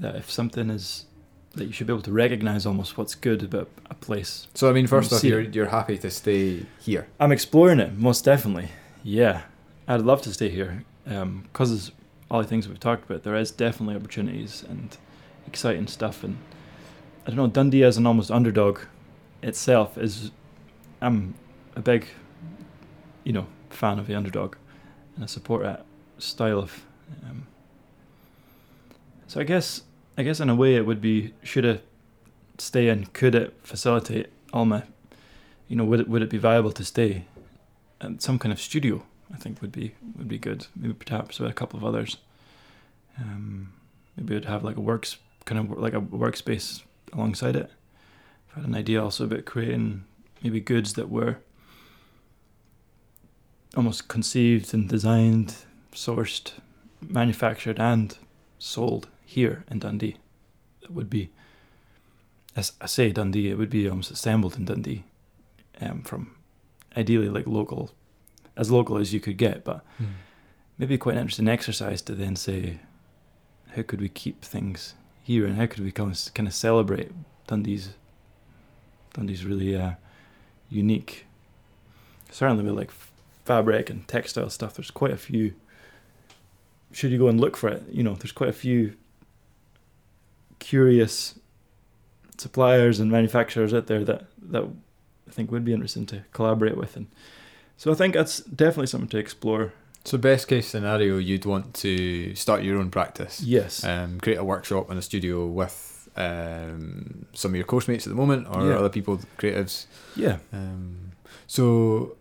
that 0.00 0.16
if 0.16 0.28
something 0.30 0.70
is 0.70 1.06
that 1.54 1.66
you 1.66 1.72
should 1.72 1.86
be 1.86 1.92
able 1.92 2.02
to 2.02 2.10
recognize 2.12 2.66
almost 2.66 2.98
what's 2.98 3.14
good 3.14 3.40
about 3.44 3.68
a 3.88 3.94
place. 3.94 4.48
So 4.54 4.68
I 4.68 4.72
mean, 4.72 4.88
first 4.88 5.12
off, 5.12 5.22
you're 5.22 5.40
you're 5.42 5.68
happy 5.68 5.96
to 5.98 6.10
stay 6.10 6.66
here. 6.80 7.06
I'm 7.20 7.30
exploring 7.30 7.78
it 7.78 7.96
most 7.96 8.24
definitely. 8.24 8.70
Yeah, 9.04 9.42
I'd 9.86 10.02
love 10.02 10.20
to 10.22 10.32
stay 10.32 10.48
here 10.48 10.82
because 11.04 11.70
of 11.88 11.94
all 12.30 12.42
the 12.42 12.48
things 12.48 12.66
we've 12.68 12.80
talked 12.80 13.04
about. 13.08 13.22
There 13.22 13.36
is 13.36 13.52
definitely 13.52 13.94
opportunities 13.94 14.64
and 14.68 14.96
exciting 15.46 15.86
stuff, 15.86 16.24
and 16.24 16.38
I 17.24 17.26
don't 17.30 17.36
know. 17.36 17.46
Dundee 17.46 17.84
as 17.84 17.96
an 17.98 18.06
almost 18.06 18.30
underdog 18.32 18.80
itself 19.42 19.96
is. 19.96 20.32
I'm 21.00 21.34
a 21.76 21.80
big, 21.82 22.06
you 23.24 23.32
know, 23.32 23.46
fan 23.70 23.98
of 23.98 24.06
the 24.06 24.14
underdog, 24.14 24.56
and 25.14 25.24
I 25.24 25.26
support 25.26 25.62
that 25.62 25.84
style 26.18 26.58
of. 26.58 26.84
Um, 27.24 27.46
so 29.26 29.40
I 29.40 29.44
guess, 29.44 29.82
I 30.16 30.22
guess 30.22 30.40
in 30.40 30.48
a 30.50 30.54
way, 30.54 30.76
it 30.76 30.86
would 30.86 31.00
be 31.00 31.32
should 31.42 31.64
it 31.64 31.84
stay 32.58 32.88
and 32.88 33.12
could 33.12 33.34
it 33.34 33.54
facilitate 33.62 34.30
all 34.52 34.64
my 34.64 34.84
you 35.68 35.76
know, 35.76 35.84
would 35.84 36.00
it 36.00 36.08
would 36.08 36.22
it 36.22 36.30
be 36.30 36.38
viable 36.38 36.72
to 36.72 36.84
stay 36.84 37.24
at 38.00 38.22
some 38.22 38.38
kind 38.38 38.52
of 38.52 38.60
studio? 38.60 39.02
I 39.32 39.36
think 39.36 39.60
would 39.62 39.72
be 39.72 39.94
would 40.16 40.28
be 40.28 40.38
good. 40.38 40.66
Maybe 40.76 40.94
perhaps 40.94 41.40
with 41.40 41.50
a 41.50 41.54
couple 41.54 41.78
of 41.78 41.84
others. 41.84 42.18
Um, 43.18 43.72
maybe 44.16 44.36
it'd 44.36 44.48
have 44.48 44.64
like 44.64 44.76
a 44.76 44.80
works 44.80 45.18
kind 45.44 45.58
of 45.58 45.78
like 45.78 45.94
a 45.94 46.00
workspace 46.00 46.82
alongside 47.12 47.56
it. 47.56 47.70
I've 48.50 48.62
had 48.62 48.64
an 48.66 48.74
idea 48.74 49.02
also 49.02 49.24
about 49.24 49.44
creating 49.44 50.04
maybe 50.42 50.60
goods 50.60 50.94
that 50.94 51.10
were 51.10 51.38
almost 53.76 54.08
conceived 54.08 54.72
and 54.74 54.88
designed, 54.88 55.56
sourced, 55.92 56.52
manufactured, 57.00 57.78
and 57.78 58.16
sold 58.58 59.08
here 59.24 59.64
in 59.70 59.78
Dundee. 59.78 60.16
It 60.82 60.90
would 60.90 61.10
be, 61.10 61.30
as 62.56 62.72
I 62.80 62.86
say, 62.86 63.10
Dundee. 63.12 63.50
It 63.50 63.58
would 63.58 63.70
be 63.70 63.88
almost 63.88 64.10
assembled 64.10 64.56
in 64.56 64.64
Dundee 64.64 65.04
um, 65.80 66.02
from 66.02 66.34
ideally 66.96 67.28
like 67.28 67.46
local, 67.46 67.90
as 68.56 68.70
local 68.70 68.96
as 68.98 69.12
you 69.12 69.20
could 69.20 69.36
get, 69.36 69.64
but 69.64 69.84
maybe 70.78 70.98
quite 70.98 71.16
an 71.16 71.22
interesting 71.22 71.48
exercise 71.48 72.02
to 72.02 72.14
then 72.14 72.36
say, 72.36 72.78
how 73.74 73.82
could 73.82 74.00
we 74.00 74.08
keep 74.08 74.42
things 74.42 74.94
here 75.22 75.46
and 75.46 75.56
how 75.56 75.66
could 75.66 75.82
we 75.82 75.90
kind 75.90 76.12
of, 76.12 76.34
kind 76.34 76.46
of 76.46 76.54
celebrate 76.54 77.10
Dundee's, 77.46 77.94
Dundee's 79.14 79.44
really 79.44 79.76
uh, 79.76 79.92
unique, 80.70 81.26
certainly 82.30 82.64
with 82.64 82.74
like 82.74 82.90
fabric 83.44 83.90
and 83.90 84.06
textile 84.08 84.50
stuff, 84.50 84.74
there's 84.74 84.90
quite 84.90 85.10
a 85.12 85.16
few, 85.16 85.54
should 86.92 87.10
you 87.10 87.18
go 87.18 87.28
and 87.28 87.40
look 87.40 87.56
for 87.56 87.68
it, 87.68 87.82
you 87.90 88.02
know, 88.02 88.14
there's 88.14 88.32
quite 88.32 88.48
a 88.50 88.54
few 88.54 88.94
curious 90.58 91.38
suppliers 92.38 93.00
and 93.00 93.10
manufacturers 93.10 93.72
out 93.74 93.86
there 93.86 94.04
that, 94.04 94.24
that 94.42 94.64
I 95.28 95.30
think 95.30 95.50
would 95.50 95.64
be 95.64 95.72
interesting 95.72 96.06
to 96.06 96.24
collaborate 96.32 96.76
with, 96.76 96.96
and 96.96 97.06
so 97.76 97.90
I 97.90 97.94
think 97.94 98.14
that's 98.14 98.38
definitely 98.40 98.86
something 98.86 99.08
to 99.10 99.18
explore. 99.18 99.72
So 100.04 100.18
best 100.18 100.48
case 100.48 100.66
scenario, 100.68 101.16
you'd 101.18 101.46
want 101.46 101.74
to 101.76 102.34
start 102.34 102.62
your 102.62 102.78
own 102.78 102.90
practice. 102.90 103.40
Yes, 103.40 103.82
um, 103.84 104.20
create 104.20 104.36
a 104.38 104.44
workshop 104.44 104.90
and 104.90 104.98
a 104.98 105.02
studio 105.02 105.46
with 105.46 106.08
um, 106.16 107.26
some 107.32 107.52
of 107.52 107.56
your 107.56 107.64
course 107.64 107.88
mates 107.88 108.06
at 108.06 108.10
the 108.10 108.16
moment 108.16 108.46
or 108.50 108.62
Yeah. 108.68 108.76
other 108.78 108.88
people, 108.90 109.18
creatives. 109.38 109.86
yeah. 110.14 110.38
Um, 110.52 111.12
so, 111.46 112.16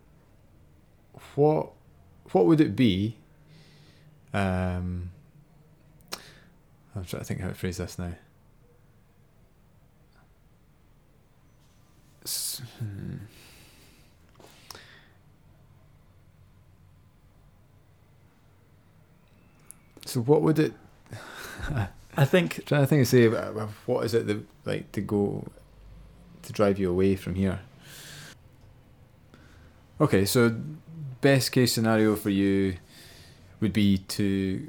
what 1.35 1.71
what 2.31 2.45
would 2.45 2.61
it 2.61 2.75
be? 2.75 3.17
Um, 4.33 5.11
I'm 6.95 7.05
trying 7.05 7.21
to 7.21 7.25
think 7.25 7.41
how 7.41 7.49
to 7.49 7.53
phrase 7.53 7.77
this 7.77 7.99
now. 7.99 8.13
Hmm. 12.79 13.17
So 20.05 20.21
what 20.21 20.41
would 20.41 20.59
it? 20.59 20.73
I 22.15 22.25
think 22.25 22.65
trying 22.65 22.81
to 22.81 22.87
think 22.87 23.01
of 23.01 23.07
say 23.07 23.27
uh, 23.27 23.31
uh, 23.31 23.67
what 23.85 24.05
is 24.05 24.13
it 24.13 24.27
that 24.27 24.45
like 24.65 24.91
to 24.91 25.01
go 25.01 25.45
to 26.43 26.53
drive 26.53 26.77
you 26.77 26.89
away 26.89 27.15
from 27.15 27.35
here. 27.35 27.59
Okay, 29.99 30.25
so 30.25 30.55
best 31.23 31.51
case 31.51 31.73
scenario 31.73 32.15
for 32.15 32.29
you 32.29 32.75
would 33.61 33.73
be 33.73 33.97
to 33.97 34.67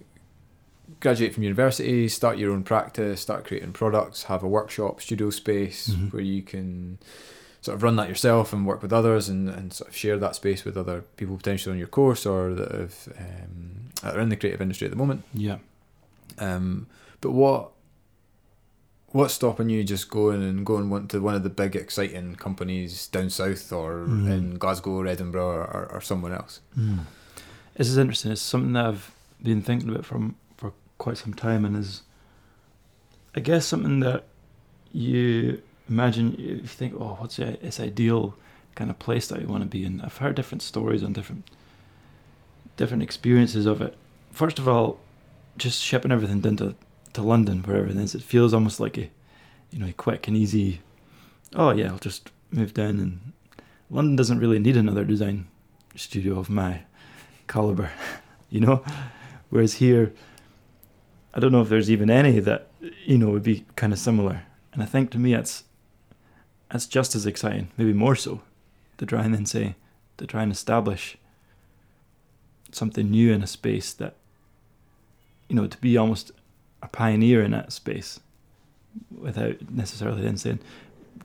graduate 1.00 1.34
from 1.34 1.42
university, 1.42 2.08
start 2.08 2.38
your 2.38 2.52
own 2.52 2.62
practice, 2.62 3.20
start 3.20 3.44
creating 3.44 3.72
products, 3.72 4.24
have 4.24 4.42
a 4.42 4.48
workshop, 4.48 5.00
studio 5.02 5.28
space 5.30 5.88
Mhm. 5.90 6.12
where 6.12 6.22
you 6.22 6.42
can 6.42 6.98
sort 7.60 7.74
of 7.76 7.82
run 7.82 7.96
that 7.96 8.08
yourself 8.08 8.52
and 8.52 8.66
work 8.66 8.80
with 8.82 8.92
others 8.92 9.28
and, 9.28 9.48
and 9.48 9.72
sort 9.72 9.88
of 9.90 9.96
share 9.96 10.18
that 10.18 10.34
space 10.36 10.64
with 10.64 10.76
other 10.76 11.02
people 11.16 11.36
potentially 11.36 11.72
on 11.72 11.78
your 11.78 11.88
course 11.88 12.24
or 12.26 12.54
that 12.54 12.70
have 12.72 13.08
um, 13.18 13.90
that 14.02 14.16
are 14.16 14.20
in 14.20 14.28
the 14.28 14.36
creative 14.36 14.60
industry 14.62 14.86
at 14.86 14.90
the 14.90 14.96
moment. 15.04 15.22
yeah. 15.34 15.58
Um, 16.38 16.86
but 17.20 17.30
what 17.32 17.70
what's 19.14 19.34
stopping 19.34 19.68
you 19.70 19.84
just 19.84 20.10
going 20.10 20.42
and 20.42 20.66
going 20.66 20.90
one 20.90 21.06
to 21.08 21.20
one 21.20 21.36
of 21.36 21.44
the 21.44 21.48
big 21.50 21.76
exciting 21.76 22.34
companies 22.34 23.06
down 23.08 23.30
south 23.30 23.72
or 23.72 24.06
Mm. 24.08 24.28
in 24.30 24.58
Glasgow 24.58 24.90
or 24.90 25.06
Edinburgh 25.06 25.46
or, 25.46 25.62
or, 25.62 25.92
or 25.92 26.00
someone 26.00 26.32
else? 26.32 26.60
This 27.76 27.88
is 27.88 27.96
interesting. 27.96 28.32
It's 28.32 28.40
something 28.42 28.72
that 28.72 28.86
I've 28.86 29.12
been 29.40 29.62
thinking 29.62 29.88
about 29.88 30.04
from 30.04 30.34
for 30.56 30.72
quite 30.98 31.16
some 31.18 31.32
time, 31.32 31.64
and 31.64 31.76
is 31.76 32.02
I 33.36 33.40
guess 33.40 33.64
something 33.66 34.00
that 34.00 34.24
you 34.92 35.62
imagine 35.88 36.34
if 36.34 36.40
you 36.40 36.66
think, 36.66 36.94
oh, 36.98 37.16
what's 37.20 37.36
the, 37.36 37.56
this 37.62 37.78
ideal 37.80 38.34
kind 38.74 38.90
of 38.90 38.98
place 38.98 39.28
that 39.28 39.40
you 39.40 39.46
want 39.46 39.62
to 39.62 39.68
be 39.68 39.84
in? 39.84 40.00
I've 40.00 40.16
heard 40.18 40.34
different 40.34 40.62
stories 40.62 41.04
on 41.04 41.12
different 41.12 41.44
different 42.76 43.02
experiences 43.04 43.66
of 43.66 43.80
it. 43.80 43.94
First 44.32 44.58
of 44.58 44.66
all, 44.68 44.98
just 45.56 45.80
shipping 45.80 46.10
everything 46.10 46.40
down 46.40 46.56
to, 46.56 46.74
to 47.14 47.22
London, 47.22 47.62
where 47.62 47.78
everything 47.78 48.02
is, 48.02 48.14
it 48.14 48.22
feels 48.22 48.52
almost 48.52 48.78
like 48.78 48.98
a 48.98 49.10
you 49.70 49.78
know 49.78 49.88
a 49.88 49.92
quick 49.92 50.28
and 50.28 50.36
easy. 50.36 50.80
Oh 51.54 51.70
yeah, 51.70 51.88
I'll 51.88 51.98
just 51.98 52.30
move 52.50 52.74
down, 52.74 53.00
and 53.00 53.32
London 53.90 54.16
doesn't 54.16 54.38
really 54.38 54.58
need 54.58 54.76
another 54.76 55.04
design 55.04 55.46
studio 55.96 56.38
of 56.38 56.50
my 56.50 56.82
caliber, 57.48 57.90
you 58.50 58.60
know. 58.60 58.84
Whereas 59.50 59.74
here, 59.74 60.12
I 61.32 61.40
don't 61.40 61.52
know 61.52 61.62
if 61.62 61.68
there's 61.68 61.90
even 61.90 62.10
any 62.10 62.40
that 62.40 62.68
you 63.04 63.18
know 63.18 63.30
would 63.30 63.42
be 63.42 63.64
kind 63.76 63.92
of 63.92 63.98
similar. 63.98 64.42
And 64.72 64.82
I 64.82 64.86
think 64.86 65.10
to 65.12 65.18
me, 65.18 65.34
it's 65.34 65.64
that's 66.70 66.86
just 66.86 67.14
as 67.14 67.26
exciting, 67.26 67.70
maybe 67.76 67.92
more 67.92 68.16
so, 68.16 68.42
to 68.98 69.06
try 69.06 69.24
and 69.24 69.34
then 69.34 69.46
say 69.46 69.76
to 70.16 70.26
try 70.26 70.42
and 70.42 70.52
establish 70.52 71.16
something 72.72 73.10
new 73.10 73.32
in 73.32 73.42
a 73.42 73.46
space 73.46 73.92
that 73.92 74.16
you 75.48 75.54
know 75.54 75.66
to 75.66 75.78
be 75.78 75.96
almost 75.96 76.32
a 76.84 76.88
pioneer 76.88 77.42
in 77.42 77.50
that 77.50 77.72
space 77.72 78.20
without 79.16 79.56
necessarily 79.70 80.22
then 80.22 80.36
saying 80.36 80.60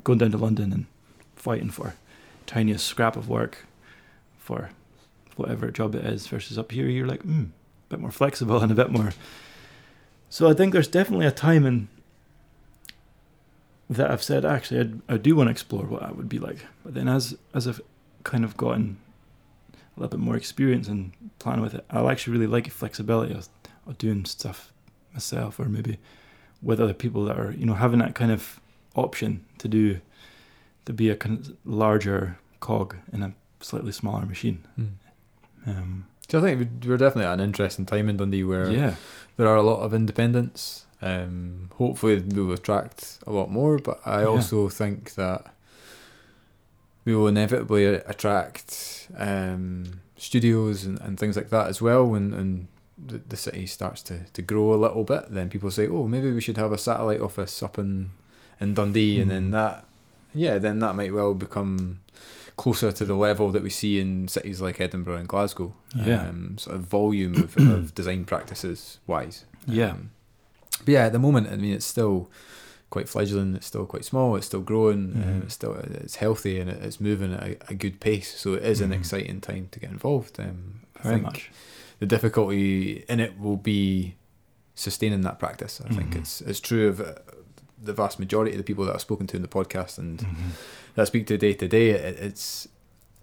going 0.03 0.17
down 0.17 0.31
to 0.31 0.37
London 0.37 0.71
and 0.73 0.85
fighting 1.35 1.69
for 1.69 1.93
tiniest 2.47 2.87
scrap 2.87 3.15
of 3.15 3.29
work 3.29 3.65
for 4.39 4.71
whatever 5.35 5.69
job 5.69 5.93
it 5.93 6.03
is 6.03 6.25
versus 6.27 6.57
up 6.57 6.71
here 6.71 6.87
you're 6.87 7.05
like 7.05 7.21
hmm 7.21 7.43
a 7.43 7.89
bit 7.89 7.99
more 7.99 8.11
flexible 8.11 8.59
and 8.61 8.71
a 8.71 8.75
bit 8.75 8.89
more 8.89 9.11
so 10.29 10.49
I 10.49 10.53
think 10.53 10.73
there's 10.73 10.87
definitely 10.87 11.25
a 11.25 11.31
time 11.31 11.65
in 11.65 11.87
that 13.89 14.11
I've 14.11 14.23
said 14.23 14.45
actually 14.45 14.79
I'd, 14.79 15.01
I 15.09 15.17
do 15.17 15.35
want 15.35 15.47
to 15.47 15.51
explore 15.51 15.83
what 15.85 16.01
that 16.01 16.15
would 16.15 16.29
be 16.29 16.37
like. 16.37 16.59
But 16.83 16.93
then 16.93 17.07
as 17.07 17.35
as 17.53 17.67
I've 17.67 17.81
kind 18.23 18.45
of 18.45 18.55
gotten 18.55 18.97
a 19.73 19.99
little 19.99 20.17
bit 20.17 20.23
more 20.23 20.35
experience 20.35 20.87
and 20.87 21.11
plan 21.39 21.61
with 21.61 21.73
it 21.73 21.83
I'll 21.89 22.09
actually 22.09 22.33
really 22.33 22.47
like 22.47 22.65
the 22.65 22.69
flexibility 22.69 23.33
of, 23.33 23.49
of 23.87 23.97
doing 23.97 24.25
stuff 24.25 24.71
myself 25.13 25.59
or 25.59 25.65
maybe 25.65 25.97
with 26.61 26.79
other 26.79 26.93
people 26.93 27.23
that 27.25 27.37
are 27.39 27.51
you 27.51 27.65
know 27.65 27.73
having 27.75 27.99
that 27.99 28.15
kind 28.15 28.31
of 28.31 28.59
option 28.95 29.45
to 29.57 29.67
do 29.67 29.99
to 30.85 30.93
be 30.93 31.09
a 31.09 31.15
kind 31.15 31.39
of 31.39 31.55
larger 31.65 32.37
cog 32.59 32.95
in 33.13 33.23
a 33.23 33.33
slightly 33.61 33.91
smaller 33.91 34.25
machine 34.25 34.59
um, 35.67 36.05
So 36.27 36.39
I 36.39 36.41
think 36.41 36.69
we're 36.85 36.97
definitely 36.97 37.25
at 37.25 37.33
an 37.33 37.39
interesting 37.39 37.85
time 37.85 38.09
in 38.09 38.17
Dundee 38.17 38.43
where 38.43 38.69
yeah 38.71 38.95
there 39.37 39.47
are 39.47 39.55
a 39.55 39.61
lot 39.63 39.81
of 39.81 39.93
independents. 39.93 40.85
Um, 41.01 41.69
hopefully, 41.77 42.19
we 42.19 42.41
will 42.43 42.53
attract 42.53 43.19
a 43.25 43.31
lot 43.31 43.49
more, 43.49 43.77
but 43.79 44.01
I 44.05 44.21
Yeah. 44.21 44.27
also 44.27 44.67
think 44.67 45.13
that 45.15 45.45
we 47.05 47.15
will 47.15 47.27
inevitably 47.29 47.85
attract 47.85 49.07
um, 49.17 50.01
studios 50.17 50.83
and, 50.83 50.99
and 50.99 51.17
things 51.17 51.37
like 51.37 51.49
that 51.51 51.67
as 51.67 51.81
well 51.81 52.05
when 52.05 52.33
and 52.33 52.67
the, 53.07 53.19
the 53.29 53.37
city 53.37 53.65
starts 53.65 54.01
to, 54.03 54.25
to 54.33 54.41
grow 54.41 54.73
a 54.73 54.75
little 54.75 55.03
bit. 55.03 55.25
Then 55.31 55.49
people 55.49 55.71
say, 55.71 55.87
"Oh, 55.87 56.07
maybe 56.07 56.31
we 56.31 56.41
should 56.41 56.57
have 56.57 56.71
a 56.71 56.77
satellite 56.77 57.21
office 57.21 57.61
up 57.63 57.77
in 57.79 58.11
in 58.61 58.73
Dundee," 58.73 59.21
and 59.21 59.31
then 59.31 59.47
Mhm. 59.49 59.51
that, 59.51 59.85
yeah, 60.33 60.57
then 60.57 60.79
that 60.79 60.95
might 60.95 61.13
well 61.13 61.33
become 61.33 61.99
closer 62.57 62.91
to 62.91 63.05
the 63.05 63.15
level 63.15 63.51
that 63.51 63.63
we 63.63 63.69
see 63.69 63.99
in 63.99 64.27
cities 64.27 64.59
like 64.59 64.81
Edinburgh 64.81 65.15
and 65.17 65.27
Glasgow. 65.29 65.73
Yeah. 65.95 66.27
Um, 66.27 66.57
sort 66.57 66.75
of 66.75 66.81
volume 66.83 67.35
of, 67.35 67.55
of 67.57 67.95
design 67.99 68.25
practices 68.25 68.99
wise. 69.07 69.45
Yeah. 69.65 69.91
Um, 69.91 70.11
but 70.85 70.89
yeah, 70.89 71.05
at 71.05 71.13
the 71.13 71.19
moment, 71.19 71.47
I 71.49 71.55
mean, 71.55 71.73
it's 71.73 71.85
still 71.85 72.29
quite 72.89 73.07
fledgling. 73.07 73.55
It's 73.55 73.67
still 73.67 73.85
quite 73.85 74.03
small. 74.03 74.35
It's 74.35 74.47
still 74.47 74.61
growing. 74.61 75.13
Um, 75.15 75.23
Mhm. 75.23 75.43
it's 75.43 75.53
still 75.53 75.73
it's 75.75 76.15
healthy 76.17 76.59
and 76.59 76.69
it- 76.69 76.83
it's 76.83 76.99
moving 76.99 77.33
at 77.33 77.43
a, 77.43 77.57
a 77.69 77.73
good 77.75 77.99
pace. 78.01 78.37
So 78.37 78.55
it 78.55 78.63
is 78.63 78.81
an 78.81 78.89
Mhm. 78.91 78.95
exciting 78.99 79.39
time 79.41 79.69
to 79.71 79.79
get 79.79 79.89
involved. 79.91 80.37
Um, 80.39 80.81
I 80.99 81.03
Very 81.03 81.15
think 81.15 81.23
much. 81.27 81.51
The 81.99 82.05
difficulty 82.05 83.03
in 83.09 83.19
it 83.19 83.39
will 83.39 83.57
be 83.57 84.15
sustaining 84.75 85.21
that 85.21 85.37
practice. 85.39 85.81
I 85.85 85.89
think 85.93 86.11
Mhm. 86.11 86.19
it's 86.19 86.41
it's 86.41 86.59
true 86.59 86.87
of 86.87 86.99
uh, 87.01 87.15
the 87.81 87.93
vast 87.93 88.19
majority 88.19 88.51
of 88.51 88.57
the 88.57 88.63
people 88.63 88.85
that 88.85 88.93
I've 88.95 89.01
spoken 89.01 89.27
to 89.27 89.35
in 89.35 89.41
the 89.41 89.47
podcast 89.47 89.97
and 89.97 90.19
Mhm. 90.19 90.35
that 90.95 91.01
I 91.01 91.05
speak 91.05 91.27
to 91.27 91.37
day 91.37 91.53
to 91.53 91.67
day. 91.67 91.89
It, 91.91 92.17
it's 92.19 92.67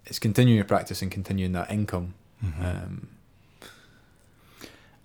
it's 0.05 0.19
continuing 0.19 0.55
your 0.55 0.65
practice 0.65 1.01
and 1.01 1.11
continuing 1.11 1.51
that 1.53 1.69
income. 1.71 2.13
Mhm. 2.43 2.63
Um, 2.63 3.07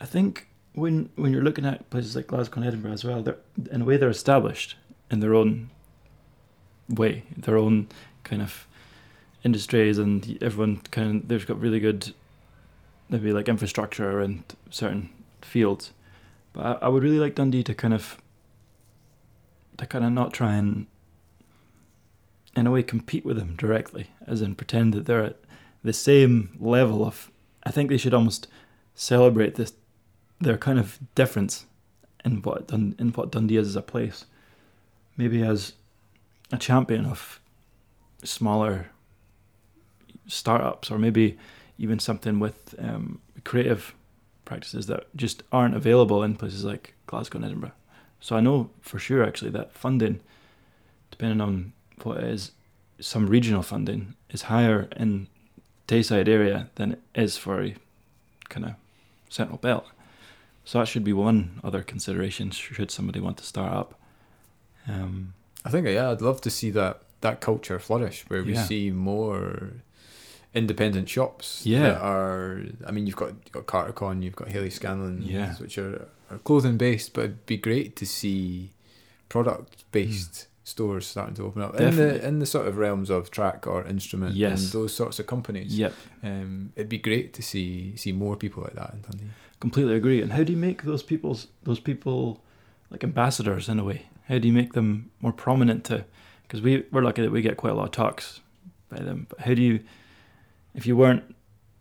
I 0.00 0.04
think 0.06 0.48
when 0.74 1.08
when 1.16 1.32
you're 1.32 1.42
looking 1.44 1.64
at 1.66 1.88
places 1.90 2.16
like 2.16 2.26
Glasgow 2.26 2.56
and 2.60 2.66
Edinburgh 2.66 2.92
as 2.92 3.04
well, 3.04 3.22
they're 3.22 3.38
in 3.70 3.82
a 3.82 3.84
way 3.84 3.96
they're 3.96 4.08
established 4.10 4.76
in 5.10 5.20
their 5.20 5.34
own 5.34 5.70
way, 6.88 7.22
their 7.36 7.56
own 7.56 7.88
kind 8.24 8.42
of 8.42 8.66
industries, 9.44 9.98
and 9.98 10.38
everyone 10.42 10.78
kind 10.90 11.16
of 11.22 11.28
they've 11.28 11.46
got 11.46 11.60
really 11.60 11.80
good 11.80 12.12
maybe 13.12 13.32
like 13.32 13.48
infrastructure 13.48 14.18
and 14.20 14.42
certain 14.70 15.10
fields. 15.42 15.92
But 16.52 16.82
I, 16.82 16.86
I 16.86 16.88
would 16.88 17.02
really 17.02 17.18
like 17.18 17.34
Dundee 17.34 17.62
to 17.64 17.74
kind 17.74 17.94
of 17.94 18.20
to 19.76 19.86
kind 19.86 20.04
of 20.04 20.12
not 20.12 20.32
try 20.32 20.54
and 20.54 20.86
in 22.56 22.66
a 22.66 22.70
way 22.70 22.82
compete 22.82 23.24
with 23.24 23.36
them 23.36 23.54
directly, 23.56 24.10
as 24.26 24.42
in 24.42 24.54
pretend 24.54 24.92
that 24.94 25.06
they're 25.06 25.24
at 25.24 25.36
the 25.84 25.92
same 25.92 26.56
level 26.58 27.04
of. 27.06 27.30
I 27.64 27.70
think 27.70 27.90
they 27.90 27.96
should 27.96 28.14
almost 28.14 28.48
celebrate 28.94 29.54
this 29.54 29.74
their 30.40 30.58
kind 30.58 30.78
of 30.78 30.98
difference 31.14 31.66
in 32.24 32.42
what 32.42 32.70
in 32.72 33.12
what 33.14 33.30
Dundee 33.30 33.58
is 33.58 33.68
as 33.68 33.76
a 33.76 33.82
place. 33.82 34.24
Maybe 35.16 35.42
as 35.42 35.74
a 36.50 36.56
champion 36.56 37.04
of 37.04 37.40
smaller 38.24 38.90
startups, 40.26 40.90
or 40.90 40.98
maybe 40.98 41.38
even 41.78 41.98
something 41.98 42.38
with 42.40 42.74
um, 42.78 43.20
creative 43.44 43.94
practices 44.44 44.86
that 44.86 45.04
just 45.16 45.42
aren't 45.52 45.74
available 45.74 46.22
in 46.22 46.36
places 46.36 46.64
like 46.64 46.94
Glasgow 47.06 47.36
and 47.38 47.44
Edinburgh. 47.46 47.72
So 48.20 48.36
I 48.36 48.40
know 48.40 48.70
for 48.80 48.98
sure 48.98 49.24
actually 49.24 49.50
that 49.52 49.72
funding, 49.72 50.20
depending 51.10 51.40
on 51.40 51.72
what 52.02 52.18
it 52.18 52.24
is, 52.24 52.52
some 53.00 53.26
regional 53.26 53.62
funding 53.62 54.14
is 54.30 54.42
higher 54.42 54.88
in 54.96 55.26
Tayside 55.88 56.28
area 56.28 56.70
than 56.76 56.92
it 56.92 57.00
is 57.14 57.36
for 57.36 57.62
a 57.62 57.74
kind 58.48 58.66
of 58.66 58.72
central 59.28 59.58
belt. 59.58 59.86
So 60.64 60.78
that 60.78 60.86
should 60.86 61.02
be 61.04 61.12
one 61.12 61.60
other 61.64 61.82
consideration 61.82 62.50
should 62.52 62.90
somebody 62.90 63.18
want 63.18 63.38
to 63.38 63.44
start 63.44 63.72
up. 63.72 63.98
Um, 64.88 65.34
I 65.64 65.70
think 65.70 65.86
yeah, 65.88 66.10
I'd 66.10 66.20
love 66.22 66.40
to 66.42 66.50
see 66.50 66.70
that 66.70 67.02
that 67.20 67.40
culture 67.40 67.78
flourish 67.78 68.24
where 68.28 68.42
we 68.44 68.52
Yeah. 68.54 68.64
see 68.64 68.90
more 68.90 69.74
independent 70.54 71.08
shops 71.08 71.62
Yeah. 71.64 71.82
that 71.82 72.00
are 72.02 72.62
I 72.86 72.90
mean 72.90 73.06
you've 73.06 73.16
got 73.16 73.28
you've 73.44 73.52
got 73.52 73.66
Cartercon, 73.66 74.22
you've 74.22 74.36
got 74.36 74.48
Hayley 74.48 74.70
Scanlan 74.70 75.22
Yeah. 75.22 75.54
which 75.56 75.78
are, 75.78 76.08
are 76.30 76.38
clothing 76.38 76.76
based, 76.76 77.14
but 77.14 77.24
it'd 77.24 77.46
be 77.46 77.56
great 77.56 77.96
to 77.96 78.06
see 78.06 78.70
product 79.28 79.84
based 79.92 80.48
stores 80.64 81.06
starting 81.06 81.34
to 81.34 81.44
open 81.44 81.62
up 81.62 81.74
in 81.80 81.90
Hmm. 81.92 81.96
The 81.96 82.26
in 82.28 82.38
the 82.38 82.46
sort 82.46 82.66
of 82.68 82.76
realms 82.76 83.10
of 83.10 83.30
Trakke 83.30 83.66
or 83.66 83.82
Instrmnt 83.84 84.32
Yes. 84.34 84.62
and 84.62 84.72
those 84.72 84.92
sorts 84.94 85.18
of 85.18 85.26
companies. 85.26 85.76
yep, 85.76 85.94
Um, 86.22 86.72
it'd 86.76 86.88
be 86.88 86.98
great 86.98 87.32
to 87.34 87.42
see 87.42 87.96
see 87.96 88.12
more 88.12 88.36
people 88.36 88.62
like 88.62 88.74
that 88.74 88.92
in 88.94 89.00
Dundee. 89.02 89.30
completely 89.60 89.94
agree. 89.94 90.20
And 90.22 90.32
how 90.32 90.44
do 90.44 90.52
you 90.52 90.58
make 90.58 90.82
those 90.82 91.02
people's 91.02 91.48
those 91.64 91.80
people 91.80 92.42
like 92.90 93.02
ambassadors 93.04 93.68
in 93.68 93.78
a 93.78 93.84
way? 93.84 94.06
How 94.28 94.38
do 94.38 94.46
you 94.46 94.52
make 94.54 94.72
them 94.74 95.10
more 95.20 95.32
prominent 95.32 95.84
to? 95.84 96.04
Because 96.42 96.60
we 96.62 96.84
we're 96.92 97.02
lucky 97.02 97.22
that 97.22 97.32
we 97.32 97.42
get 97.42 97.56
quite 97.56 97.72
a 97.72 97.74
lot 97.76 97.84
of 97.86 97.90
talks 97.92 98.40
by 98.90 98.98
them. 98.98 99.26
But 99.30 99.40
how 99.40 99.54
do 99.54 99.62
you, 99.62 99.80
if 100.74 100.86
you 100.86 100.96
weren't 100.96 101.34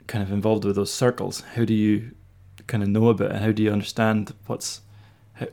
kind 0.08 0.24
of 0.24 0.32
involved 0.32 0.66
with 0.66 0.76
those 0.76 0.94
circles, 0.94 1.42
how 1.56 1.66
do 1.66 1.74
you 1.74 2.12
kind 2.68 2.84
of 2.84 2.90
know 2.90 3.10
about 3.10 3.32
it? 3.32 3.36
And 3.36 3.44
how 3.46 3.52
do 3.52 3.64
you 3.64 3.72
understand 3.72 4.34
what's 4.48 4.82
how, 5.34 5.48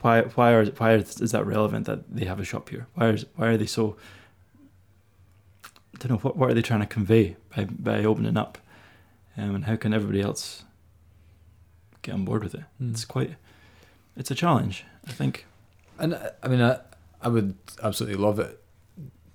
why 0.00 0.22
why 0.22 0.52
are 0.52 0.66
why 0.66 0.94
is 0.94 1.32
that 1.32 1.46
relevant 1.46 1.86
that 1.86 2.14
they 2.14 2.24
have 2.24 2.40
a 2.40 2.44
shop 2.44 2.68
here? 2.68 2.86
Why 2.94 3.10
is 3.10 3.26
why 3.36 3.48
are 3.48 3.56
they 3.56 3.66
so? 3.66 3.96
I 5.64 5.98
don't 5.98 6.12
know 6.12 6.18
what 6.18 6.36
what 6.36 6.50
are 6.50 6.54
they 6.54 6.62
trying 6.62 6.80
to 6.80 6.86
convey 6.86 7.36
by 7.54 7.64
by 7.64 8.04
opening 8.04 8.36
up, 8.36 8.58
um, 9.36 9.54
and 9.54 9.64
how 9.64 9.76
can 9.76 9.92
everybody 9.92 10.20
else 10.20 10.64
get 12.02 12.14
on 12.14 12.24
board 12.24 12.44
with 12.44 12.54
it? 12.54 12.64
Hmm. 12.78 12.90
It's 12.90 13.04
quite 13.04 13.34
it's 14.16 14.30
a 14.30 14.34
challenge. 14.34 14.84
I 15.06 15.12
think. 15.12 15.46
And 15.98 16.14
uh, 16.14 16.30
I 16.42 16.48
mean, 16.48 16.60
I, 16.60 16.78
I 17.20 17.28
would 17.28 17.56
absolutely 17.82 18.18
love 18.18 18.38
it, 18.38 18.62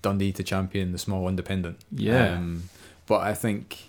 Dundee 0.02 0.32
to 0.34 0.44
champion 0.44 0.92
the 0.92 0.98
small 0.98 1.28
independent. 1.28 1.80
Yeah. 1.92 2.36
Um, 2.36 2.70
but 3.06 3.22
I 3.22 3.34
think, 3.34 3.84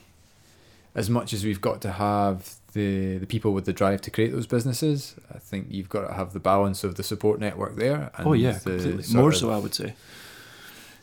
as 0.95 1.09
much 1.11 1.33
as 1.33 1.45
we've 1.45 1.61
got 1.61 1.81
to 1.83 1.93
have 1.93 2.55
the 2.73 3.19
the 3.19 3.27
people 3.27 3.53
with 3.53 3.65
the 3.67 3.73
drive 3.73 4.01
to 4.03 4.11
create 4.11 4.33
those 4.33 4.47
businesses, 4.47 5.15
I 5.35 5.39
think 5.39 5.67
you've 5.71 5.89
got 5.89 6.07
to 6.09 6.15
have 6.15 6.33
the 6.33 6.41
balance 6.41 6.85
of 6.85 6.95
the 6.97 7.03
support 7.03 7.41
network 7.41 7.77
there. 7.77 8.11
And 8.17 8.27
oh 8.27 8.33
yeah, 8.33 8.59
completely. 8.59 9.05
More 9.15 9.29
of- 9.31 9.37
so, 9.37 9.51
I 9.51 9.59
would 9.59 9.75
say. 9.75 9.95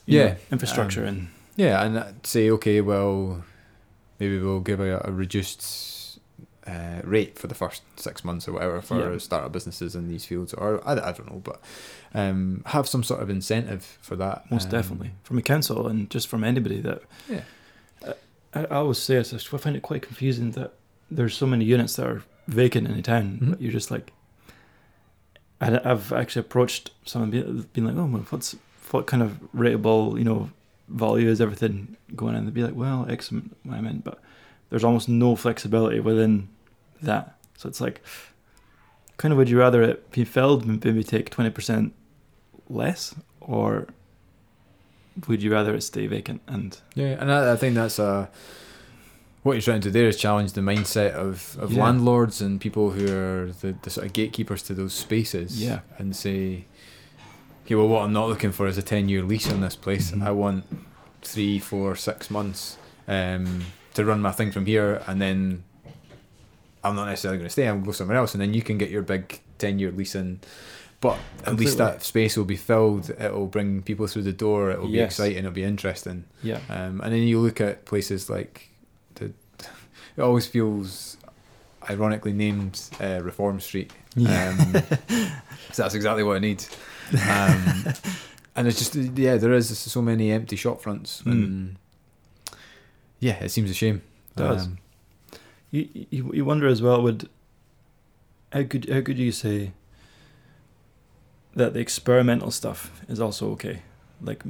Yeah, 0.05 0.25
know, 0.29 0.35
infrastructure 0.51 1.01
um, 1.01 1.07
and 1.07 1.27
Yeah, 1.55 1.83
and 1.85 1.97
uh, 1.97 2.07
say 2.23 2.49
okay, 2.51 2.81
well, 2.81 3.43
maybe 4.19 4.39
we'll 4.39 4.59
give 4.59 4.79
a, 4.79 4.99
a 5.05 5.11
reduced 5.11 6.19
uh, 6.67 7.01
rate 7.03 7.37
for 7.39 7.47
the 7.47 7.55
first 7.55 7.81
six 7.97 8.23
months 8.23 8.47
or 8.47 8.53
whatever 8.53 8.81
for 8.81 9.11
Yeah. 9.13 9.17
startup 9.19 9.51
businesses 9.51 9.95
in 9.95 10.07
these 10.09 10.25
fields, 10.25 10.53
or 10.53 10.81
I, 10.87 10.93
I 10.93 11.11
don't 11.11 11.31
know, 11.31 11.41
but 11.43 11.61
um, 12.13 12.63
have 12.67 12.87
some 12.87 13.03
sort 13.03 13.21
of 13.21 13.29
incentive 13.29 13.97
for 14.01 14.15
that. 14.17 14.49
most 14.51 14.65
um, 14.65 14.71
definitely 14.71 15.11
from 15.23 15.37
a 15.37 15.41
council 15.41 15.87
and 15.87 16.09
just 16.09 16.27
from 16.27 16.43
anybody 16.43 16.81
that. 16.81 17.03
Yeah. 17.29 17.41
I, 18.53 18.61
I 18.65 18.75
always 18.77 18.97
say 18.97 19.15
it. 19.15 19.33
I 19.33 19.37
find 19.57 19.75
it 19.75 19.81
quite 19.81 20.01
confusing 20.01 20.51
that 20.51 20.73
there's 21.09 21.35
so 21.35 21.45
many 21.45 21.65
units 21.65 21.95
that 21.95 22.07
are 22.07 22.23
vacant 22.47 22.87
in 22.87 22.93
a 22.97 23.01
town, 23.01 23.39
Mhm. 23.41 23.49
but 23.51 23.61
you're 23.61 23.71
just 23.71 23.91
like. 23.91 24.11
I, 25.59 25.79
I've 25.83 26.11
actually 26.11 26.39
approached 26.41 26.89
someone, 27.05 27.29
being, 27.29 27.67
being 27.73 27.85
like, 27.87 27.95
"Oh, 27.95 28.05
well, 28.05 28.25
what's 28.29 28.55
what 28.89 29.05
kind 29.07 29.21
of 29.23 29.39
rateable, 29.55 30.17
you 30.17 30.23
know, 30.23 30.49
value 30.89 31.29
is 31.29 31.39
everything 31.39 31.95
going 32.15 32.35
in?" 32.35 32.45
They'd 32.45 32.53
be 32.53 32.63
like, 32.63 32.75
"Well, 32.75 33.05
X 33.09 33.31
what 33.31 33.43
I 33.71 33.79
meant," 33.81 34.03
but 34.03 34.19
there's 34.69 34.83
almost 34.83 35.07
no 35.07 35.35
flexibility 35.35 35.99
within 35.99 36.49
that. 37.01 37.37
So 37.57 37.69
it's 37.69 37.79
like, 37.79 38.01
kind 39.17 39.31
of, 39.31 39.37
would 39.37 39.49
you 39.49 39.59
rather 39.59 39.83
it 39.83 40.09
be 40.11 40.25
filled, 40.25 40.65
and 40.65 40.83
maybe 40.83 41.03
take 41.03 41.29
twenty 41.29 41.51
percent 41.51 41.93
less, 42.67 43.13
or 43.39 43.87
would 45.27 45.41
you 45.43 45.51
rather 45.51 45.73
it 45.75 45.81
stay 45.83 46.07
vacant? 46.07 46.41
And 46.47 46.77
Yeah, 46.95 47.17
and 47.19 47.31
I, 47.31 47.53
I 47.53 47.55
think 47.55 47.75
that's 47.75 47.99
a 47.99 48.29
what 49.43 49.53
you're 49.53 49.61
trying 49.61 49.81
to 49.81 49.89
do 49.89 49.93
there 49.99 50.07
is 50.07 50.17
challenge 50.17 50.53
the 50.53 50.61
mindset 50.61 51.13
of, 51.13 51.57
of 51.59 51.71
Yeah. 51.73 51.83
landlords 51.85 52.41
and 52.41 52.61
people 52.61 52.91
who 52.91 53.05
are 53.11 53.51
the, 53.61 53.73
the 53.81 53.89
sort 53.89 54.05
of 54.05 54.13
gatekeepers 54.13 54.61
to 54.63 54.73
those 54.75 54.93
spaces. 54.93 55.59
Yeah. 55.61 55.79
and 55.97 56.15
say, 56.15 56.65
okay, 57.65 57.73
well, 57.75 57.87
what 57.87 58.03
I'm 58.03 58.13
not 58.13 58.29
looking 58.29 58.51
for 58.51 58.67
is 58.67 58.77
a 58.77 58.83
ten 58.83 59.09
year 59.09 59.23
lease 59.23 59.49
on 59.51 59.61
this 59.61 59.75
place. 59.75 60.11
Mhm. 60.11 60.23
I 60.23 60.31
want 60.31 60.63
three, 61.23 61.57
four, 61.59 61.95
six 61.95 62.29
months 62.29 62.77
um, 63.07 63.65
to 63.95 64.05
run 64.05 64.21
my 64.21 64.31
thing 64.31 64.51
from 64.51 64.65
here, 64.67 65.01
and 65.07 65.19
then 65.19 65.63
I'm 66.83 66.95
not 66.95 67.05
necessarily 67.05 67.37
going 67.39 67.47
to 67.47 67.51
stay. 67.51 67.67
I'm 67.67 67.75
going 67.75 67.83
to 67.83 67.87
go 67.87 67.91
somewhere 67.93 68.17
else, 68.17 68.33
and 68.33 68.41
then 68.41 68.53
you 68.53 68.61
can 68.61 68.77
get 68.77 68.89
your 68.89 69.01
big 69.03 69.41
ten 69.57 69.79
year 69.79 69.91
lease 69.91 70.15
in. 70.15 70.39
But 71.01 71.17
at 71.47 71.55
least 71.55 71.79
that 71.79 72.03
space 72.03 72.37
will 72.37 72.45
be 72.45 72.55
filled. 72.55 73.09
It'll 73.09 73.47
bring 73.47 73.81
people 73.81 74.05
through 74.05 74.21
the 74.21 74.31
door. 74.33 74.69
It'll 74.69 74.87
be 74.87 74.99
exciting. 74.99 75.39
It'll 75.39 75.51
be 75.51 75.63
interesting. 75.63 76.25
yeah, 76.43 76.59
Um, 76.69 77.01
and 77.01 77.11
then 77.11 77.23
you 77.23 77.39
look 77.39 77.59
at 77.59 77.85
places 77.85 78.29
like 78.29 78.69
the. 79.15 79.33
It 80.17 80.21
always 80.21 80.45
feels 80.45 81.17
ironically 81.89 82.33
named 82.33 82.79
uh, 82.99 83.21
Reform 83.23 83.59
Street. 83.59 83.91
Yeah. 84.15 84.49
Um, 84.49 84.73
so 85.71 85.83
that's 85.83 85.95
exactly 85.95 86.21
what 86.23 86.35
I 86.35 86.39
need. 86.39 86.63
Um, 87.13 87.85
and 88.55 88.67
it's 88.67 88.77
just 88.77 88.93
yeah, 88.95 89.37
there 89.37 89.53
is 89.53 89.75
so 89.77 90.01
many 90.01 90.31
empty 90.31 90.55
shop 90.55 90.81
fronts. 90.81 91.21
And 91.25 91.77
yeah, 93.19 93.41
it 93.43 93.49
seems 93.49 93.71
a 93.71 93.73
shame. 93.73 94.01
It 94.35 94.39
does. 94.39 94.65
Um, 94.65 94.77
you, 95.71 95.87
you 96.09 96.31
you 96.33 96.45
wonder 96.45 96.67
as 96.67 96.81
well 96.81 97.01
would 97.01 97.29
how 98.51 98.63
could 98.63 98.89
how 98.89 99.01
could 99.01 99.17
you 99.17 99.31
say 99.31 99.71
that 101.55 101.73
the 101.73 101.79
experimental 101.79 102.51
stuff 102.51 103.01
is 103.07 103.19
also 103.19 103.51
okay. 103.51 103.81
Like 104.21 104.43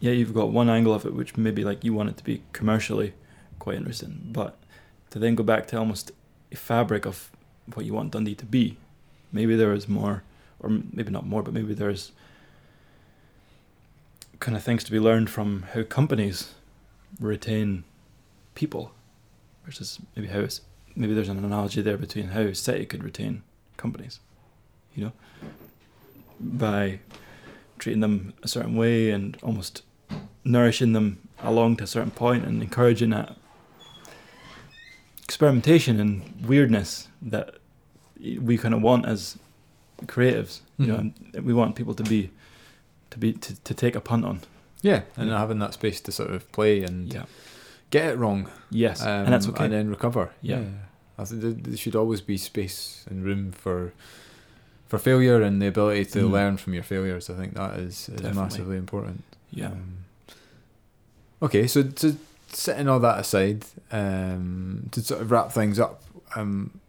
yeah 0.00 0.12
you've 0.12 0.34
got 0.34 0.50
one 0.50 0.68
angle 0.68 0.94
of 0.94 1.04
it 1.04 1.14
which 1.14 1.36
maybe 1.36 1.64
like 1.64 1.84
you 1.84 1.92
want 1.92 2.08
it 2.08 2.16
to 2.16 2.24
be 2.24 2.42
commercially 2.52 3.14
quite 3.58 3.76
interesting 3.76 4.28
but 4.32 4.56
to 5.10 5.18
then 5.18 5.34
go 5.34 5.42
back 5.42 5.66
to 5.66 5.76
almost 5.76 6.12
a 6.52 6.56
fabric 6.56 7.04
of 7.04 7.30
what 7.74 7.84
you 7.84 7.92
want 7.92 8.12
Dundee 8.12 8.34
to 8.36 8.46
be 8.46 8.76
maybe 9.32 9.56
there 9.56 9.72
is 9.72 9.88
more 9.88 10.22
or 10.60 10.70
maybe 10.70 11.10
not 11.10 11.26
more 11.26 11.42
but 11.42 11.52
maybe 11.54 11.74
there's 11.74 12.12
kind 14.40 14.56
of 14.56 14.62
things 14.62 14.84
to 14.84 14.92
be 14.92 15.00
learned 15.00 15.28
from 15.28 15.64
how 15.74 15.82
companies 15.82 16.54
retain 17.20 17.84
people 18.54 18.92
versus 19.64 19.98
maybe 20.14 20.28
how 20.28 20.40
it's, 20.40 20.60
maybe 20.94 21.12
there's 21.12 21.28
an 21.28 21.44
analogy 21.44 21.82
there 21.82 21.96
between 21.96 22.28
how 22.28 22.52
City 22.52 22.86
could 22.86 23.02
retain 23.02 23.42
companies, 23.76 24.20
you 24.94 25.04
know, 25.04 25.12
by 26.40 27.00
treating 27.78 28.00
them 28.00 28.32
a 28.42 28.48
certain 28.48 28.76
way 28.76 29.10
and 29.10 29.36
almost 29.42 29.82
nourishing 30.44 30.92
them 30.92 31.18
along 31.42 31.76
to 31.76 31.84
a 31.84 31.86
certain 31.86 32.10
point 32.10 32.44
and 32.44 32.62
encouraging 32.62 33.10
that 33.10 33.36
experimentation 35.24 36.00
and 36.00 36.22
weirdness 36.46 37.08
that 37.22 37.54
we 38.40 38.56
kind 38.58 38.74
of 38.74 38.82
want 38.82 39.06
as 39.06 39.36
creatives. 40.06 40.60
You 40.78 40.86
know, 40.86 40.96
Mhm. 40.98 41.34
and 41.34 41.44
we 41.46 41.52
want 41.52 41.74
people 41.76 41.94
to 41.94 42.02
be 42.02 42.30
to 43.10 43.18
be 43.18 43.32
to, 43.32 43.54
to 43.64 43.74
take 43.74 43.94
a 43.96 44.00
punt 44.00 44.24
on. 44.24 44.40
Yeah, 44.82 45.02
and 45.16 45.28
Yeah. 45.30 45.38
having 45.38 45.58
that 45.60 45.72
space 45.74 46.00
to 46.02 46.12
sort 46.12 46.30
of 46.30 46.50
play 46.52 46.82
and 46.84 47.12
Yeah. 47.12 47.24
get 47.90 48.06
it 48.12 48.18
wrong, 48.18 48.48
Yes, 48.70 49.00
um, 49.02 49.08
and 49.24 49.32
that's 49.32 49.48
okay. 49.48 49.64
and 49.64 49.72
then 49.72 49.88
recover. 49.88 50.30
Yeah. 50.42 50.62
I 51.18 51.24
think 51.24 51.64
there 51.64 51.76
should 51.76 51.96
always 51.96 52.20
be 52.20 52.36
space 52.36 53.04
and 53.10 53.24
room 53.24 53.50
for 53.50 53.92
for 54.88 54.98
failure 54.98 55.42
and 55.42 55.60
the 55.62 55.66
ability 55.68 56.04
to 56.06 56.20
Mm. 56.20 56.30
learn 56.30 56.56
from 56.56 56.74
your 56.74 56.82
failures. 56.82 57.28
I 57.30 57.34
think 57.34 57.54
that 57.54 57.78
is, 57.78 58.08
is 58.08 58.16
Definitely. 58.16 58.40
massively 58.42 58.76
important. 58.76 59.22
yeah. 59.50 59.68
Um, 59.68 59.98
okay, 61.42 61.66
so 61.66 61.82
to 61.82 62.16
setting 62.48 62.88
all 62.88 63.00
that 63.00 63.18
aside, 63.20 63.64
um, 63.92 64.88
to 64.92 65.00
sort 65.02 65.20
of 65.20 65.30
wrap 65.30 65.52
things 65.52 65.78
up, 65.78 66.02
um, 66.36 66.80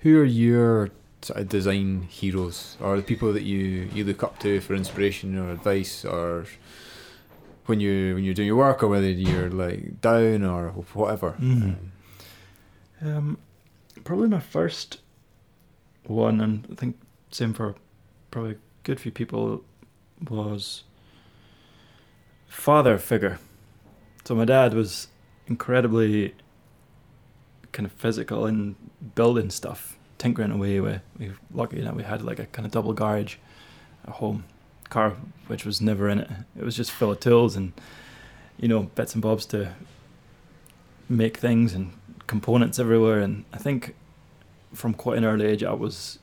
who 0.00 0.18
are 0.20 0.24
your 0.24 0.90
sort 1.22 1.40
of 1.40 1.48
design 1.48 2.02
heroes, 2.08 2.76
or 2.80 2.96
the 2.96 3.02
people 3.02 3.32
that 3.32 3.42
you, 3.42 3.88
you 3.92 4.04
look 4.04 4.22
up 4.22 4.38
to 4.40 4.60
for 4.60 4.74
inspiration 4.74 5.36
or 5.38 5.50
advice, 5.50 6.04
or 6.04 6.46
when 7.66 7.80
you 7.80 8.14
when 8.14 8.24
you're 8.24 8.34
doing 8.34 8.46
your 8.46 8.56
work, 8.56 8.82
or 8.82 8.88
whether 8.88 9.10
you're 9.10 9.50
like 9.50 10.00
down 10.00 10.42
or 10.44 10.68
whatever. 10.94 11.34
Mhm. 11.38 11.74
Um, 13.02 13.38
probably 14.04 14.28
my 14.28 14.40
first 14.40 15.00
one, 16.06 16.40
and 16.40 16.66
I 16.72 16.74
think 16.74 16.96
same 17.30 17.52
for 17.54 17.74
probably 18.30 18.52
a 18.52 18.56
good 18.82 19.00
few 19.00 19.12
people, 19.12 19.62
was 20.28 20.84
father 22.48 22.98
figure. 22.98 23.38
So 24.24 24.34
my 24.34 24.44
dad 24.44 24.74
was 24.74 25.08
incredibly 25.46 26.34
kind 27.72 27.86
of 27.86 27.92
physical 27.92 28.46
in 28.46 28.76
building 29.14 29.50
stuff, 29.50 29.98
tinkering 30.18 30.50
away. 30.50 30.80
With 30.80 31.00
we 31.18 31.32
lucky 31.52 31.80
that 31.80 31.94
we 31.94 32.02
had 32.02 32.22
like 32.22 32.38
a 32.38 32.46
kind 32.46 32.66
of 32.66 32.72
double 32.72 32.92
garage 32.92 33.36
at 34.06 34.14
home, 34.14 34.44
car 34.88 35.16
which 35.46 35.64
was 35.64 35.80
never 35.80 36.08
in 36.08 36.20
it. 36.20 36.30
It 36.58 36.64
was 36.64 36.76
just 36.76 36.90
full 36.90 37.12
of 37.12 37.20
tools 37.20 37.56
and 37.56 37.72
you 38.58 38.68
know 38.68 38.84
bits 38.94 39.14
and 39.14 39.22
bobs 39.22 39.46
to 39.46 39.72
make 41.08 41.36
things 41.36 41.72
and 41.72 41.92
components 42.26 42.78
everywhere. 42.78 43.20
And 43.20 43.44
I 43.52 43.58
think 43.58 43.94
from 44.74 44.94
quite 44.94 45.18
an 45.18 45.24
early 45.24 45.46
age, 45.46 45.62
I 45.64 45.72
was 45.72 46.18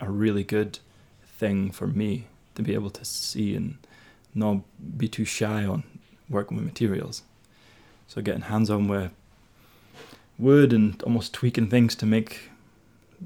a 0.00 0.10
really 0.10 0.44
good 0.44 0.78
thing 1.24 1.70
for 1.70 1.86
me 1.86 2.26
to 2.54 2.62
be 2.62 2.74
able 2.74 2.90
to 2.90 3.04
see 3.04 3.54
and 3.54 3.76
not 4.34 4.58
be 4.96 5.08
too 5.08 5.24
shy 5.24 5.64
on 5.64 5.84
working 6.28 6.56
with 6.56 6.66
materials. 6.66 7.22
So 8.06 8.22
getting 8.22 8.42
hands 8.42 8.70
on 8.70 8.88
with 8.88 9.12
wood 10.38 10.72
and 10.72 11.02
almost 11.02 11.32
tweaking 11.32 11.68
things 11.68 11.94
to 11.96 12.06
make 12.06 12.50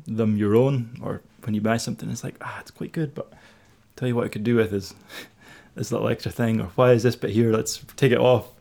them 0.06 0.36
your 0.36 0.54
own, 0.54 0.98
or 1.02 1.22
when 1.42 1.54
you 1.54 1.60
buy 1.60 1.76
something, 1.76 2.08
it's 2.10 2.24
like 2.24 2.36
ah, 2.40 2.58
it's 2.60 2.70
quite 2.70 2.92
good, 2.92 3.14
but 3.14 3.32
tell 3.96 4.08
you 4.08 4.14
what 4.14 4.24
I 4.24 4.28
could 4.28 4.44
do 4.44 4.56
with 4.56 4.72
is 4.72 4.94
this 5.74 5.92
little 5.92 6.08
extra 6.08 6.30
thing, 6.30 6.60
or 6.60 6.68
why 6.76 6.92
is 6.92 7.02
this 7.02 7.16
bit 7.16 7.30
here? 7.30 7.52
Let's 7.52 7.84
take 7.96 8.12
it 8.12 8.18
off 8.18 8.52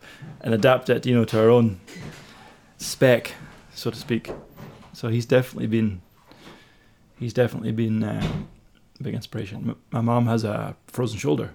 and 0.41 0.53
adapt 0.53 0.89
it, 0.89 1.05
you 1.05 1.13
know, 1.13 1.25
to 1.25 1.39
our 1.39 1.49
own 1.49 1.79
spec, 2.77 3.33
so 3.73 3.91
to 3.91 3.97
speak. 3.97 4.31
So 4.93 5.07
he's 5.07 5.25
definitely 5.25 5.67
been 5.67 6.01
he's 7.19 7.33
definitely 7.33 7.71
been 7.71 8.03
um, 8.03 8.47
a 8.99 9.03
big 9.03 9.13
inspiration. 9.13 9.75
My 9.91 10.01
mom 10.01 10.27
has 10.27 10.43
a 10.43 10.75
frozen 10.87 11.19
shoulder, 11.19 11.53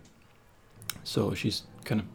so 1.03 1.35
she's 1.35 1.63
kind 1.85 2.01
of 2.01 2.07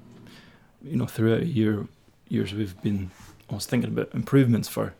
you 0.84 0.96
know 0.96 1.06
throughout 1.06 1.46
year 1.46 1.88
years 2.30 2.54
we've 2.54 2.80
been 2.82 3.12
almost 3.50 3.70
thinking 3.70 3.90
about 3.90 4.14
improvements 4.14 4.70
for 4.70 4.94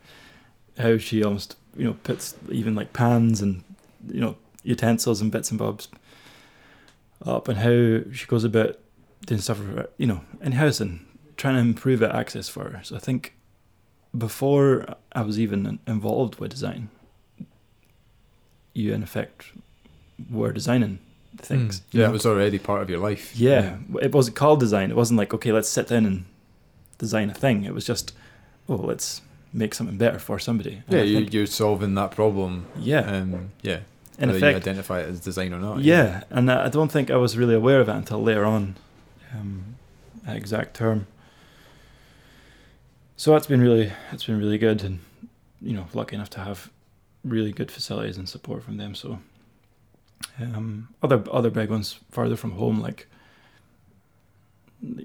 how 0.78 0.98
she 0.98 1.22
almost 1.22 1.56
you 1.76 1.84
know 1.84 1.94
puts 2.02 2.34
even 2.50 2.74
like 2.74 2.92
pans 2.92 3.40
and 3.40 3.62
you 4.08 4.20
know 4.20 4.36
utensils 4.62 5.20
and 5.20 5.32
bits 5.32 5.50
and 5.50 5.58
bobs 5.58 5.88
up 7.24 7.48
and 7.48 7.58
how 7.58 8.12
she 8.12 8.26
goes 8.26 8.44
about 8.44 8.78
doing 9.26 9.40
stuff 9.40 9.60
you 9.96 10.06
know 10.06 10.22
in 10.42 10.52
house 10.52 10.80
and 10.80 11.06
trying 11.36 11.54
to 11.54 11.60
improve 11.60 12.02
access 12.02 12.48
for 12.48 12.68
her. 12.68 12.80
So 12.82 12.96
I 12.96 12.98
think 12.98 13.34
before 14.16 14.86
I 15.12 15.22
was 15.22 15.40
even 15.40 15.78
involved 15.86 16.38
with 16.38 16.50
design, 16.50 16.90
you 18.74 18.92
in 18.92 19.02
effect 19.02 19.46
were 20.30 20.52
designing 20.52 20.98
things. 21.38 21.80
Mm. 21.80 21.84
Yeah, 21.92 22.02
know? 22.02 22.10
it 22.10 22.12
was 22.12 22.26
already 22.26 22.58
part 22.58 22.82
of 22.82 22.90
your 22.90 22.98
life. 22.98 23.36
Yeah, 23.36 23.76
it 24.00 24.12
wasn't 24.12 24.36
called 24.36 24.60
design. 24.60 24.90
It 24.90 24.96
wasn't 24.96 25.18
like 25.18 25.34
okay, 25.34 25.52
let's 25.52 25.68
sit 25.68 25.88
down 25.88 26.06
and 26.06 26.24
design 26.98 27.30
a 27.30 27.34
thing. 27.34 27.64
It 27.64 27.74
was 27.74 27.84
just 27.84 28.12
oh, 28.68 28.76
let's 28.76 29.22
make 29.52 29.74
something 29.74 29.96
better 29.96 30.18
for 30.18 30.38
somebody. 30.38 30.82
And 30.86 30.96
Yeah, 30.96 31.02
you, 31.02 31.26
you're 31.30 31.46
solving 31.46 31.94
that 31.96 32.12
problem. 32.12 32.66
yeah. 32.78 33.00
Um, 33.00 33.50
yeah. 33.62 33.80
in 34.18 34.30
whether 34.30 34.50
you 34.50 34.56
identify 34.56 35.00
it 35.00 35.08
as 35.08 35.20
design 35.20 35.52
or 35.52 35.58
not. 35.58 35.80
yeah, 35.80 36.22
and 36.30 36.50
I 36.50 36.68
don't 36.68 36.90
think 36.92 37.10
I 37.10 37.16
was 37.16 37.36
really 37.36 37.54
aware 37.54 37.80
of 37.80 37.88
it 37.88 37.92
until 37.92 38.22
later 38.22 38.44
on, 38.44 38.76
um, 39.34 39.76
that 40.24 40.36
exact 40.36 40.74
term. 40.74 41.06
So 43.16 43.32
that's 43.32 43.46
been 43.46 43.60
really, 43.60 43.92
it's 44.12 44.24
been 44.24 44.38
really 44.38 44.58
good, 44.58 44.82
and 44.82 45.00
you 45.60 45.74
know, 45.74 45.86
lucky 45.92 46.16
enough 46.16 46.30
to 46.30 46.40
have 46.40 46.70
really 47.24 47.52
good 47.52 47.70
facilities 47.70 48.16
and 48.16 48.28
support 48.28 48.62
from 48.62 48.76
them. 48.76 48.94
So, 48.94 49.18
um, 50.38 50.88
other 51.02 51.22
other 51.30 51.50
big 51.50 51.70
ones 51.70 52.00
farther 52.10 52.36
from 52.36 52.52
home, 52.52 52.80
like 52.80 53.06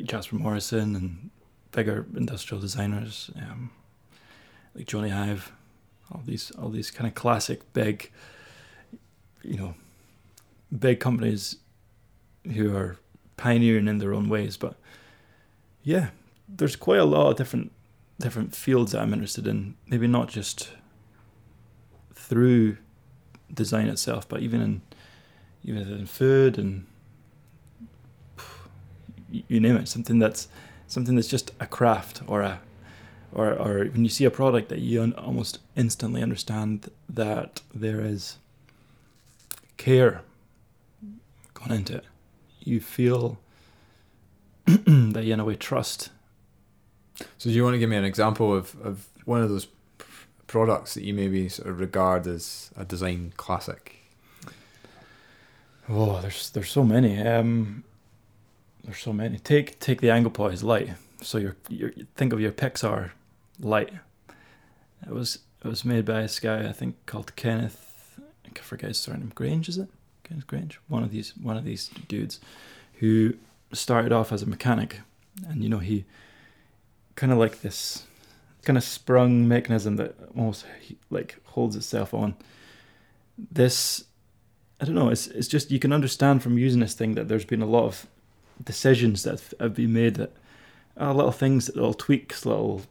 Jasper 0.03 0.35
Morrison 0.35 0.95
and 0.95 1.29
bigger 1.71 2.05
industrial 2.15 2.61
designers, 2.61 3.29
um, 3.35 3.71
like 4.73 4.87
Jony 4.87 5.13
Ive, 5.13 5.51
all 6.11 6.21
these 6.25 6.51
all 6.51 6.69
these 6.69 6.91
kind 6.91 7.07
of 7.07 7.15
classic 7.15 7.71
big, 7.73 8.11
you 9.43 9.57
know, 9.57 9.75
big 10.77 10.99
companies 10.99 11.57
who 12.53 12.75
are 12.75 12.97
pioneering 13.37 13.87
in 13.87 13.97
their 13.97 14.13
own 14.13 14.29
ways. 14.29 14.57
But 14.57 14.75
yeah, 15.83 16.09
there's 16.47 16.75
quite 16.75 16.99
a 16.99 17.05
lot 17.05 17.31
of 17.31 17.37
different 17.37 17.71
different 18.19 18.55
fields 18.55 18.91
that 18.91 19.01
I'm 19.01 19.13
interested 19.13 19.47
in. 19.47 19.75
Maybe 19.87 20.07
not 20.07 20.29
just 20.29 20.69
through 22.25 22.77
design 23.53 23.87
itself, 23.87 24.27
but 24.27 24.41
even 24.41 24.61
in 24.61 24.81
even 25.63 25.81
in 25.91 26.05
food 26.05 26.57
and 26.57 26.85
you 29.31 29.59
name 29.59 29.75
it, 29.77 29.87
something 29.87 30.19
that's 30.19 30.47
something 30.87 31.15
that's 31.15 31.27
just 31.27 31.51
a 31.59 31.65
craft 31.65 32.21
or 32.27 32.41
a 32.41 32.59
or 33.31 33.53
or 33.53 33.85
when 33.85 34.03
you 34.03 34.09
see 34.09 34.25
a 34.25 34.31
product 34.31 34.69
that 34.69 34.79
you 34.79 35.01
un- 35.01 35.13
almost 35.13 35.59
instantly 35.75 36.21
understand 36.21 36.89
that 37.09 37.61
there 37.73 38.01
is 38.01 38.37
care 39.77 40.21
gone 41.53 41.71
into 41.71 41.95
it. 41.95 42.05
You 42.59 42.79
feel 42.79 43.37
that 44.65 45.23
you 45.23 45.33
in 45.33 45.39
a 45.39 45.45
way 45.45 45.55
trust. 45.55 46.09
So, 47.37 47.49
do 47.49 47.55
you 47.55 47.63
want 47.63 47.75
to 47.75 47.79
give 47.79 47.89
me 47.89 47.95
an 47.95 48.05
example 48.05 48.53
of, 48.53 48.75
of 48.83 49.07
one 49.25 49.41
of 49.41 49.49
those 49.49 49.67
products 50.55 50.93
that 50.93 51.03
you 51.03 51.13
maybe 51.13 51.49
sort 51.49 51.67
of 51.67 51.81
regard 51.81 52.25
as 52.25 52.71
a 52.77 52.85
design 52.85 53.33
classic? 53.35 53.97
Oh, 55.89 56.21
there's 56.21 56.49
there's 56.51 56.71
so 56.71 56.85
many. 56.85 57.19
Um, 57.21 57.83
there's 58.85 58.99
so 58.99 59.11
many. 59.11 59.37
Take 59.37 59.77
take 59.81 59.99
the 59.99 60.07
Anglepoise 60.07 60.63
light. 60.63 60.91
So 61.21 61.37
your 61.39 61.57
your 61.67 61.91
think 62.15 62.31
of 62.31 62.39
your 62.39 62.53
Pixar 62.53 63.11
light. 63.59 63.91
It 65.05 65.11
was 65.11 65.39
it 65.61 65.67
was 65.67 65.83
made 65.83 66.05
by 66.05 66.21
this 66.21 66.39
guy 66.39 66.69
I 66.69 66.71
think 66.71 67.05
called 67.05 67.35
Kenneth. 67.35 68.17
I 68.45 68.59
forget 68.61 68.87
his 68.87 68.97
surname. 68.97 69.33
Grange 69.35 69.67
is 69.67 69.77
it? 69.77 69.89
Kenneth 70.23 70.47
Grange. 70.47 70.79
One 70.87 71.03
of 71.03 71.11
these 71.11 71.35
one 71.35 71.57
of 71.57 71.65
these 71.65 71.89
dudes, 72.07 72.39
who 73.01 73.33
started 73.73 74.13
off 74.13 74.31
as 74.31 74.41
a 74.41 74.45
mechanic, 74.45 75.01
and 75.49 75.61
you 75.61 75.67
know 75.67 75.79
he 75.79 76.05
kind 77.17 77.33
of 77.33 77.37
like 77.37 77.59
this 77.59 78.05
kind 78.65 78.77
of 78.77 78.83
sprung 78.83 79.47
mechanism 79.47 79.95
that 79.95 80.15
almost 80.35 80.65
like 81.09 81.37
holds 81.45 81.75
itself 81.75 82.13
on. 82.13 82.35
This 83.37 84.05
I 84.81 84.85
don't 84.85 84.95
know. 84.95 85.09
It's 85.09 85.27
it's 85.27 85.47
just 85.47 85.71
you 85.71 85.79
can 85.79 85.93
understand 85.93 86.43
from 86.43 86.57
using 86.57 86.81
this 86.81 86.93
thing 86.93 87.15
that 87.15 87.27
there's 87.27 87.45
been 87.45 87.61
a 87.61 87.67
lot 87.67 87.85
of 87.85 88.07
decisions 88.63 89.23
that 89.23 89.41
have- 89.59 89.75
been 89.75 89.93
made 89.93 90.15
that 90.15 90.31
are 90.97 91.13
little 91.13 91.31
things, 91.31 91.69
little 91.75 91.93
tweaks, 91.93 92.45
little 92.45 92.81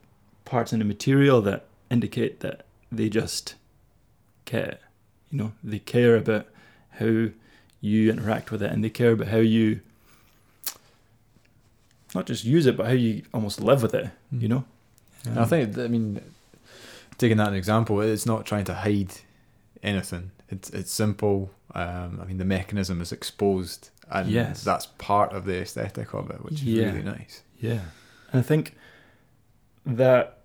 parts 0.45 0.73
in 0.73 0.79
the 0.79 0.85
material 0.85 1.41
that 1.43 1.67
indicate 1.91 2.41
that 2.41 2.67
they 2.93 3.09
just 3.09 3.55
care. 4.45 4.79
You 5.31 5.39
know, 5.39 5.53
they 5.63 5.79
care 5.79 6.17
about 6.17 6.47
how 6.99 7.29
you 7.81 8.11
interact 8.11 8.51
with 8.51 8.63
it, 8.63 8.71
and 8.71 8.85
they 8.85 8.91
care 8.91 9.13
about 9.13 9.29
how 9.29 9.39
you 9.39 9.81
not 12.15 12.27
just 12.27 12.45
use 12.45 12.67
it, 12.67 12.77
but 12.77 12.87
how 12.87 12.93
you 12.93 13.23
almost 13.33 13.61
live 13.61 13.83
with 13.83 13.95
it. 13.95 14.11
Mm. 14.33 14.43
You 14.43 14.49
know. 14.49 14.65
And 15.27 15.39
I 15.39 15.45
think, 15.45 15.79
I 15.79 15.89
mean, 15.89 16.21
taking 17.19 17.37
that 17.39 17.45
as 17.45 17.49
an 17.49 17.55
example, 17.55 18.01
it's 18.01 18.27
not 18.27 18.45
trying 18.47 18.65
to 18.67 18.75
hide 18.75 19.13
anything. 19.83 20.31
It's 20.49 20.71
it's 20.71 20.93
simple. 20.93 21.51
Um, 21.75 22.21
I 22.23 22.25
mean, 22.27 22.39
the 22.39 22.45
mechanism 22.45 23.01
is 23.01 23.11
exposed, 23.13 23.91
and 24.11 24.29
Yes. 24.29 24.63
that's 24.63 24.87
part 24.99 25.33
of 25.33 25.45
the 25.47 25.61
aesthetic 25.61 26.15
of 26.15 26.31
it, 26.31 26.45
which 26.45 26.55
is 26.55 26.63
Yeah. 26.65 26.87
really 26.87 27.03
nice. 27.03 27.43
Yeah. 27.59 27.81
And 28.33 28.41
I 28.41 28.43
think 28.43 28.77
that 29.87 30.39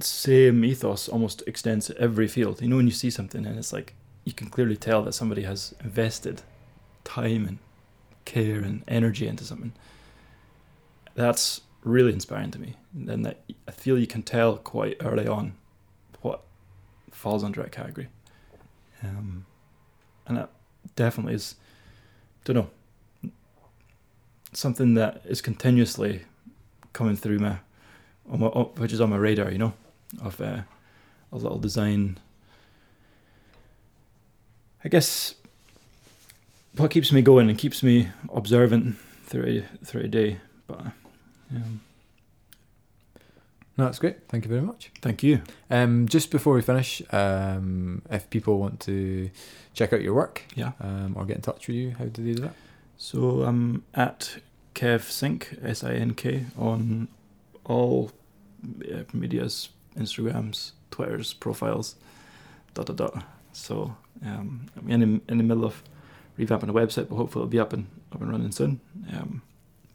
same 0.00 0.64
ethos 0.64 1.08
almost 1.08 1.42
extends 1.46 1.86
to 1.86 1.96
every 1.98 2.28
field. 2.28 2.60
You 2.60 2.68
know, 2.68 2.76
when 2.76 2.86
you 2.86 2.92
see 2.92 3.10
something 3.10 3.46
and 3.46 3.58
it's 3.58 3.72
like 3.72 3.94
you 4.24 4.32
can 4.32 4.48
clearly 4.48 4.76
tell 4.76 5.02
that 5.04 5.12
somebody 5.12 5.42
has 5.42 5.74
invested 5.82 6.42
time 7.04 7.46
and 7.46 7.58
care 8.24 8.58
and 8.60 8.82
energy 8.88 9.26
into 9.28 9.44
something. 9.44 9.72
That's 11.14 11.62
really 11.86 12.12
inspiring 12.12 12.50
to 12.50 12.58
me. 12.58 12.74
And 13.08 13.24
that 13.24 13.42
I 13.66 13.70
feel 13.70 13.96
you 13.96 14.06
can 14.06 14.22
tell 14.22 14.56
quite 14.56 14.96
early 15.00 15.26
on 15.26 15.54
what 16.20 16.42
falls 17.10 17.44
under 17.44 17.62
that 17.62 17.72
category. 17.72 18.08
Um, 19.02 19.46
and 20.26 20.36
that 20.36 20.50
definitely 20.96 21.34
is, 21.34 21.54
don't 22.44 22.56
know, 22.56 23.30
something 24.52 24.94
that 24.94 25.22
is 25.24 25.40
continuously 25.40 26.22
coming 26.92 27.16
through 27.16 27.38
my, 27.38 27.58
my 28.26 28.46
which 28.48 28.92
is 28.92 29.00
on 29.00 29.10
my 29.10 29.16
radar, 29.16 29.50
you 29.52 29.58
know, 29.58 29.74
of 30.20 30.40
uh, 30.40 30.62
a 31.30 31.36
little 31.36 31.58
design. 31.58 32.18
I 34.84 34.88
guess 34.88 35.34
what 36.76 36.90
keeps 36.90 37.12
me 37.12 37.22
going 37.22 37.48
and 37.48 37.58
keeps 37.58 37.82
me 37.82 38.08
observant 38.32 38.96
through 39.24 39.64
a, 39.80 39.84
through 39.84 40.02
a 40.02 40.08
day. 40.08 40.38
But 40.66 40.86
um, 41.54 41.80
No, 43.78 43.84
that's 43.84 43.98
great. 43.98 44.16
Thank 44.28 44.44
you 44.44 44.48
very 44.50 44.62
much. 44.62 44.90
thank 45.02 45.22
you. 45.22 45.42
Um, 45.70 46.08
just 46.08 46.30
before 46.30 46.54
we 46.54 46.62
finish, 46.62 47.02
um, 47.12 48.00
if 48.10 48.28
people 48.30 48.58
want 48.58 48.80
to 48.80 49.30
check 49.74 49.92
out 49.92 50.00
your 50.00 50.14
work 50.14 50.42
Yeah. 50.54 50.72
um, 50.80 51.14
or 51.16 51.24
get 51.26 51.36
in 51.36 51.42
touch 51.42 51.68
with 51.68 51.76
you, 51.76 51.90
how 51.98 52.06
do 52.06 52.22
they 52.22 52.32
do 52.34 52.40
that? 52.42 52.54
So 52.96 53.42
I'm 53.42 53.84
at 53.94 54.38
Kev 54.74 55.02
Sink 55.10 55.58
S 55.62 55.84
I 55.84 55.92
N 55.94 56.14
K 56.14 56.46
on 56.56 57.08
all 57.64 58.10
uh, 58.90 59.02
medias, 59.12 59.68
Instagrams, 59.96 60.72
Twitters, 60.90 61.34
profiles, 61.34 61.96
dot 62.72 62.86
dot 62.86 62.96
dot. 62.96 63.24
So 63.52 63.94
um, 64.24 64.68
I'm 64.78 64.90
in 64.90 65.00
the, 65.00 65.20
in 65.32 65.36
the 65.38 65.44
middle 65.44 65.66
of 65.66 65.82
revamping 66.38 66.66
the 66.66 66.72
website, 66.72 67.08
but 67.10 67.16
hopefully 67.16 67.42
it'll 67.42 67.50
be 67.50 67.60
up 67.60 67.74
and 67.74 67.86
up 68.12 68.22
and 68.22 68.30
running 68.30 68.52
soon. 68.52 68.80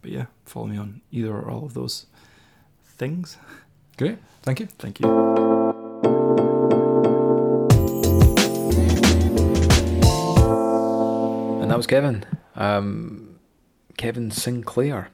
But 0.02 0.10
yeah, 0.10 0.26
follow 0.44 0.66
me 0.66 0.76
on 0.76 1.00
either 1.12 1.32
or 1.32 1.48
all 1.48 1.64
of 1.64 1.74
those 1.74 2.06
things. 2.84 3.38
Great. 3.96 4.18
Thank 4.42 4.60
you. 4.60 4.66
Thank 4.66 5.00
you. 5.00 5.08
And 11.62 11.70
that 11.70 11.76
was 11.76 11.86
Kevin. 11.86 12.24
Um, 12.56 13.38
Kevin 13.96 14.32
Sinclair. 14.32 15.10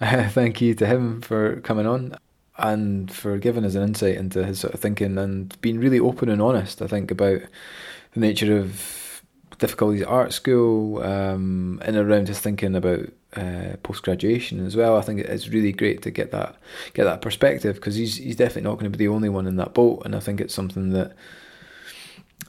Uh, 0.00 0.28
thank 0.28 0.60
you 0.60 0.74
to 0.74 0.86
him 0.86 1.22
for 1.22 1.60
coming 1.62 1.86
on 1.86 2.14
and 2.58 3.10
for 3.10 3.38
giving 3.38 3.64
us 3.64 3.74
an 3.74 3.82
insight 3.82 4.16
into 4.16 4.44
his 4.44 4.60
sort 4.60 4.74
of 4.74 4.80
thinking 4.80 5.16
and 5.16 5.58
being 5.60 5.78
really 5.78 5.98
open 5.98 6.28
and 6.28 6.42
honest, 6.42 6.82
I 6.82 6.86
think, 6.86 7.10
about 7.10 7.40
the 8.12 8.20
nature 8.20 8.58
of 8.58 9.07
difficulties 9.58 10.02
at 10.02 10.08
art 10.08 10.32
school 10.32 11.02
um, 11.02 11.80
and 11.84 11.96
around 11.96 12.28
his 12.28 12.38
thinking 12.38 12.74
about 12.74 13.08
uh, 13.36 13.76
post 13.82 14.02
graduation 14.02 14.64
as 14.64 14.76
well. 14.76 14.96
I 14.96 15.02
think 15.02 15.20
it's 15.20 15.48
really 15.48 15.72
great 15.72 16.02
to 16.02 16.10
get 16.10 16.30
that 16.32 16.56
get 16.94 17.04
that 17.04 17.20
perspective 17.20 17.76
because 17.76 17.96
he's 17.96 18.16
he's 18.16 18.36
definitely 18.36 18.62
not 18.62 18.78
going 18.78 18.90
to 18.90 18.96
be 18.96 19.04
the 19.04 19.12
only 19.12 19.28
one 19.28 19.46
in 19.46 19.56
that 19.56 19.74
boat, 19.74 20.02
and 20.04 20.14
I 20.14 20.20
think 20.20 20.40
it's 20.40 20.54
something 20.54 20.90
that 20.90 21.12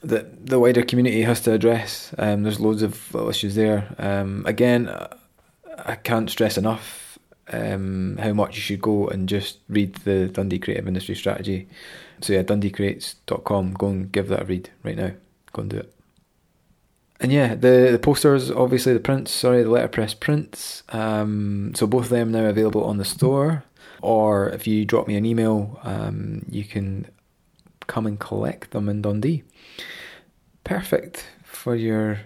that 0.02 0.46
the 0.46 0.58
wider 0.58 0.82
community 0.82 1.22
has 1.22 1.40
to 1.42 1.52
address. 1.52 2.14
Um, 2.16 2.42
there's 2.42 2.60
loads 2.60 2.82
of 2.82 3.14
issues 3.28 3.54
there. 3.54 3.94
Um, 3.98 4.44
again, 4.46 4.88
I 5.84 5.96
can't 5.96 6.30
stress 6.30 6.56
enough 6.56 7.18
um, 7.52 8.16
how 8.18 8.32
much 8.32 8.56
you 8.56 8.62
should 8.62 8.80
go 8.80 9.08
and 9.08 9.28
just 9.28 9.58
read 9.68 9.94
the 9.96 10.28
Dundee 10.28 10.58
Creative 10.58 10.88
Industry 10.88 11.14
Strategy. 11.14 11.68
So 12.20 12.32
yeah, 12.32 12.42
dundeecreates.com. 12.42 13.74
Go 13.74 13.88
and 13.88 14.12
give 14.12 14.28
that 14.28 14.42
a 14.42 14.44
read 14.44 14.70
right 14.82 14.96
now. 14.96 15.12
Go 15.52 15.62
and 15.62 15.70
do 15.70 15.78
it. 15.78 15.94
And 17.20 17.30
yeah, 17.30 17.54
the 17.54 17.90
the 17.92 17.98
posters, 17.98 18.50
obviously 18.50 18.94
the 18.94 19.00
prints, 19.00 19.30
sorry, 19.30 19.62
the 19.62 19.70
letterpress 19.70 20.14
prints. 20.14 20.82
Um, 20.88 21.72
so 21.74 21.86
both 21.86 22.04
of 22.04 22.10
them 22.10 22.32
now 22.32 22.46
available 22.46 22.84
on 22.84 22.96
the 22.96 23.04
store. 23.04 23.64
Or 24.02 24.48
if 24.48 24.66
you 24.66 24.86
drop 24.86 25.06
me 25.06 25.16
an 25.16 25.26
email, 25.26 25.78
um, 25.82 26.46
you 26.48 26.64
can 26.64 27.06
come 27.86 28.06
and 28.06 28.18
collect 28.18 28.70
them 28.70 28.88
in 28.88 29.02
Dundee. 29.02 29.42
Perfect 30.64 31.26
for 31.44 31.74
your 31.74 32.20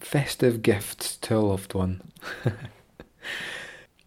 festive 0.00 0.62
gifts 0.62 1.16
to 1.18 1.36
a 1.36 1.38
loved 1.38 1.74
one. 1.74 2.02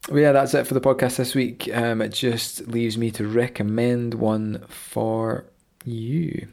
Well, 0.10 0.20
yeah, 0.22 0.32
that's 0.32 0.54
it 0.54 0.66
for 0.66 0.74
the 0.74 0.80
podcast 0.80 1.18
this 1.18 1.36
week. 1.36 1.70
Um, 1.74 2.02
it 2.02 2.14
just 2.14 2.66
leaves 2.68 2.98
me 2.98 3.12
to 3.12 3.28
recommend 3.28 4.14
one 4.14 4.64
for 4.70 5.46
you. 5.84 6.48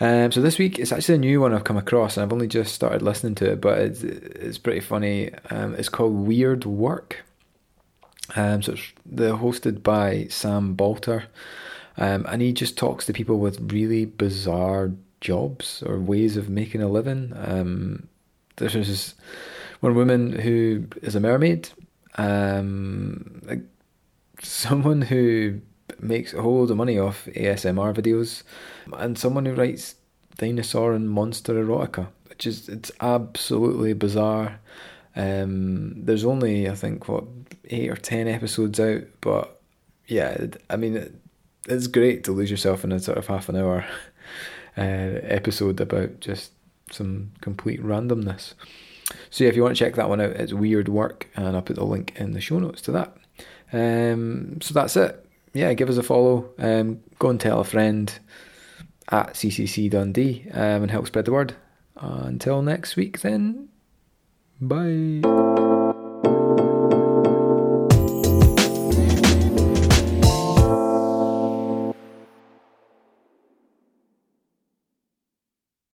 Um, 0.00 0.32
so 0.32 0.40
this 0.40 0.58
week 0.58 0.78
it's 0.78 0.92
actually 0.92 1.16
a 1.16 1.18
new 1.18 1.40
one 1.40 1.52
I've 1.52 1.64
come 1.64 1.76
across, 1.76 2.16
and 2.16 2.24
I've 2.24 2.32
only 2.32 2.48
just 2.48 2.74
started 2.74 3.02
listening 3.02 3.34
to 3.36 3.52
it, 3.52 3.60
but 3.60 3.78
it's 3.78 4.02
it's 4.02 4.58
pretty 4.58 4.80
funny. 4.80 5.30
Um, 5.50 5.74
it's 5.74 5.88
called 5.88 6.14
Weird 6.14 6.64
Work. 6.64 7.24
Um, 8.34 8.62
so 8.62 8.72
it's 8.72 8.92
the 9.04 9.36
hosted 9.36 9.82
by 9.82 10.26
Sam 10.30 10.74
Balter, 10.76 11.24
um, 11.96 12.24
and 12.28 12.40
he 12.40 12.52
just 12.52 12.78
talks 12.78 13.06
to 13.06 13.12
people 13.12 13.38
with 13.38 13.72
really 13.72 14.04
bizarre 14.04 14.92
jobs 15.20 15.82
or 15.84 15.98
ways 15.98 16.36
of 16.36 16.48
making 16.48 16.82
a 16.82 16.88
living. 16.88 17.32
Um, 17.36 18.08
there's 18.56 18.72
this 18.72 19.14
one 19.80 19.94
woman 19.94 20.32
who 20.32 20.86
is 21.02 21.14
a 21.14 21.20
mermaid 21.20 21.68
um, 22.16 23.42
someone 24.42 25.02
who 25.02 25.60
makes 25.98 26.32
a 26.32 26.42
whole 26.42 26.60
load 26.60 26.70
of 26.70 26.76
money 26.76 26.98
off 26.98 27.26
ASMR 27.26 27.94
videos, 27.94 28.42
and 28.92 29.18
someone 29.18 29.46
who 29.46 29.54
writes 29.54 29.96
dinosaur 30.36 30.92
and 30.92 31.10
monster 31.10 31.54
erotica, 31.54 32.08
which 32.28 32.46
is 32.46 32.68
it's 32.68 32.90
absolutely 33.00 33.92
bizarre. 33.92 34.60
Um, 35.16 36.04
there's 36.04 36.24
only 36.24 36.68
I 36.68 36.74
think 36.74 37.08
what 37.08 37.24
eight 37.64 37.90
or 37.90 37.96
ten 37.96 38.28
episodes 38.28 38.78
out, 38.80 39.02
but 39.20 39.60
yeah, 40.06 40.46
I 40.68 40.76
mean 40.76 40.96
it, 40.96 41.14
it's 41.68 41.86
great 41.86 42.24
to 42.24 42.32
lose 42.32 42.50
yourself 42.50 42.84
in 42.84 42.92
a 42.92 43.00
sort 43.00 43.18
of 43.18 43.26
half 43.26 43.48
an 43.48 43.56
hour 43.56 43.84
uh, 44.76 44.80
episode 44.80 45.80
about 45.80 46.20
just 46.20 46.52
some 46.90 47.32
complete 47.40 47.82
randomness. 47.82 48.54
So 49.30 49.44
yeah, 49.44 49.50
if 49.50 49.56
you 49.56 49.62
want 49.62 49.76
to 49.76 49.84
check 49.84 49.94
that 49.96 50.08
one 50.08 50.20
out, 50.20 50.30
it's 50.30 50.52
Weird 50.52 50.88
Work, 50.88 51.28
and 51.36 51.46
I'll 51.46 51.62
put 51.62 51.76
the 51.76 51.84
link 51.84 52.12
in 52.16 52.32
the 52.32 52.40
show 52.40 52.58
notes 52.58 52.80
to 52.82 52.92
that. 52.92 53.16
Um, 53.72 54.60
so 54.60 54.74
that's 54.74 54.96
it. 54.96 55.19
Yeah, 55.52 55.72
give 55.74 55.88
us 55.88 55.96
a 55.96 56.02
follow. 56.02 56.50
Um, 56.58 57.00
go 57.18 57.28
and 57.28 57.40
tell 57.40 57.60
a 57.60 57.64
friend 57.64 58.12
at 59.08 59.34
CCC 59.34 59.90
Dundee 59.90 60.46
um, 60.52 60.82
and 60.82 60.90
help 60.90 61.06
spread 61.06 61.24
the 61.24 61.32
word. 61.32 61.54
Uh, 61.96 62.22
until 62.24 62.62
next 62.62 62.96
week, 62.96 63.20
then. 63.20 63.68
Bye. 64.60 65.68